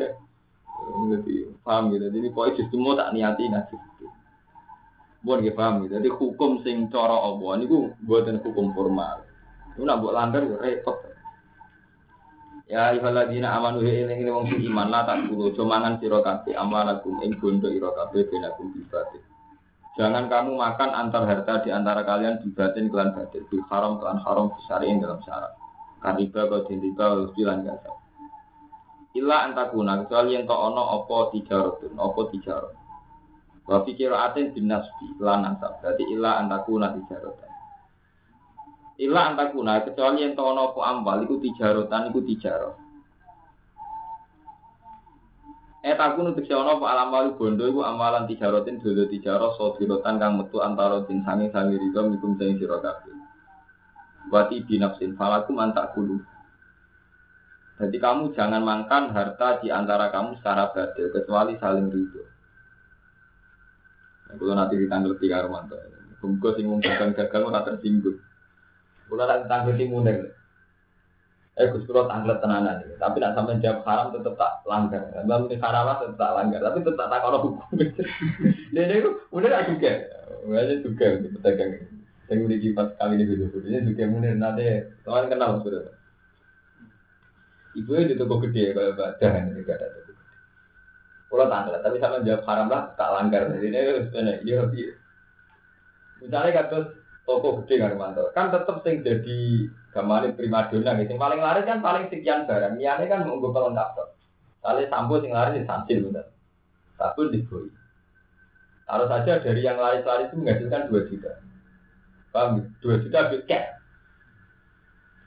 Jadi 1.10 1.34
paham 1.66 1.90
gitu. 1.90 2.06
Jadi 2.06 2.28
pokoke 2.30 2.56
justru 2.62 2.78
mau 2.78 2.94
tak 2.94 3.10
niati 3.10 3.50
ngaji. 3.50 3.76
Buat 5.22 5.38
nggih 5.42 5.54
paham. 5.54 5.86
Jadi 5.86 6.08
hukum 6.10 6.62
sing 6.66 6.90
cara 6.90 7.14
Allah 7.14 7.62
niku 7.62 7.94
buatan 8.02 8.42
hukum 8.42 8.74
formal. 8.74 9.22
Itu 9.72 9.86
nak 9.86 10.02
buat 10.02 10.14
langgar 10.18 10.42
yo 10.42 10.58
repot. 10.58 10.98
Ya 12.66 12.90
ayyuhalladzina 12.90 13.52
amanu 13.52 13.84
ya 13.84 14.08
eling 14.08 14.26
wong 14.32 14.48
iman 14.48 14.88
la 14.88 15.04
tak 15.04 15.28
kulo 15.28 15.52
mangan 15.68 16.00
sira 16.00 16.24
kabeh 16.24 16.56
amalakum 16.56 17.20
ing 17.20 17.36
bondo 17.36 17.68
ira 17.68 17.92
benakum. 18.08 18.72
Jangan 19.92 20.24
kamu 20.32 20.56
makan 20.56 20.90
antar 20.96 21.28
harta 21.28 21.60
di 21.60 21.68
antara 21.68 22.00
kalian 22.00 22.40
di 22.40 22.48
batin 22.48 22.88
kelan 22.88 23.12
batin, 23.12 23.44
di 23.52 23.60
haram 23.68 24.00
kelan 24.00 24.24
haram 24.24 24.48
syar'in 24.64 25.04
dalam 25.04 25.20
syarat. 25.20 25.52
Kariba 26.00 26.48
kau 26.48 26.64
dintiba 26.64 27.28
bilan 27.36 27.60
gasa. 27.68 27.92
Illa 29.12 29.44
antakuna 29.44 30.00
kecuali 30.00 30.32
yang 30.32 30.48
tak 30.48 30.56
ono 30.56 30.82
opo 30.96 31.28
tijarotun, 31.36 31.92
opo 32.00 32.32
tijarot. 32.32 32.81
Wa 33.62 33.86
fikira 33.86 34.30
atin 34.30 34.50
bin 34.50 34.66
nasbi 34.66 35.14
lan 35.22 35.46
ansab. 35.54 35.78
Berarti 35.78 36.04
illa 36.10 36.42
antakuna 36.42 36.90
tijarotun. 36.98 37.52
Ila 39.02 39.34
antakuna 39.34 39.82
kecuali 39.82 40.22
yang 40.22 40.38
tahu 40.38 40.54
nopo 40.54 40.84
ambal 40.84 41.24
iku 41.26 41.42
tijarotan 41.42 42.12
iku 42.12 42.20
tijaro. 42.22 42.70
Eh 45.82 45.98
takun 45.98 46.30
untuk 46.30 46.46
siapa 46.46 46.62
nopo 46.62 46.86
alam 46.86 47.10
wali 47.10 47.34
bondo 47.34 47.66
iku 47.66 47.82
amalan 47.82 48.30
tijarotin 48.30 48.78
dulu 48.78 49.10
tijaro 49.10 49.58
sodirotan 49.58 50.22
kang 50.22 50.38
metu 50.38 50.62
antara 50.62 51.02
jin 51.10 51.26
sangi 51.26 51.50
sangi 51.50 51.74
rido 51.74 52.06
mikum 52.06 52.38
sangi 52.38 52.62
siro 52.62 52.78
kabeh. 52.78 53.16
Wati 54.30 54.62
binafsin 54.62 55.18
falakum 55.18 55.58
kulu. 55.96 56.22
Jadi 57.82 57.98
kamu 57.98 58.30
jangan 58.38 58.62
makan 58.62 59.10
harta 59.10 59.58
di 59.58 59.74
antara 59.74 60.14
kamu 60.14 60.38
secara 60.38 60.70
badil 60.70 61.10
kecuali 61.10 61.58
saling 61.58 61.90
ridho. 61.90 62.31
Kalau 64.38 64.54
nanti 64.56 64.74
ditanggal 64.80 65.12
tiga 65.20 65.44
Romanto, 65.44 65.76
Bungkus 66.22 66.54
sing 66.54 66.70
gagal-gagal 66.70 67.42
ora 67.42 67.66
tersinggung. 67.66 68.22
Kalau 69.10 69.26
tak 69.26 69.50
tanggung 69.50 69.76
di 69.76 69.90
munir. 69.90 70.32
Eh 71.52 71.68
Gus 71.68 71.84
Kulo 71.84 72.08
tanglet 72.08 72.40
tenanan. 72.40 72.80
Tapi 72.96 73.20
nak 73.20 73.36
sampai 73.36 73.60
jawab 73.60 73.84
haram 73.84 74.06
tetap 74.14 74.34
tak 74.40 74.52
langgar. 74.64 75.04
Dalam 75.12 75.50
ini 75.50 75.60
haram 75.60 75.84
tetap 76.00 76.16
tak 76.16 76.32
langgar. 76.32 76.60
Tapi 76.64 76.78
tetap 76.80 77.06
tak 77.12 77.20
kalau 77.20 77.38
hukum. 77.44 77.76
Jadi 78.74 78.94
itu 78.96 79.10
munir 79.28 79.52
aku 79.52 79.76
juga. 79.76 79.92
Aja 80.48 80.74
juga 80.80 81.06
pedagang. 81.20 81.72
Saya 82.30 82.40
udah 82.40 82.70
pas 82.72 82.88
kali 82.96 83.14
ini 83.20 83.24
video. 83.28 83.46
Ini 83.52 83.84
juga 83.84 84.02
munir 84.08 84.32
nanti. 84.38 84.64
Teman 85.04 85.28
kenal 85.28 85.60
sudah. 85.60 85.92
Ibu 87.72 88.04
di 88.04 88.16
toko 88.16 88.36
gede 88.48 88.76
kalau 88.76 88.96
badan 88.96 89.52
ini 89.52 89.64
gak 89.64 89.80
ada. 89.80 90.01
Kalau 91.32 91.48
tanglet. 91.48 91.80
Tapi 91.80 91.96
sama 91.96 92.20
jawab 92.20 92.44
haram 92.44 92.68
lah 92.68 92.92
tak 93.00 93.08
langgar. 93.08 93.48
Jadi 93.56 93.72
ini. 93.72 93.80
Iya. 94.44 94.92
Misalnya 96.20 96.50
kata 96.60 96.78
toko 97.26 97.62
gede 97.62 97.74
kan 97.78 97.94
mantap 97.94 98.34
kan 98.34 98.50
tetap 98.50 98.82
sing 98.82 99.06
jadi 99.06 99.70
gamane 99.94 100.34
primadona 100.34 100.98
gitu 100.98 101.14
paling 101.14 101.38
laris 101.38 101.64
kan 101.66 101.78
paling 101.78 102.10
sekian 102.10 102.50
barang 102.50 102.82
ini 102.82 103.04
kan 103.06 103.22
mau 103.22 103.38
gue 103.38 103.52
pelengkap 103.54 103.88
tuh 103.94 104.08
kali 104.62 104.90
sampo 104.90 105.22
sing 105.22 105.30
laris 105.30 105.62
di 105.62 105.62
santil 105.62 106.10
bener 106.10 106.26
sabun 106.98 107.30
di 107.30 107.46
boy 107.46 107.70
harus 108.90 109.08
saja 109.08 109.38
dari 109.38 109.62
yang 109.62 109.78
laris-laris 109.78 110.28
itu 110.28 110.36
menghasilkan 110.42 110.90
dua 110.90 111.00
juta 111.06 111.32
paham 112.34 112.66
dua 112.82 112.94
juta 112.98 113.20
cash 113.46 113.70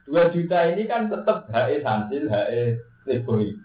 dua 0.03 0.24
juta 0.30 0.60
ini 0.76 0.84
kan 0.86 1.08
tetap 1.08 1.47
HE 1.47 1.80
santil 1.80 2.28
HE 2.28 2.64
leboy 3.08 3.56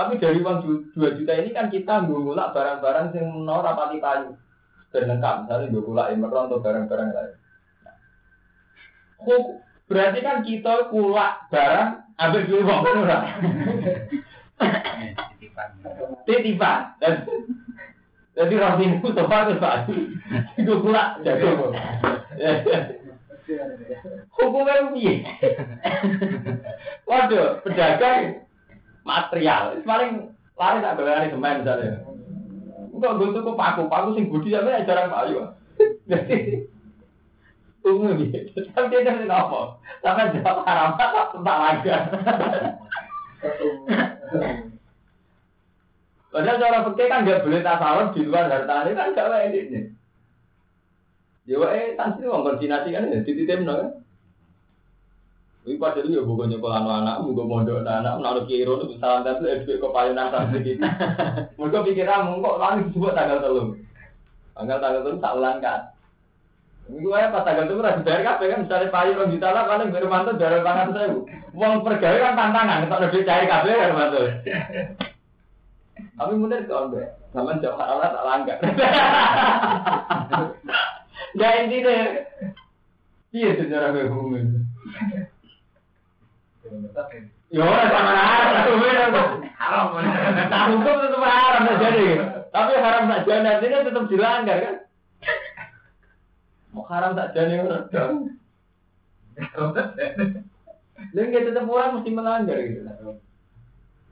tapi 0.00 0.16
dari 0.16 0.40
uang 0.40 0.88
dua 0.96 1.12
juta 1.12 1.32
ini 1.36 1.52
kan 1.52 1.68
kita 1.68 2.08
ngulak 2.08 2.56
barang-barang 2.56 3.12
yang 3.12 3.28
menor 3.36 3.60
rapati 3.60 4.00
payu 4.00 4.32
berlengkap 4.88 5.44
misalnya 5.44 5.68
gula 5.68 6.08
emeron 6.08 6.48
atau 6.48 6.64
barang-barang 6.64 7.08
lain. 7.12 7.36
Nah, 7.84 7.94
berarti 9.84 10.18
kan 10.24 10.40
kita 10.40 10.88
kulak 10.88 11.52
barang 11.52 12.16
ambil 12.16 12.42
dulu 12.48 12.62
uang 12.64 12.80
kan 13.04 13.22
Titipan. 16.24 16.80
Dan 17.00 17.28
jadi 18.32 18.56
itu 18.80 19.08
sofa 19.12 19.36
itu 19.44 19.52
pak. 19.60 19.84
Itu 20.56 20.72
kulak 20.80 21.20
jago. 21.28 21.76
Hukumnya 24.40 24.88
piye? 24.94 25.26
Waduh, 27.04 27.60
pedagang 27.66 28.46
material. 29.04 29.78
Paling 29.84 30.32
lari 30.56 30.78
tak 30.84 30.96
bayar 31.00 31.28
semen 31.28 31.60
misalnya. 31.64 32.04
Enggak 32.90 33.16
gue 33.16 33.32
tuh 33.32 33.56
paku, 33.56 33.82
paku 33.88 34.08
sing 34.16 34.28
budi 34.28 34.52
sampe 34.52 34.84
jarang 34.84 35.08
payu. 35.08 35.40
Jadi 36.10 36.68
umum 37.86 38.18
gitu. 38.20 38.60
Tapi 38.76 38.92
dia 38.92 39.08
dari 39.08 39.24
apa? 39.24 39.80
Sampai 40.04 40.36
jawab 40.36 40.68
haram 40.68 41.00
tak 41.00 41.32
tak 41.40 41.58
lagi. 41.64 41.88
Padahal 46.30 46.62
cara 46.62 46.86
fikih 46.86 47.06
kan 47.10 47.26
nggak 47.26 47.42
boleh 47.42 47.60
tasawuf 47.66 48.14
di 48.14 48.22
luar 48.22 48.46
harta 48.46 48.86
ini 48.86 48.94
kan 48.94 49.16
gak 49.18 49.30
baik 49.34 49.50
ini. 49.66 49.80
Ya 51.42 51.58
wae 51.58 51.98
tansi 51.98 52.22
wong 52.22 52.46
koordinasi 52.46 52.94
kan 52.94 53.10
ya 53.10 53.18
titip 53.26 53.66
no 53.66 53.74
kan. 53.74 53.90
Iku 55.60 55.76
padahal 55.76 56.08
ya 56.08 56.24
bukan 56.24 56.56
nyekolah 56.56 56.80
anak, 56.80 57.20
bukan 57.20 57.44
mondok 57.44 57.84
anak, 57.84 58.16
menaruh 58.16 58.48
kiro, 58.48 58.80
misalnya 58.80 59.36
tapi 59.36 59.44
ada 59.44 59.60
duit 59.60 59.76
kepayonan 59.76 60.32
sampai 60.32 60.64
gitu. 60.64 60.80
Mereka 61.60 61.84
pikiran, 61.84 62.40
kok 62.40 62.56
lagi 62.56 62.80
disebut 62.88 63.12
tanggal 63.12 63.38
telur. 63.44 63.66
Tanggal 64.56 64.78
tanggal 64.80 65.00
telur 65.04 65.20
tak 65.20 65.36
ulang 65.36 65.60
kan. 65.60 65.80
Iku 66.88 67.12
aja 67.12 67.28
pas 67.28 67.44
tanggal 67.44 67.68
telur 67.68 67.84
harus 67.84 68.00
bayar 68.08 68.20
kafe 68.24 68.44
kan, 68.48 68.60
misalnya 68.64 68.88
payu 68.88 69.12
orang 69.20 69.32
juta 69.36 69.48
lah, 69.52 69.64
paling 69.68 69.92
baru 69.92 70.08
mantu 70.08 70.30
dari 70.40 70.64
tangan 70.64 70.88
saya. 70.96 71.08
Uang 71.52 71.72
pergawe 71.84 72.18
kan 72.24 72.34
tantangan, 72.40 72.80
kalau 72.88 73.02
lebih 73.04 73.26
cair 73.28 73.44
kafe 73.44 73.70
kan 73.76 73.92
mantu. 73.92 74.20
Tapi 76.16 76.32
bener 76.40 76.60
kok 76.64 76.82
enggak, 76.88 77.08
sama 77.36 77.60
jam 77.60 77.76
halal 77.76 78.00
tak 78.00 78.24
langgar. 78.24 78.58
Ya 81.30 81.62
intinya, 81.62 82.26
iya 83.30 83.54
sejarah 83.54 83.94
hukum 84.10 84.66
Ya 87.50 87.66
ora 87.66 87.82
sama 87.90 88.12
haram, 88.14 88.70
haram. 89.58 89.86
Nah 90.50 90.62
hukum 90.70 90.94
tetap 91.02 91.22
haram 91.26 91.62
jadi. 91.82 92.06
Tapi 92.50 92.72
haram 92.78 93.10
tak 93.10 93.22
jadi 93.26 93.48
artinya 93.58 93.86
tetap 93.86 94.04
dilanggar 94.06 94.58
kan? 94.62 94.76
Mau 96.70 96.86
haram 96.86 97.18
tak 97.18 97.34
jadi 97.34 97.66
orang 97.66 97.90
dong. 97.90 98.14
Tetap 101.14 101.66
orang 101.66 101.90
mesti 101.98 102.10
melanggar 102.14 102.58
gitu. 102.62 102.86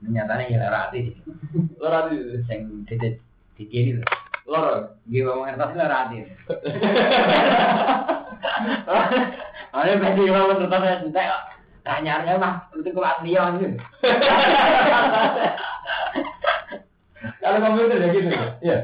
Nyatanya 0.03 0.45
ya. 0.51 0.59
Lora 1.79 2.11
itu, 2.11 2.43
Yang 2.47 2.63
titik 2.91 3.15
di 3.59 3.65
kiri 3.71 3.91
tuh. 3.99 4.07
lora. 4.49 4.95
Gue 5.07 5.23
ngomong 5.23 5.47
ngertos 5.47 5.77
lara 5.79 6.07
hati. 6.09 6.25
Ada 9.75 9.93
beda 10.01 10.23
yang 10.23 10.35
ngomong 10.35 10.59
ngertos 10.65 11.13
ya 11.15 11.23
kok. 11.27 11.43
Tanyanya 11.89 12.37
mah 12.37 12.69
itu 12.77 12.93
kuat 12.93 13.25
dia 13.25 13.49
gitu. 13.57 13.81
Kalau 17.41 17.65
komputer 17.65 17.97
ya 17.97 18.09
gitu, 18.13 18.29
ya. 18.61 18.77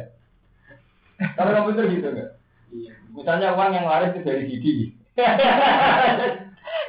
Kalau 1.36 1.52
komputer 1.52 1.84
gitu 1.92 2.08
enggak? 2.08 2.40
Iya. 2.72 2.92
Misalnya 3.12 3.52
uang 3.52 3.76
yang 3.76 3.84
laris 3.84 4.16
itu 4.16 4.24
dari 4.24 4.48
Didi. 4.48 4.74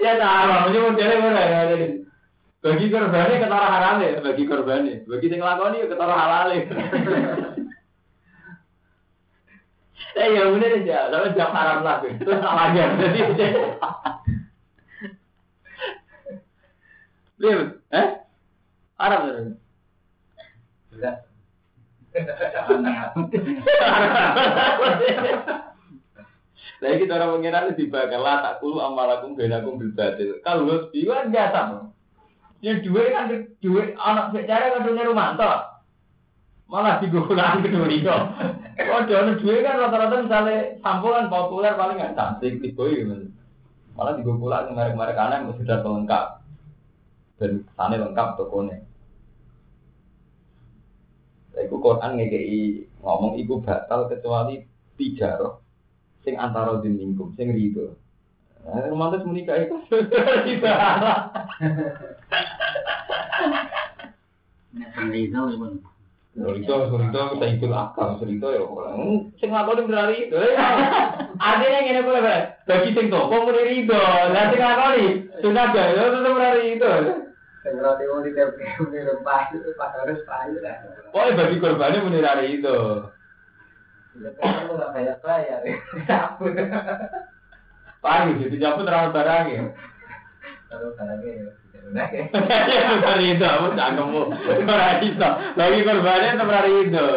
ya 0.03 0.11
sama, 0.16 0.66
mesti 0.66 0.80
modelnya 0.80 1.20
mana 1.20 1.43
ya 1.43 1.59
jadi. 1.76 1.88
Bagi 2.63 2.89
korbannya 2.89 3.43
ketara 3.43 3.68
halal 3.70 3.95
ya, 4.01 4.24
bagi 4.24 4.43
korbannya. 4.47 4.95
Bagi 5.05 5.28
yang 5.30 5.39
ngelakoni 5.43 5.84
ya 5.84 5.88
ketara 5.91 6.16
halal 6.16 6.47
ya. 6.55 6.63
Eh 10.16 10.28
ya 10.32 10.47
bener 10.47 10.80
aja, 10.80 11.11
tapi 11.11 11.36
jam 11.36 11.51
haram 11.51 11.84
lah. 11.84 11.99
Terus 11.99 12.39
salah 12.39 12.72
aja. 12.72 12.88
Jadi 13.03 13.20
Lihat, 17.45 17.77
eh? 17.93 18.07
Haram 18.97 19.21
terus. 19.29 19.53
Enggak. 20.95 21.15
Lagi 26.79 26.95
kita 27.03 27.13
orang 27.19 27.31
mengira 27.37 27.67
lebih 27.67 27.91
bakal 27.91 28.23
lah 28.23 28.39
tak 28.39 28.63
kulu 28.63 28.79
amalakum 28.79 29.35
benakum 29.35 29.77
bil 29.77 29.91
batil. 29.91 30.39
Kalau 30.41 30.63
lu 30.63 30.87
bilang 30.95 31.29
enggak 31.29 31.51
sama. 31.51 31.91
Ya 32.63 32.79
dua 32.81 33.11
kan 33.11 33.29
dua 33.59 33.93
anak 33.99 34.31
bicara 34.31 34.79
kan 34.79 34.87
dunia 34.87 35.05
rumah 35.05 35.35
toh. 35.35 35.59
Malah 36.71 37.03
digunakan 37.03 37.61
kedua 37.61 37.85
itu. 37.91 38.09
Oh, 38.09 39.01
jangan 39.05 39.37
dua 39.37 39.55
kan 39.61 39.75
rata-rata 39.85 40.15
misalnya 40.23 40.57
sampulan 40.81 41.29
populer 41.29 41.75
paling 41.75 41.99
nggak 41.99 42.15
cantik 42.15 42.63
boy 42.73 42.95
gitu. 42.95 43.27
Malah 43.93 44.17
merek-merek 44.71 45.19
aneh 45.19 45.37
yang 45.45 45.55
sudah 45.59 45.83
lengkap 45.83 46.44
dan 47.39 47.67
sana 47.75 47.99
lengkap 47.99 48.39
tokonya. 48.39 48.79
Iku 51.55 51.79
Quran 51.79 52.19
ngekei 52.19 52.83
ngomong 52.99 53.39
iku 53.39 53.63
batal 53.63 54.11
kecuali 54.11 54.59
tiga 54.99 55.39
roh 55.39 55.63
sing 56.27 56.36
antara 56.36 56.81
din 56.83 56.99
minkum 56.99 57.31
sing 57.39 57.55
rido. 57.55 57.95
Nah, 58.65 58.81
romantis 58.89 59.21
menikah 59.23 59.61
itu 59.61 59.77
tidak 59.88 60.81
Nek 64.75 65.15
itu 65.15 65.39
pun. 66.36 66.51
Serito, 66.51 66.75
serito, 66.91 67.19
kita 67.39 67.45
itu 67.47 67.67
akal, 67.71 68.19
serito 68.19 68.47
ya 68.51 68.61
orang. 68.61 69.31
Sing 69.39 69.49
ngakoni 69.55 69.88
berari 69.88 70.27
itu. 70.27 70.36
Artinya 71.39 71.79
ngene 71.79 72.01
boleh 72.03 72.21
boleh. 72.21 72.43
Bagi 72.67 72.91
sing 72.91 73.07
toko 73.07 73.36
muni 73.47 73.63
rido, 73.63 74.03
lah 74.03 74.51
sing 74.51 74.59
ya 74.59 76.03
tetep 76.11 76.31
berari 76.36 76.75
itu. 76.75 76.93
Segera 77.65 77.97
timun 77.97 78.21
di 78.21 78.29
tiap 78.38 78.53
di 78.53 78.99
rempah 79.01 79.49
itu 79.49 79.73
pas 79.73 79.89
harus 79.97 80.21
payu 80.29 80.61
lah. 80.61 80.86
Pokoknya 81.09 81.33
bagi 81.33 81.57
korbannya 81.57 82.03
muni 82.05 82.21
rari 82.21 82.61
itu. 82.61 82.77
Ya 84.21 84.29
lu 84.69 84.77
nggak 84.77 84.93
banyak 84.93 85.17
bayar. 85.25 85.59
Cabut. 86.05 86.53
Payu 88.05 88.38
jadi 88.38 88.55
cabut 88.61 88.86
terang 88.86 89.09
barang 89.09 89.45
ya. 89.49 89.63
Terus 90.69 90.93
barangnya 90.93 91.31
ya. 91.41 91.49
Berari 91.93 93.38
itu, 93.38 93.45
aku 93.45 93.67
cangkemmu. 93.77 94.23
Berari 94.65 95.05
itu. 95.13 95.29
Bagi 95.53 95.79
korbannya 95.86 96.33
tetep 96.33 96.47
berari 96.49 96.73
itu. 96.89 97.07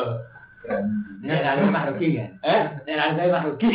Nek 1.19 1.43
lalu 1.43 1.63
mah 1.73 1.85
rugi. 1.91 2.21
Eh? 2.21 2.61
Nek 2.87 2.97
lalu 2.97 3.33
mah 3.33 3.43
rugi. 3.49 3.71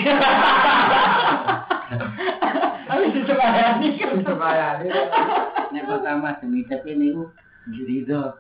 Aku 2.94 3.04
disemayani 3.10 3.88
kan. 3.98 4.22
Supaya 4.22 4.68
ini 4.86 5.02
Nek 5.74 5.84
pertama 5.90 6.38
demi 6.38 6.62
tapi 6.70 6.94
niku 6.94 7.34
jurido. 7.74 8.38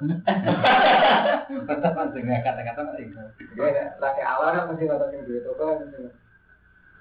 Pertama 1.67 2.01
dengan 2.13 2.39
kata-kata 2.45 2.95
itu. 3.01 3.17
ya 3.57 3.85
laki 3.97 4.21
awal 4.21 4.53
kan 4.53 4.69
masih 4.71 4.85
kata 4.85 5.05
toko 5.41 5.63
kan. 5.73 5.89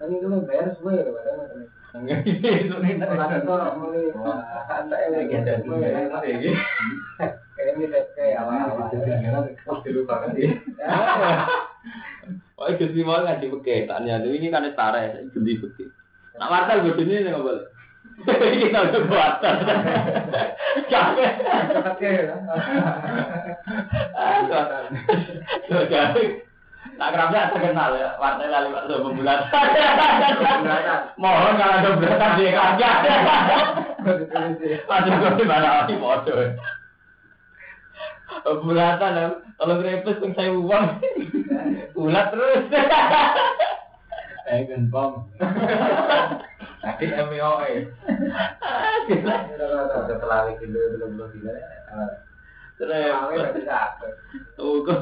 Kan 0.00 0.08
itu 0.10 0.26
bayar 0.48 0.72
semua 0.74 0.96
ya 0.96 1.04
padahal 1.06 1.68
ini. 1.92 2.12
Oh, 12.56 12.70
itu 12.70 12.84
sih 12.94 13.02
mau 13.02 13.20
ngaji 13.20 13.50
pakai 13.58 13.90
tanya. 13.90 14.22
Ini 14.22 14.48
kan 14.48 14.64
setara 14.70 15.02
ya, 15.02 15.20
ganti 15.20 15.58
pakai. 15.60 15.86
Nak 16.38 16.48
wartel 16.48 16.80
gue 16.88 16.94
sini 16.96 17.20
nih 17.20 17.30
nggak 17.34 17.44
boleh. 17.44 17.66
Kita 18.24 18.78
udah 18.88 19.02
wartel. 19.10 19.54
Capek. 20.88 21.32
Jadi, 25.90 26.24
tak 26.82 27.10
kerapnya 27.14 27.50
terkenal 27.54 27.90
ya, 27.94 28.08
wartel 28.18 28.50
lalu 28.50 28.68
waktu 28.74 28.94
pembulan. 29.02 29.38
Mohon 31.18 31.54
kalau 31.58 31.74
ada 31.78 31.90
beratan 31.98 32.30
dia 32.38 32.50
kagak. 32.50 32.96
Ada 34.86 35.10
gue 35.14 35.30
di 35.38 35.44
mana 35.46 35.68
lagi 35.82 35.94
bodoh. 35.98 36.38
Bulatan, 38.42 39.12
ya. 39.14 39.26
kalau 39.60 39.78
grepes 39.78 40.18
pun 40.18 40.32
saya 40.34 40.50
uang, 40.50 40.86
bulat 41.94 42.26
terus. 42.32 42.64
Eh 44.50 44.66
gempong. 44.66 45.30
Tadi 46.82 47.06
MIOE. 47.06 47.86
Gila. 49.06 49.36
Udah 49.54 50.16
pelari 50.18 50.58
gitu 50.58 50.74
belum 50.74 51.10
belum. 51.14 51.30
Pelari 52.74 53.38
Terus, 54.58 54.98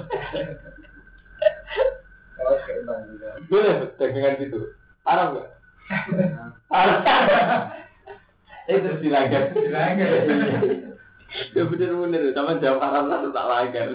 Boleh 3.51 3.93
dagangan 3.99 4.35
gitu. 4.41 4.59
Haram 5.05 5.27
nggak? 5.37 5.49
Haram. 6.71 7.01
Itu 8.71 8.91
silakan. 9.03 9.45
Silakan. 9.55 10.09
Ya 11.55 11.63
bener-bener, 11.63 12.35
sama 12.35 12.59
jawab 12.59 12.83
haram 12.83 13.07
lah 13.07 13.23
tak 13.31 13.47
langgar. 13.47 13.89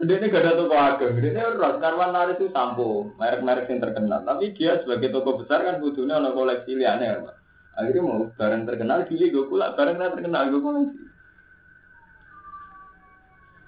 Dia 0.00 0.16
ini 0.16 0.32
gak 0.32 0.48
ada 0.48 0.56
toko 0.56 0.72
ageng, 0.72 1.20
dia 1.20 1.28
ini 1.28 1.40
orang 1.44 1.76
karwan 1.76 2.16
laris 2.16 2.40
itu 2.40 2.48
sampo, 2.56 3.12
merek-merek 3.20 3.68
yang 3.68 3.84
terkenal. 3.84 4.24
Tapi 4.24 4.56
dia 4.56 4.80
sebagai 4.80 5.12
toko 5.12 5.44
besar 5.44 5.60
kan 5.60 5.76
butuhnya 5.76 6.16
ada 6.16 6.32
koleksi 6.32 6.72
liane, 6.72 7.20
Pak. 7.20 7.36
Akhirnya 7.76 8.08
mau 8.08 8.32
barang 8.32 8.64
terkenal, 8.64 9.04
gili 9.12 9.28
gue 9.28 9.44
pula 9.44 9.76
barang 9.76 10.00
yang 10.00 10.16
terkenal 10.16 10.48
gue 10.48 10.60
koleksi. 10.64 11.09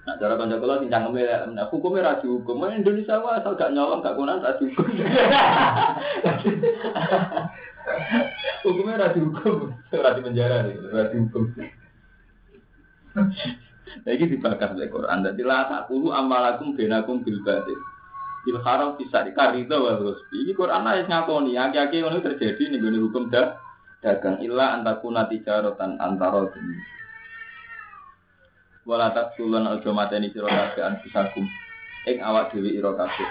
Nah, 0.03 0.19
cara 0.19 0.35
kanca 0.35 0.59
kula 0.59 0.83
sing 0.83 0.91
cangkeme 0.91 1.23
nah, 1.55 1.63
hukumnya 1.71 2.03
ra 2.03 2.19
dihukum. 2.19 2.59
Mau 2.59 2.67
Indonesia 2.67 3.23
wae 3.23 3.39
asal 3.39 3.55
gak 3.55 3.71
nyolong 3.71 4.03
gak 4.03 4.19
kunan 4.19 4.43
ra 4.43 4.59
hukumnya 8.67 8.99
ra 8.99 9.15
dihukum, 9.15 9.71
ra 9.95 10.11
penjara 10.19 10.67
nih, 10.67 10.75
ra 10.91 11.07
dihukum. 11.07 11.43
Nah, 14.03 14.11
ini 14.11 14.25
dibakar 14.27 14.75
oleh 14.75 14.91
Quran. 14.91 15.23
Jadi 15.23 15.41
la 15.47 15.71
takulu 15.71 16.11
amalakum 16.11 16.75
benakum 16.75 17.23
bil 17.23 17.39
batil. 17.39 17.79
Bil 18.43 18.59
bisa 18.99 19.23
dikarito 19.23 19.79
wa 19.79 19.95
terus. 19.95 20.19
Ini 20.35 20.51
Quran 20.51 20.83
ayat 20.83 21.07
ngakoni, 21.07 21.55
aki-aki 21.55 22.03
ngono 22.03 22.19
terjadi 22.19 22.75
nih 22.75 22.83
gone 22.83 22.99
hukum 22.99 23.31
dah 23.31 23.55
dagang 24.03 24.43
illa 24.43 24.75
antakuna 24.75 25.31
tijaratan 25.31 25.95
antara 25.95 26.43
demi 26.51 26.75
wala 28.83 29.15
takulun 29.15 29.67
aja 29.67 29.91
mateni 29.95 30.31
sira 30.31 30.47
kabeh 30.51 30.83
anfusakum. 30.83 31.47
Ing 32.03 32.17
awak 32.19 32.51
dhewe 32.51 32.69
ira 32.71 32.91
kabeh. 32.95 33.29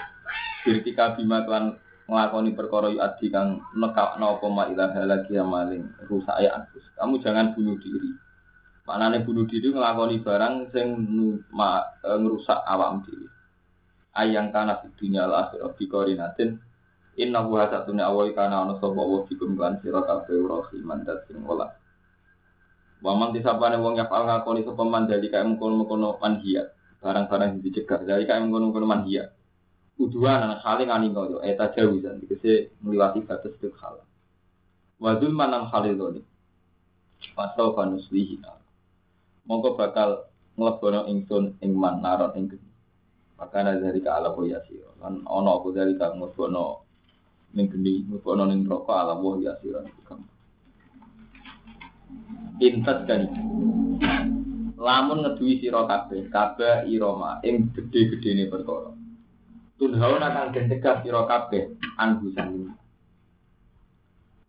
Birtika 0.65 1.13
bima 1.13 1.45
kan 1.45 1.77
nglakoni 2.09 2.57
perkara 2.57 2.89
yu 2.89 2.99
adi 2.99 3.29
kang 3.29 3.61
nekakno 3.77 4.37
apa 4.37 4.47
ma 4.49 4.63
ilaha 4.67 5.05
lagi 5.05 5.37
maling 5.37 5.85
rusak 6.09 6.37
ya 6.41 6.57
anfus. 6.57 6.83
Kamu 6.97 7.21
jangan 7.21 7.53
bunuh 7.53 7.77
diri. 7.77 8.11
Maknane 8.83 9.23
bunuh 9.23 9.45
diri 9.47 9.69
nglakoni 9.71 10.25
barang 10.25 10.73
sing 10.73 10.87
e, 11.13 12.11
ngerusak 12.17 12.59
awakmu 12.65 13.05
dhewe. 13.05 13.27
Ayang 14.13 14.53
kana 14.53 14.77
al 14.77 15.33
akhirah 15.33 15.73
bi 15.73 15.85
qorinatin 15.89 16.61
inna 17.17 17.45
wa 17.45 17.65
satune 17.69 18.01
awai 18.01 18.33
kana 18.33 18.65
ana 18.65 18.73
sapa 18.81 18.97
wa 18.97 19.25
bikum 19.25 19.57
kan 19.57 19.77
sira 19.81 20.01
kabeh 20.01 20.37
Waman 23.03 23.35
disapane 23.35 23.75
wong 23.83 23.99
ya 23.99 24.07
fal 24.07 24.23
ngakoni 24.23 24.63
sapa 24.63 24.83
man 24.87 25.11
dari 25.11 25.27
kae 25.27 25.43
mengkono-mengkono 25.43 26.23
manhia 26.23 26.71
barang-barang 27.03 27.59
yang 27.59 27.61
dicegah 27.61 27.99
dari 28.07 28.23
kae 28.23 28.39
mengkono-mengkono 28.39 28.87
manhia 28.87 29.27
uduan 29.99 30.39
anak 30.39 30.63
saling 30.63 30.87
aningo 30.87 31.27
yo 31.27 31.37
eta 31.43 31.67
jawizan 31.75 32.23
dikese 32.23 32.71
ngliwati 32.79 33.27
batas 33.27 33.53
fil 33.59 33.75
hal 33.75 33.99
wa 35.03 35.11
zulman 35.19 35.51
an 35.51 35.67
khalidoni 35.67 36.23
pasau 37.35 37.75
fanuslihi 37.75 38.39
mongko 39.47 39.75
bakal 39.75 40.23
nglebono 40.55 41.09
ingsun 41.09 41.57
ing 41.65 41.71
man 41.73 41.99
naron 41.99 42.31
ing 42.37 42.45
geni. 42.51 42.69
Makana 43.39 43.75
dari 43.81 43.99
ka 43.99 44.21
ala 44.21 44.29
yasira. 44.45 44.89
Lan 45.01 45.25
ana 45.25 45.49
apa 45.57 45.67
dari 45.73 45.97
ka 45.97 46.13
mlebono 46.13 46.85
ning 47.57 47.67
geni 47.69 48.05
mlebono 48.05 48.45
ning 48.47 48.63
neraka 48.63 48.93
ala 49.01 49.13
wa 49.17 49.35
yasira 49.41 49.81
Intas 52.63 53.03
kan 53.09 53.27
lamun 54.83 55.23
ngeduwi 55.23 55.63
sira 55.63 55.87
kabeh 55.87 56.27
kabeh 56.27 56.87
irama 56.91 57.39
ing 57.47 57.71
gedhe-gedhene 57.71 58.51
perkara 58.51 58.91
tunhaun 59.79 60.19
akan 60.19 60.51
den 60.51 60.67
cegah 60.67 60.99
sira 61.01 61.23
kabeh 61.23 61.71
anhu 61.95 62.35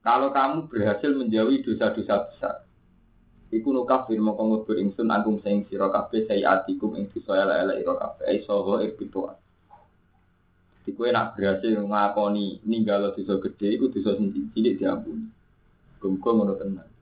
kalau 0.04 0.28
kamu 0.34 0.68
berhasil 0.68 1.10
menjauhi 1.14 1.62
dosa-dosa 1.62 2.28
besar 2.28 2.56
iku 3.54 3.70
nukafir 3.70 4.18
mongko 4.18 4.42
ngubur 4.42 4.76
ingsun 4.82 5.08
angkum 5.14 5.38
sing 5.46 5.62
sira 5.70 5.86
kabeh 5.86 6.26
sayiatikum 6.26 6.98
ing 6.98 7.06
dosa 7.14 7.46
elek-elek 7.46 7.76
ira 7.86 7.94
kabeh 7.94 8.24
ai 8.26 8.38
saha 8.42 8.82
irbitua 8.82 9.38
Iku 10.84 11.08
nak 11.08 11.32
berhasil 11.32 11.80
ngakoni 11.80 12.60
ninggalo 12.68 13.16
dosa 13.16 13.40
gede, 13.40 13.80
iku 13.80 13.88
sing 13.88 14.52
cilik 14.52 14.76
diampuni. 14.76 15.32
Gumko 15.96 16.28
ngono 16.28 16.60
tenan. 16.60 16.93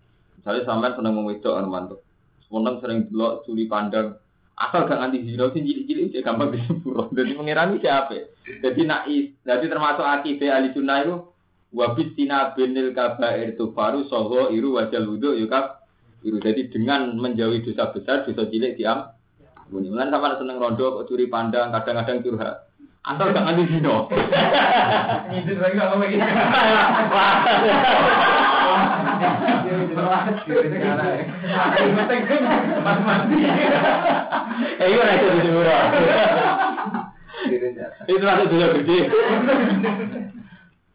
Misalnya 0.42 0.66
sampean 0.66 0.98
seneng 0.98 1.14
wong 1.14 1.30
wedok 1.30 1.54
mantuk. 1.70 2.02
Seneng 2.50 2.82
sering 2.82 3.06
delok 3.06 3.46
curi 3.46 3.70
pandang. 3.70 4.18
Asal 4.58 4.90
gak 4.90 4.98
nganti 4.98 5.22
zina 5.22 5.46
sing 5.54 5.62
cilik-cilik 5.62 6.10
cek 6.10 6.26
gampang 6.26 6.50
disepuro. 6.50 7.06
Dadi 7.14 7.38
pengirani 7.38 7.78
siapa? 7.78 8.34
Jadi 8.42 8.80
nak 8.84 9.06
is, 9.06 9.30
jadi 9.46 9.64
termasuk 9.70 10.02
akidah 10.02 10.58
ahli 10.58 10.74
sunnah 10.74 10.98
itu 11.06 11.14
wabit 11.72 12.18
tina 12.18 12.50
benil 12.52 12.90
kabair 12.90 13.54
itu 13.54 13.70
baru 13.70 14.04
soho 14.10 14.50
iru 14.50 14.76
wajal 14.76 15.14
wudu 15.14 15.38
yukab 15.38 15.78
iru. 16.26 16.42
Jadi 16.42 16.74
dengan 16.74 17.14
menjauhi 17.22 17.62
dosa 17.62 17.94
besar, 17.94 18.26
dosa 18.26 18.42
cilik 18.50 18.74
diam. 18.74 19.14
Bunyi. 19.70 19.94
Mulan 19.94 20.10
sama 20.10 20.36
seneng 20.36 20.58
rondo, 20.58 21.00
kok 21.00 21.06
curi 21.06 21.30
pandang, 21.30 21.70
kadang-kadang 21.70 22.18
curhat. 22.20 22.66
Asal 23.06 23.30
gak 23.30 23.46
nganti 23.46 23.78
zina. 23.78 24.10
Ngidit 25.32 25.58
lagi 25.62 25.78
begini. 25.78 26.26
Eh, 34.82 34.88
iya 34.88 35.00
lah 35.00 35.14
itu 35.16 35.26
disepuro. 35.40 35.78
Itu 38.06 38.24
masuk 38.24 38.46
dosa 38.52 38.66
gede. 38.76 38.98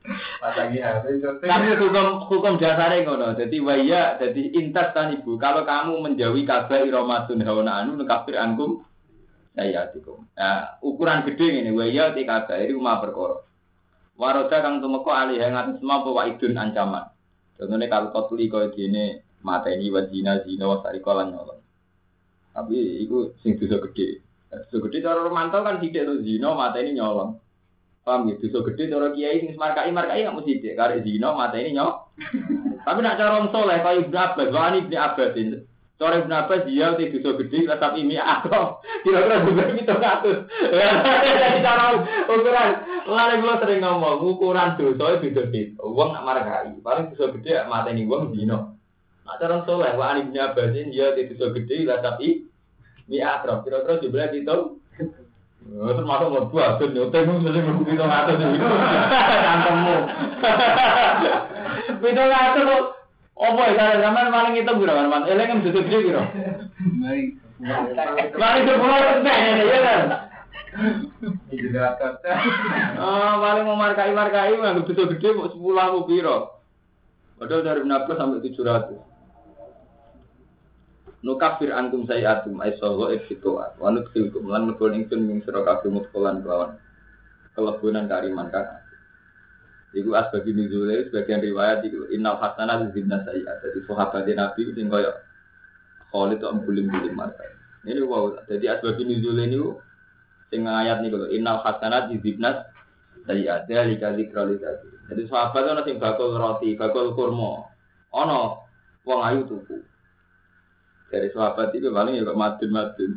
HP 0.08 1.04
Tapi 1.43 1.66
hukum 1.76 2.08
hukum 2.32 2.54
dasarnya 2.56 3.04
ngono. 3.04 3.36
Jadi 3.36 3.58
waya, 3.60 4.16
jadi 4.16 4.41
intas 4.56 4.95
tan 4.95 5.12
ibu. 5.12 5.36
Kalau 5.36 5.68
kamu 5.68 6.00
menjauhi 6.00 6.48
kabar 6.48 6.88
iromatun 6.88 7.43
hawana 7.43 7.84
anu 7.84 8.00
kafir 8.08 8.39
angkum 8.39 8.88
saya 9.58 9.89
tikum. 9.91 10.24
Nah, 10.38 10.80
ukuran 10.80 11.26
gede 11.28 11.66
ini 11.66 11.74
waya 11.76 12.16
ti 12.16 12.24
kabar 12.24 12.62
ini 12.62 12.78
umah 12.78 13.04
perkara. 13.04 13.43
Waroda 14.18 14.58
kang 14.66 14.82
tumeka 14.82 15.12
alih 15.14 15.38
yang 15.38 15.54
atas 15.54 15.78
semua 15.78 16.02
bahwa 16.02 16.26
idun 16.26 16.58
ancaman. 16.58 17.06
Contohnya 17.58 17.89
kalau 17.89 18.14
kau 18.14 18.30
tuli 18.30 18.45
kau 18.47 18.62
gini 18.70 19.18
mata 19.41 19.74
ini 19.74 19.89
wajina 19.89 20.45
zina 20.45 20.66
wasari 20.70 21.01
kolan 21.01 21.34
nyolong. 21.34 21.62
Tapi 22.53 23.01
itu 23.01 23.34
sing 23.41 23.58
dosa 23.58 23.82
gede. 23.89 24.22
Dosa 24.49 24.78
gede 24.86 24.97
cara 25.01 25.26
romantau 25.26 25.66
kan 25.66 25.82
tidak 25.82 26.05
tuh 26.05 26.22
zina 26.22 26.53
mata 26.53 26.78
ini 26.78 26.97
nyolong. 26.97 27.41
Paham 28.05 28.30
gitu, 28.30 28.53
dosa 28.53 28.72
gede 28.72 28.93
cara 28.93 29.10
kiai 29.12 29.41
sing 29.41 29.58
markai 29.58 29.89
markai 29.89 30.22
nggak 30.22 30.38
mesti 30.38 30.62
dek. 30.62 30.74
Karena 30.78 31.01
zina 31.01 31.28
mata 31.34 31.58
ini 31.58 31.74
nyolong. 31.74 31.99
Tapi 32.86 32.99
nak 33.03 33.18
cara 33.20 33.30
orang 33.36 33.51
soleh 33.51 33.78
kayak 33.84 33.99
Ibnu 34.08 34.16
Abbas, 34.16 34.49
wah 34.55 34.72
ini 34.72 34.88
Cara 35.98 36.22
Ibnu 36.22 36.30
Abbas 36.30 36.70
dia 36.70 36.93
di 36.93 37.10
dosa 37.10 37.41
gede, 37.41 37.66
tapi 37.66 38.06
ini 38.06 38.22
aku. 38.22 38.78
Kira-kira 39.02 39.41
juga 39.50 39.66
itu 39.74 39.93
katus. 39.98 40.38
Jadi 40.45 41.60
cara 41.66 41.98
ukuran, 42.30 42.70
lalu 43.10 43.36
gue 43.41 43.54
sering 43.66 43.82
ngomong 43.82 44.22
ukuran 44.22 44.78
dosa 44.78 45.18
itu 45.18 45.34
beda. 45.34 45.82
Uang 45.82 46.14
nak 46.14 46.22
markai, 46.22 46.78
paling 46.86 47.10
dosa 47.18 47.34
gede 47.34 47.66
mata 47.66 47.89
ini 47.89 48.06
uang 48.06 48.30
zina. 48.38 48.78
Nak 49.26 49.38
cara 49.41 49.66
soleh, 49.66 49.98
wah 49.98 50.14
ini 50.14 50.30
Ibnu 50.30 50.38
Abbas 50.38 50.70
dia 50.70 51.18
di 51.18 51.34
dosa 51.34 51.50
gede, 51.58 51.89
tapi 51.89 52.45
ini 53.10 53.18
akrab. 53.18 53.66
Kira-kira 53.66 54.30
itu. 54.38 54.78
Oh, 55.68 55.91
termasuk 55.91 56.32
mau 56.32 56.48
buat 56.48 56.80
tuh 56.80 56.95
nyoteng 56.95 57.28
mesti 57.28 57.60
mesti 57.60 57.91
itu 57.91 58.00
ngatur 58.00 58.39
itu 58.39 58.68
kantongmu. 59.43 59.98
Itu 62.00 62.24
ngatur 62.24 62.68
kok. 63.38 63.46
Apa 63.46 63.62
ya 63.70 63.78
cara 63.78 63.96
zaman 64.02 64.34
paling 64.34 64.54
itu 64.58 64.74
berapa 64.74 65.06
man? 65.06 65.30
Eleng 65.30 65.50
yang 65.54 65.62
tutup 65.62 65.86
dia 65.86 66.02
kira. 66.02 66.24
Paling 68.34 68.62
itu 68.66 68.74
pulau 68.82 69.22
teh 69.22 69.38
ya 69.62 69.80
kan. 69.86 70.02
Ah 72.98 73.34
paling 73.38 73.64
mau 73.66 73.78
markai 73.78 74.14
markai 74.14 74.58
mah 74.58 74.82
tutup 74.82 75.14
gede 75.14 75.38
mau 75.38 75.54
sepuluh 75.54 75.82
aku 75.82 76.10
piro. 76.10 76.38
Padahal 77.38 77.62
dari 77.62 77.82
enam 77.86 78.02
sampai 78.10 78.42
tujuh 78.42 78.66
ratus. 78.66 78.98
Nukafir 81.22 81.74
antum 81.74 82.06
sayatum 82.10 82.58
ay 82.62 82.74
soho 82.82 83.14
eksitoat. 83.14 83.78
Wanut 83.78 84.10
kilkum 84.14 84.50
lan 84.50 84.70
mekon 84.70 84.98
ingsun 84.98 85.30
ing 85.30 85.46
sira 85.46 85.62
kabeh 85.62 85.94
mutkolan 85.94 86.42
kelawan 86.42 86.78
kelebunan 87.54 88.10
kariman 88.10 88.50
kan. 88.50 88.82
Iku 89.96 90.12
asbabi 90.12 90.52
nuzule 90.52 91.08
sebagian 91.08 91.40
riwayat 91.40 91.80
iku 91.88 92.12
innal 92.12 92.36
hasanah 92.44 92.92
zibna 92.92 93.24
sayiat. 93.24 93.64
Jadi 93.64 93.80
sahabat 93.88 94.28
Nabi 94.28 94.62
sing 94.76 94.92
kaya 94.92 95.16
Khalid 96.12 96.44
kok 96.44 96.56
bulim-bulim 96.68 97.16
markai. 97.16 97.52
Ini 97.88 98.04
wow, 98.04 98.36
jadi 98.52 98.76
asbabi 98.76 99.08
nuzule 99.08 99.48
niku 99.48 99.80
sing 100.52 100.68
ayat 100.68 101.00
niku 101.00 101.24
lho 101.24 101.28
innal 101.32 101.64
hasanah 101.64 102.12
zibna 102.12 102.68
sayiat. 103.24 103.72
Dari 103.72 103.96
kali 103.96 104.28
kali 104.28 104.60
Jadi 105.08 105.22
sahabat 105.32 105.64
ana 105.64 105.88
sing 105.88 106.04
bakul 106.04 106.36
roti, 106.36 106.76
bakul 106.76 107.16
kurma. 107.16 107.72
Ana 108.12 108.60
wong 109.08 109.20
ayu 109.24 109.48
tuku. 109.48 109.80
dari 111.08 111.32
sahabat 111.32 111.72
itu 111.72 111.88
paling 111.88 112.20
ya 112.20 112.28
kok 112.28 112.36
madun 112.36 112.72
madun. 112.76 113.12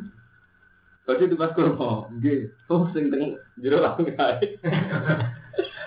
Kau 1.03 1.19
itu 1.19 1.35
pas 1.35 1.51
kurma, 1.51 2.07
nggih. 2.07 2.47
Oh 2.71 2.87
sing 2.95 3.11
teng 3.11 3.35
jero 3.59 3.83
aku 3.83 4.07
kae. 4.15 4.55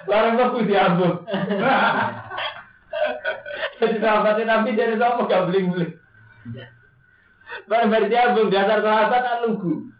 Barang 0.04 0.36
kok 0.36 0.64
diambung. 0.64 1.14
Jadi 3.80 3.96
sahabatnya 4.00 4.44
Nabi 4.48 4.78
dari 4.78 4.94
sama 4.96 5.26
gak 5.26 5.46
bling 5.50 5.66
bling. 5.74 5.92
Barang 7.68 7.88
dari 7.90 8.06
diambung 8.08 8.48
dasar 8.52 8.80
sahabat 8.80 9.20
kan 9.20 9.42
lugu. 9.48 9.90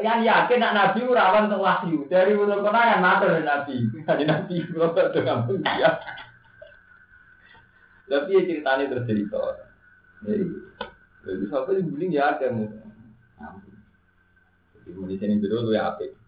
Yang 0.00 0.32
yakin 0.32 0.60
nak 0.64 0.76
Nabi 0.76 1.04
rawan 1.04 1.52
untuk 1.52 1.60
wahyu 1.60 2.08
dari 2.08 2.32
mulut 2.32 2.64
kenangan 2.64 3.04
matur 3.04 3.36
Nabi. 3.44 3.84
Dari 4.08 4.24
Nabi 4.24 4.56
kalau 4.72 4.96
ngambung 4.96 5.60
dia. 5.60 5.90
Tapi 8.10 8.34
ya 8.34 8.42
ceritanya 8.42 8.90
terjadi 8.90 9.22
Jadi 10.24 10.44
jadi 11.20 11.44
sampai 11.52 11.78
di 11.78 11.82
guling 11.84 12.10
ya 12.16 12.32
ada 12.34 12.48
mu. 12.48 12.64
Jadi 14.74 14.90
di 14.96 15.16
sini 15.20 15.36
dulu 15.38 15.70
ya 15.70 15.92
apa? 15.94 16.19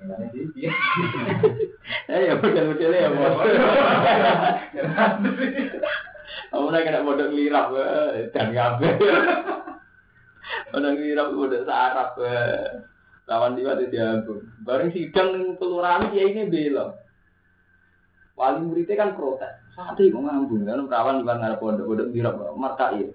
Eh 2.10 2.26
ya 2.26 2.34
model-modelnya 2.40 3.04
ya 3.04 3.10
mau. 3.12 3.36
Kamu 6.50 6.66
nak 6.72 6.82
kena 6.82 7.04
model 7.04 7.30
lirap 7.34 7.66
dan 8.32 8.48
ngabe. 8.54 8.88
Model 10.72 10.94
lirap 10.98 11.28
model 11.36 11.62
sarap. 11.68 12.16
Lawan 13.30 13.54
dia 13.54 13.70
ada 13.70 13.86
diambung. 13.86 14.42
Bareng 14.66 14.90
sidang 14.90 15.54
kelurahan 15.60 16.10
dia 16.10 16.26
ini 16.26 16.50
belok. 16.50 16.98
Wali 18.34 18.66
muridnya 18.66 18.98
kan 18.98 19.14
protes. 19.14 19.54
Sate 19.76 20.10
kok 20.10 20.18
ngambung 20.18 20.66
kan 20.66 20.82
perawan 20.90 21.22
bukan 21.22 21.38
ngarep 21.38 21.62
pondok-pondok 21.62 22.10
dirap 22.10 22.34
markai. 22.58 23.06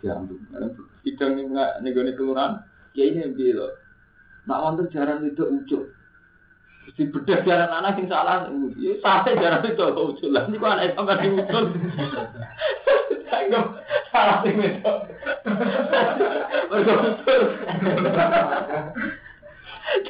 Diambung. 0.00 0.40
Sidang 1.04 1.36
ning 1.36 1.52
ning 1.52 1.92
gone 1.92 2.16
kelurahan. 2.16 2.64
Ya 2.96 3.12
ini 3.12 3.52
lho. 3.52 3.68
Nak 4.48 4.60
wonten 4.64 4.88
jaran 4.88 5.28
itu 5.28 5.44
ucuk. 5.44 5.97
Di 6.96 7.04
bedah 7.04 7.44
anak 7.44 8.00
sing 8.00 8.08
salah, 8.08 8.48
ya 8.80 8.96
jaran 9.36 9.66
itu 9.66 9.76
kok 9.76 9.92
ucul. 9.92 10.32
Lah 10.32 10.48
niku 10.48 10.64
anak 10.64 10.96
salah 10.96 11.20
itu. 11.20 11.60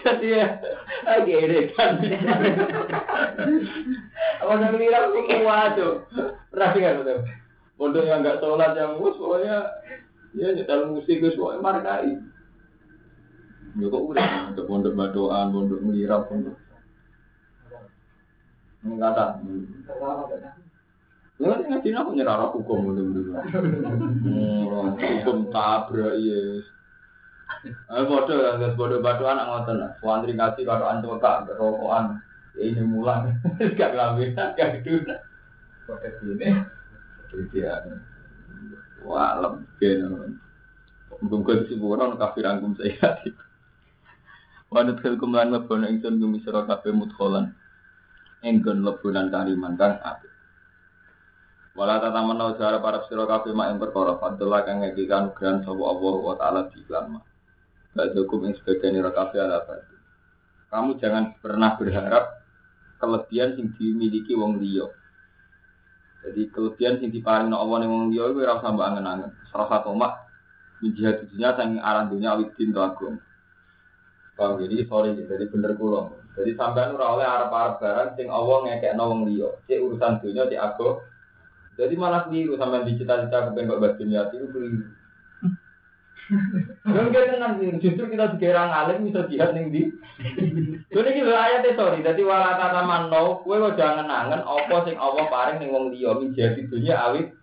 Jadi 0.02 0.34
ya, 0.34 0.58
ini 1.22 1.70
kan. 1.74 2.02
Yang. 2.02 2.18
Pernah 4.42 4.68
dengar 6.74 6.94
tuh. 7.06 7.22
Pondok 7.78 8.10
yang 8.10 8.26
nggak 8.26 8.42
sholat 8.42 8.74
yang 8.74 8.98
mus 8.98 9.14
pokoknya 9.14 9.70
ya 10.34 10.50
nyetel 10.50 10.90
musik 10.90 11.22
itu 11.22 11.38
pokoknya 11.38 11.62
markai. 11.62 12.18
Ya 13.78 13.86
kok 13.86 14.02
udah 14.02 14.50
untuk 14.50 14.66
pondok 14.66 14.98
badoan, 14.98 15.54
pondok 15.54 15.78
melirap, 15.86 16.26
pondok 16.26 16.58
Enggak 18.86 19.10
ada. 19.14 19.26
Ya 21.38 21.54
kan 21.54 21.60
ngaji 21.70 21.88
aku 21.94 22.10
nyerah 22.18 22.50
hukum 22.50 22.94
dulu. 22.94 23.34
Hukum 24.98 25.38
tabrak 25.54 26.18
yes. 26.18 26.66
Eh 27.66 28.04
bodoh 28.06 28.38
ya, 28.38 28.58
guys 28.58 28.74
bodoh 28.78 29.02
batu 29.02 29.26
anak 29.26 29.46
ngoten. 29.46 29.82
Wantri 30.02 30.34
ngaji 30.34 30.60
karo 30.66 30.84
antuk 30.86 31.18
tak 31.22 31.46
rokokan. 31.58 32.18
Ya 32.58 32.74
ini 32.74 32.82
mulang. 32.82 33.38
Gak 33.78 33.94
ngambil, 33.94 34.34
gak 34.34 34.82
gitu. 34.82 35.06
Kode 35.86 36.10
gini. 36.22 36.58
Iya. 37.54 37.86
Wah, 39.06 39.38
lemben. 39.38 40.42
Mungkin 41.22 41.70
si 41.70 41.78
buron 41.78 42.18
kafir 42.18 42.46
angkum 42.46 42.74
saya. 42.74 43.14
Wanut 44.74 45.00
kelkum 45.00 45.32
lan 45.32 45.54
lebon 45.54 45.86
ingsun 45.86 46.20
gumi 46.20 46.44
sira 46.44 46.66
kabeh 46.68 46.92
mudkholan. 46.92 47.56
Enggon 48.46 48.86
lebunan 48.86 49.34
kariman 49.34 49.74
kang 49.74 49.98
apik. 49.98 50.30
Wala 51.78 52.02
tatamana 52.02 52.54
ujara 52.54 52.82
para 52.82 53.06
sira 53.06 53.22
kabeh 53.22 53.54
mak 53.54 53.70
ing 53.70 53.78
perkara 53.78 54.18
fadlah 54.18 54.66
kang 54.66 54.82
ngekikan 54.82 55.30
gran 55.34 55.62
sapa 55.62 55.78
Allah 55.78 56.14
wa 56.18 56.34
taala 56.34 56.60
di 56.74 56.82
iklan 56.82 57.22
Badukum 57.94 58.50
ing 58.50 58.54
sebagian 58.58 58.98
ira 58.98 59.14
kabeh 59.14 59.38
ala. 59.42 59.62
Kamu 60.74 60.98
jangan 60.98 61.38
pernah 61.38 61.78
berharap 61.78 62.42
kelebihan 62.98 63.58
yang 63.58 63.68
dimiliki 63.78 64.34
wong 64.34 64.58
liya. 64.58 64.90
Jadi 66.26 66.50
kelebihan 66.50 66.98
yang 66.98 67.14
diparing 67.14 67.54
Allah 67.54 67.76
ning 67.78 67.90
wong 67.94 68.04
liya 68.10 68.26
iku 68.26 68.42
ora 68.42 68.58
usah 68.58 68.70
mbok 68.74 68.86
angen-angen. 68.86 69.30
Salah 69.54 69.66
satu 69.70 69.94
mak 69.94 70.18
menjihad 70.82 71.30
dunia 71.30 71.54
sang 71.54 71.78
aran 71.78 72.10
dunia 72.10 72.34
awit 72.34 72.58
agung. 72.58 73.22
Jadi 74.38 74.86
sorry 74.86 75.14
jadi 75.14 75.46
bener 75.46 75.78
kula. 75.78 76.17
Jadi 76.38 76.54
sampean 76.54 76.94
ora 76.94 77.18
oleh 77.18 77.26
arep-arep 77.26 77.82
barang 77.82 78.10
sing 78.14 78.30
Allah 78.30 78.56
ngekekno 78.62 79.04
wong 79.10 79.20
liya. 79.26 79.50
Cek 79.66 79.82
urusan 79.82 80.22
dunia 80.22 80.46
cek 80.46 80.62
ago. 80.62 81.02
Jadi 81.74 81.94
malah 81.98 82.30
keliru 82.30 82.54
sampean 82.54 82.86
dicita-cita 82.86 83.50
kepen 83.50 83.66
kok 83.66 83.82
bas 83.82 83.98
dunia 83.98 84.30
itu 84.30 84.46
keliru. 84.54 84.86
Dan 86.86 87.10
kita 87.10 87.40
nanti 87.42 87.72
justru 87.82 88.04
kita 88.06 88.38
dikira 88.38 88.70
ngalim 88.70 89.10
bisa 89.10 89.26
jihad 89.26 89.50
ning 89.50 89.74
di. 89.74 89.90
Jadi 90.94 91.10
kita 91.10 91.32
ayatnya 91.34 91.74
sorry. 91.74 92.06
Jadi 92.06 92.22
wala 92.22 92.54
kata 92.54 92.86
mano, 92.86 93.42
kue 93.42 93.58
kok 93.58 93.74
jangan 93.74 94.06
nangen 94.06 94.46
apa 94.46 94.76
sing 94.86 94.94
Allah 94.94 95.26
paring 95.26 95.58
ning 95.58 95.74
wong 95.74 95.90
liya 95.90 96.14
min 96.22 96.38
jihad 96.38 96.54
di 96.54 96.70
dunia 96.70 97.02
awit 97.02 97.34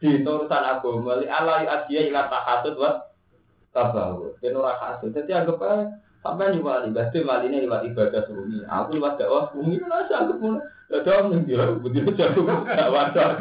di 0.00 0.24
urusan 0.24 0.64
agama. 0.64 1.20
Li 1.20 1.28
ala 1.28 1.60
yu 1.60 1.68
adhiya 1.68 2.00
ila 2.08 2.32
tahasud 2.32 2.74
wa 2.80 3.04
tabahu. 3.76 4.32
Ben 4.40 4.56
ora 4.56 4.80
hasud. 4.80 5.12
Jadi 5.12 5.28
anggap 5.36 5.60
aja 5.60 5.92
sampai 6.20 6.52
nyoba 6.52 6.84
wali, 6.84 6.88
berarti 6.92 7.18
wali 7.24 7.48
ini 7.48 7.64
lewat 7.64 7.82
ibadah 7.88 8.22
sungi. 8.28 8.60
Aku 8.68 8.88
lewat 8.96 9.16
dakwah 9.16 9.48
sungi, 9.52 9.80
lah 9.80 10.04
saya 10.04 10.28
anggap 10.28 10.36
mulai. 10.36 10.64
Ya 10.90 10.98
dong, 11.06 11.30
yang 11.30 11.42
dia 11.46 11.64
begitu 11.78 12.10
jago 12.18 12.42
gak 12.44 12.90
wadah. 12.90 13.38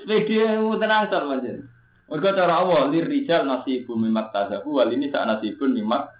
Sepeda 0.00 0.34
yang 0.34 0.74
tenang 0.80 1.06
sar 1.12 1.22
manjen. 1.28 1.68
Mereka 2.10 2.34
cara 2.34 2.54
Allah, 2.58 2.90
lir 2.90 3.06
rijal 3.06 3.46
nasibun 3.46 4.02
mimak 4.02 4.34
tazabu, 4.34 4.80
wal 4.80 4.90
ini 4.90 5.12
saat 5.12 5.30
nasibun 5.30 5.76
mimak. 5.76 6.10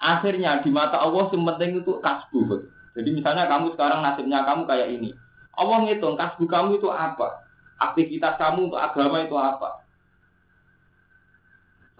Akhirnya 0.00 0.64
di 0.64 0.72
mata 0.72 1.02
Allah 1.02 1.28
yang 1.34 1.44
penting 1.52 1.84
itu 1.84 2.00
kasbu. 2.00 2.40
Jadi 2.96 3.10
misalnya 3.12 3.44
kamu 3.50 3.76
sekarang 3.76 4.00
nasibnya 4.00 4.46
kamu 4.48 4.64
kayak 4.64 4.88
ini. 4.88 5.12
Allah 5.52 5.84
ngitung 5.84 6.16
kasbu 6.16 6.48
kamu 6.48 6.80
itu 6.80 6.88
apa? 6.88 7.44
Aktivitas 7.76 8.40
kamu 8.40 8.70
untuk 8.72 8.80
agama 8.80 9.20
itu 9.26 9.36
apa? 9.36 9.81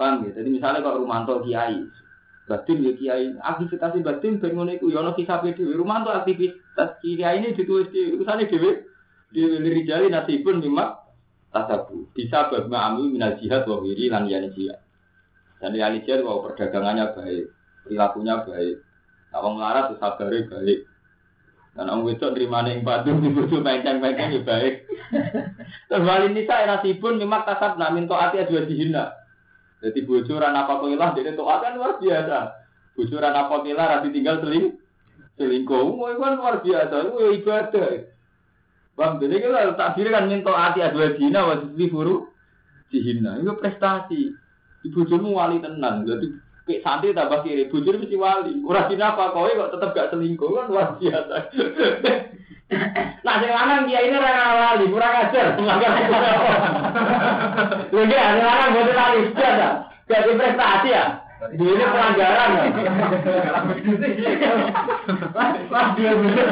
Paham 0.03 0.27
ya? 0.27 0.31
Jadi 0.35 0.49
misalnya 0.51 0.83
kalau 0.83 1.07
Rumanto 1.07 1.39
kiai, 1.47 1.87
batin 2.51 2.83
ya 2.83 2.93
kiai, 2.99 3.39
aktivitas 3.39 3.95
batin 4.03 4.43
bangun 4.43 4.75
itu, 4.75 4.91
yono 4.91 5.15
kisah 5.15 5.39
dewi. 5.47 5.79
Rumanto 5.79 6.11
aktivitas 6.11 6.99
kiai 6.99 7.39
ini 7.39 7.55
ditulis 7.55 7.87
di 7.95 8.19
urusannya 8.19 8.51
dewi. 8.51 8.83
Di 9.31 9.47
rijali 9.63 10.11
nasibun 10.11 10.59
mimak 10.59 11.07
tasabu. 11.55 12.11
Bisa 12.11 12.51
bagma 12.51 12.91
amu 12.91 13.15
minal 13.15 13.39
jihad 13.39 13.63
wa 13.71 13.79
wiri 13.79 14.11
lan 14.11 14.27
yani 14.27 14.51
jihad. 14.59 14.83
Dan 15.63 15.79
yani 15.79 16.03
jihad 16.03 16.27
bahwa 16.27 16.51
perdagangannya 16.51 17.15
baik, 17.15 17.47
perilakunya 17.87 18.43
baik. 18.43 18.77
Nah, 19.31 19.39
wong 19.41 19.63
larat 19.63 19.95
tuh 19.95 20.03
sabare 20.03 20.51
baik. 20.51 20.79
Dan 21.73 21.89
orang 21.89 22.13
itu 22.13 22.29
terima 22.37 22.61
nih 22.61 22.85
batu 22.85 23.17
di 23.17 23.33
bujuk 23.33 23.65
penceng-penceng 23.65 24.29
ya 24.37 24.41
baik. 24.45 24.75
Terus 25.89 26.05
wali 26.05 26.29
nisa 26.37 26.69
nasibun 26.69 27.17
mimak 27.17 27.49
tasab 27.49 27.81
namin 27.81 28.05
to 28.05 28.13
ati 28.13 28.45
dua 28.45 28.69
dihina. 28.69 29.22
Jadi 29.83 29.99
bocoran 30.07 30.55
apa 30.55 30.79
kilah 30.79 31.11
jadi 31.19 31.35
to 31.35 31.43
kan 31.43 31.75
luar 31.75 31.99
biasa. 31.99 32.39
Bocoran 32.95 33.35
apa 33.35 33.55
kilah 33.67 33.87
rati 33.99 34.09
tinggal 34.15 34.39
seling 34.39 34.79
selingkuh. 35.35 35.99
Mau 35.99 36.07
kan 36.23 36.39
luar 36.39 36.63
biasa. 36.63 36.95
Itu 37.03 37.43
ibadah. 37.43 37.91
Bang, 38.95 39.19
jadi 39.19 39.43
kita 39.43 39.75
takdir 39.75 40.13
kan 40.15 40.31
minta 40.31 40.55
hati 40.55 40.87
dua 40.95 41.19
dina 41.19 41.41
wajib 41.51 41.75
diburu 41.75 42.31
dihina. 42.95 43.43
Itu 43.43 43.59
prestasi. 43.59 44.31
Ibu 44.87 45.11
jomu 45.11 45.35
wali 45.35 45.59
tenan. 45.59 46.07
Jadi 46.07 46.31
kayak 46.63 46.83
santri 46.87 47.11
tambah 47.11 47.43
kiri. 47.43 47.67
Bujur 47.67 47.99
mesti 47.99 48.15
wali. 48.15 48.63
Kurang 48.63 48.87
dina 48.87 49.19
apa 49.19 49.35
kowe 49.35 49.51
kok 49.51 49.73
tetap 49.75 49.91
gak 49.99 50.11
selingkuh 50.15 50.51
kan 50.55 50.71
luar 50.71 50.89
biasa. 51.03 51.37
Nah, 53.23 53.35
sing 53.37 53.53
lanang 53.53 53.85
dia 53.85 54.01
ini 54.01 54.17
ora 54.17 54.73
wali, 54.73 54.89
kurang 54.89 55.13
ajar. 55.13 55.61
Dia 57.93 58.33
sing 58.33 58.41
lanang 58.41 58.73
boten 58.73 58.97
wali 58.97 59.21
sudah. 59.29 59.85
Jadi 60.09 60.31
prestasi 60.41 60.91
ya. 60.97 61.05
Ini 61.53 61.85
pelanggaran 61.85 62.51
ya. 62.57 62.65
Wah, 65.69 65.87
dia 65.93 66.13
bener. 66.17 66.47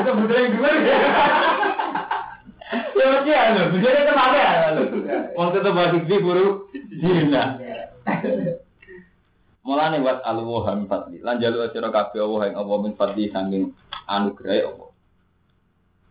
Kita 0.00 0.10
bener 0.18 0.34
yang 0.34 0.50
gimana 0.50 0.80
ya? 0.82 0.98
Ya 2.70 3.04
mesti 3.06 3.30
ya, 3.30 3.42
lho. 3.54 3.62
Itu 3.78 4.12
apa 4.18 4.36
ya? 4.36 4.50
Wong 5.38 5.48
tetep 5.54 5.70
balik 5.70 6.04
di 6.10 6.16
buru 6.18 6.66
zina. 6.90 7.54
Mulane 9.62 10.02
wat 10.02 10.26
alwa 10.26 10.66
ham 10.66 10.90
fadli. 10.90 11.22
Lan 11.22 11.38
jalu 11.38 11.70
sira 11.70 11.94
kabeh 11.94 12.18
Allah 12.18 12.50
ing 12.50 12.54
apa 12.58 12.74
min 12.82 12.98
fadli 12.98 13.30
saking 13.30 13.70
anugrahe 14.10 14.66
Allah. 14.66 14.89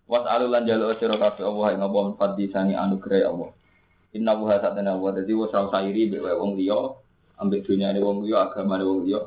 Wat 0.10 0.26
alu 0.26 0.50
lan 0.50 0.66
jalu 0.66 0.90
sira 0.98 1.22
kabeh 1.22 1.46
Allah 1.46 1.78
ing 1.78 1.82
apa 1.86 1.98
min 2.02 2.16
fadli 2.18 2.50
saking 2.50 2.74
anugrahe 2.74 3.30
Allah. 3.30 3.54
Inna 4.18 4.34
wa 4.34 4.58
satana 4.58 4.98
wa 4.98 5.14
dadi 5.14 5.38
wa 5.38 5.46
sa 5.54 5.70
sairi 5.70 6.10
be 6.10 6.18
wong 6.18 6.58
liya 6.58 6.98
ambek 7.38 7.62
dunyane 7.62 8.02
wong 8.02 8.26
liya 8.26 8.50
agamane 8.50 8.82
wong 8.82 9.06
liya 9.06 9.22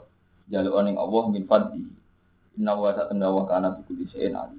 jaluk 0.50 0.74
ning 0.82 0.98
Allah 0.98 1.22
min 1.30 1.46
fadli. 1.46 1.86
Inna 2.58 2.74
wa 2.74 2.90
satana 2.98 3.30
wa 3.30 3.46
kana 3.46 3.78
bi 3.78 3.86
kulli 3.86 4.10
shay'in 4.10 4.34
alim. 4.34 4.58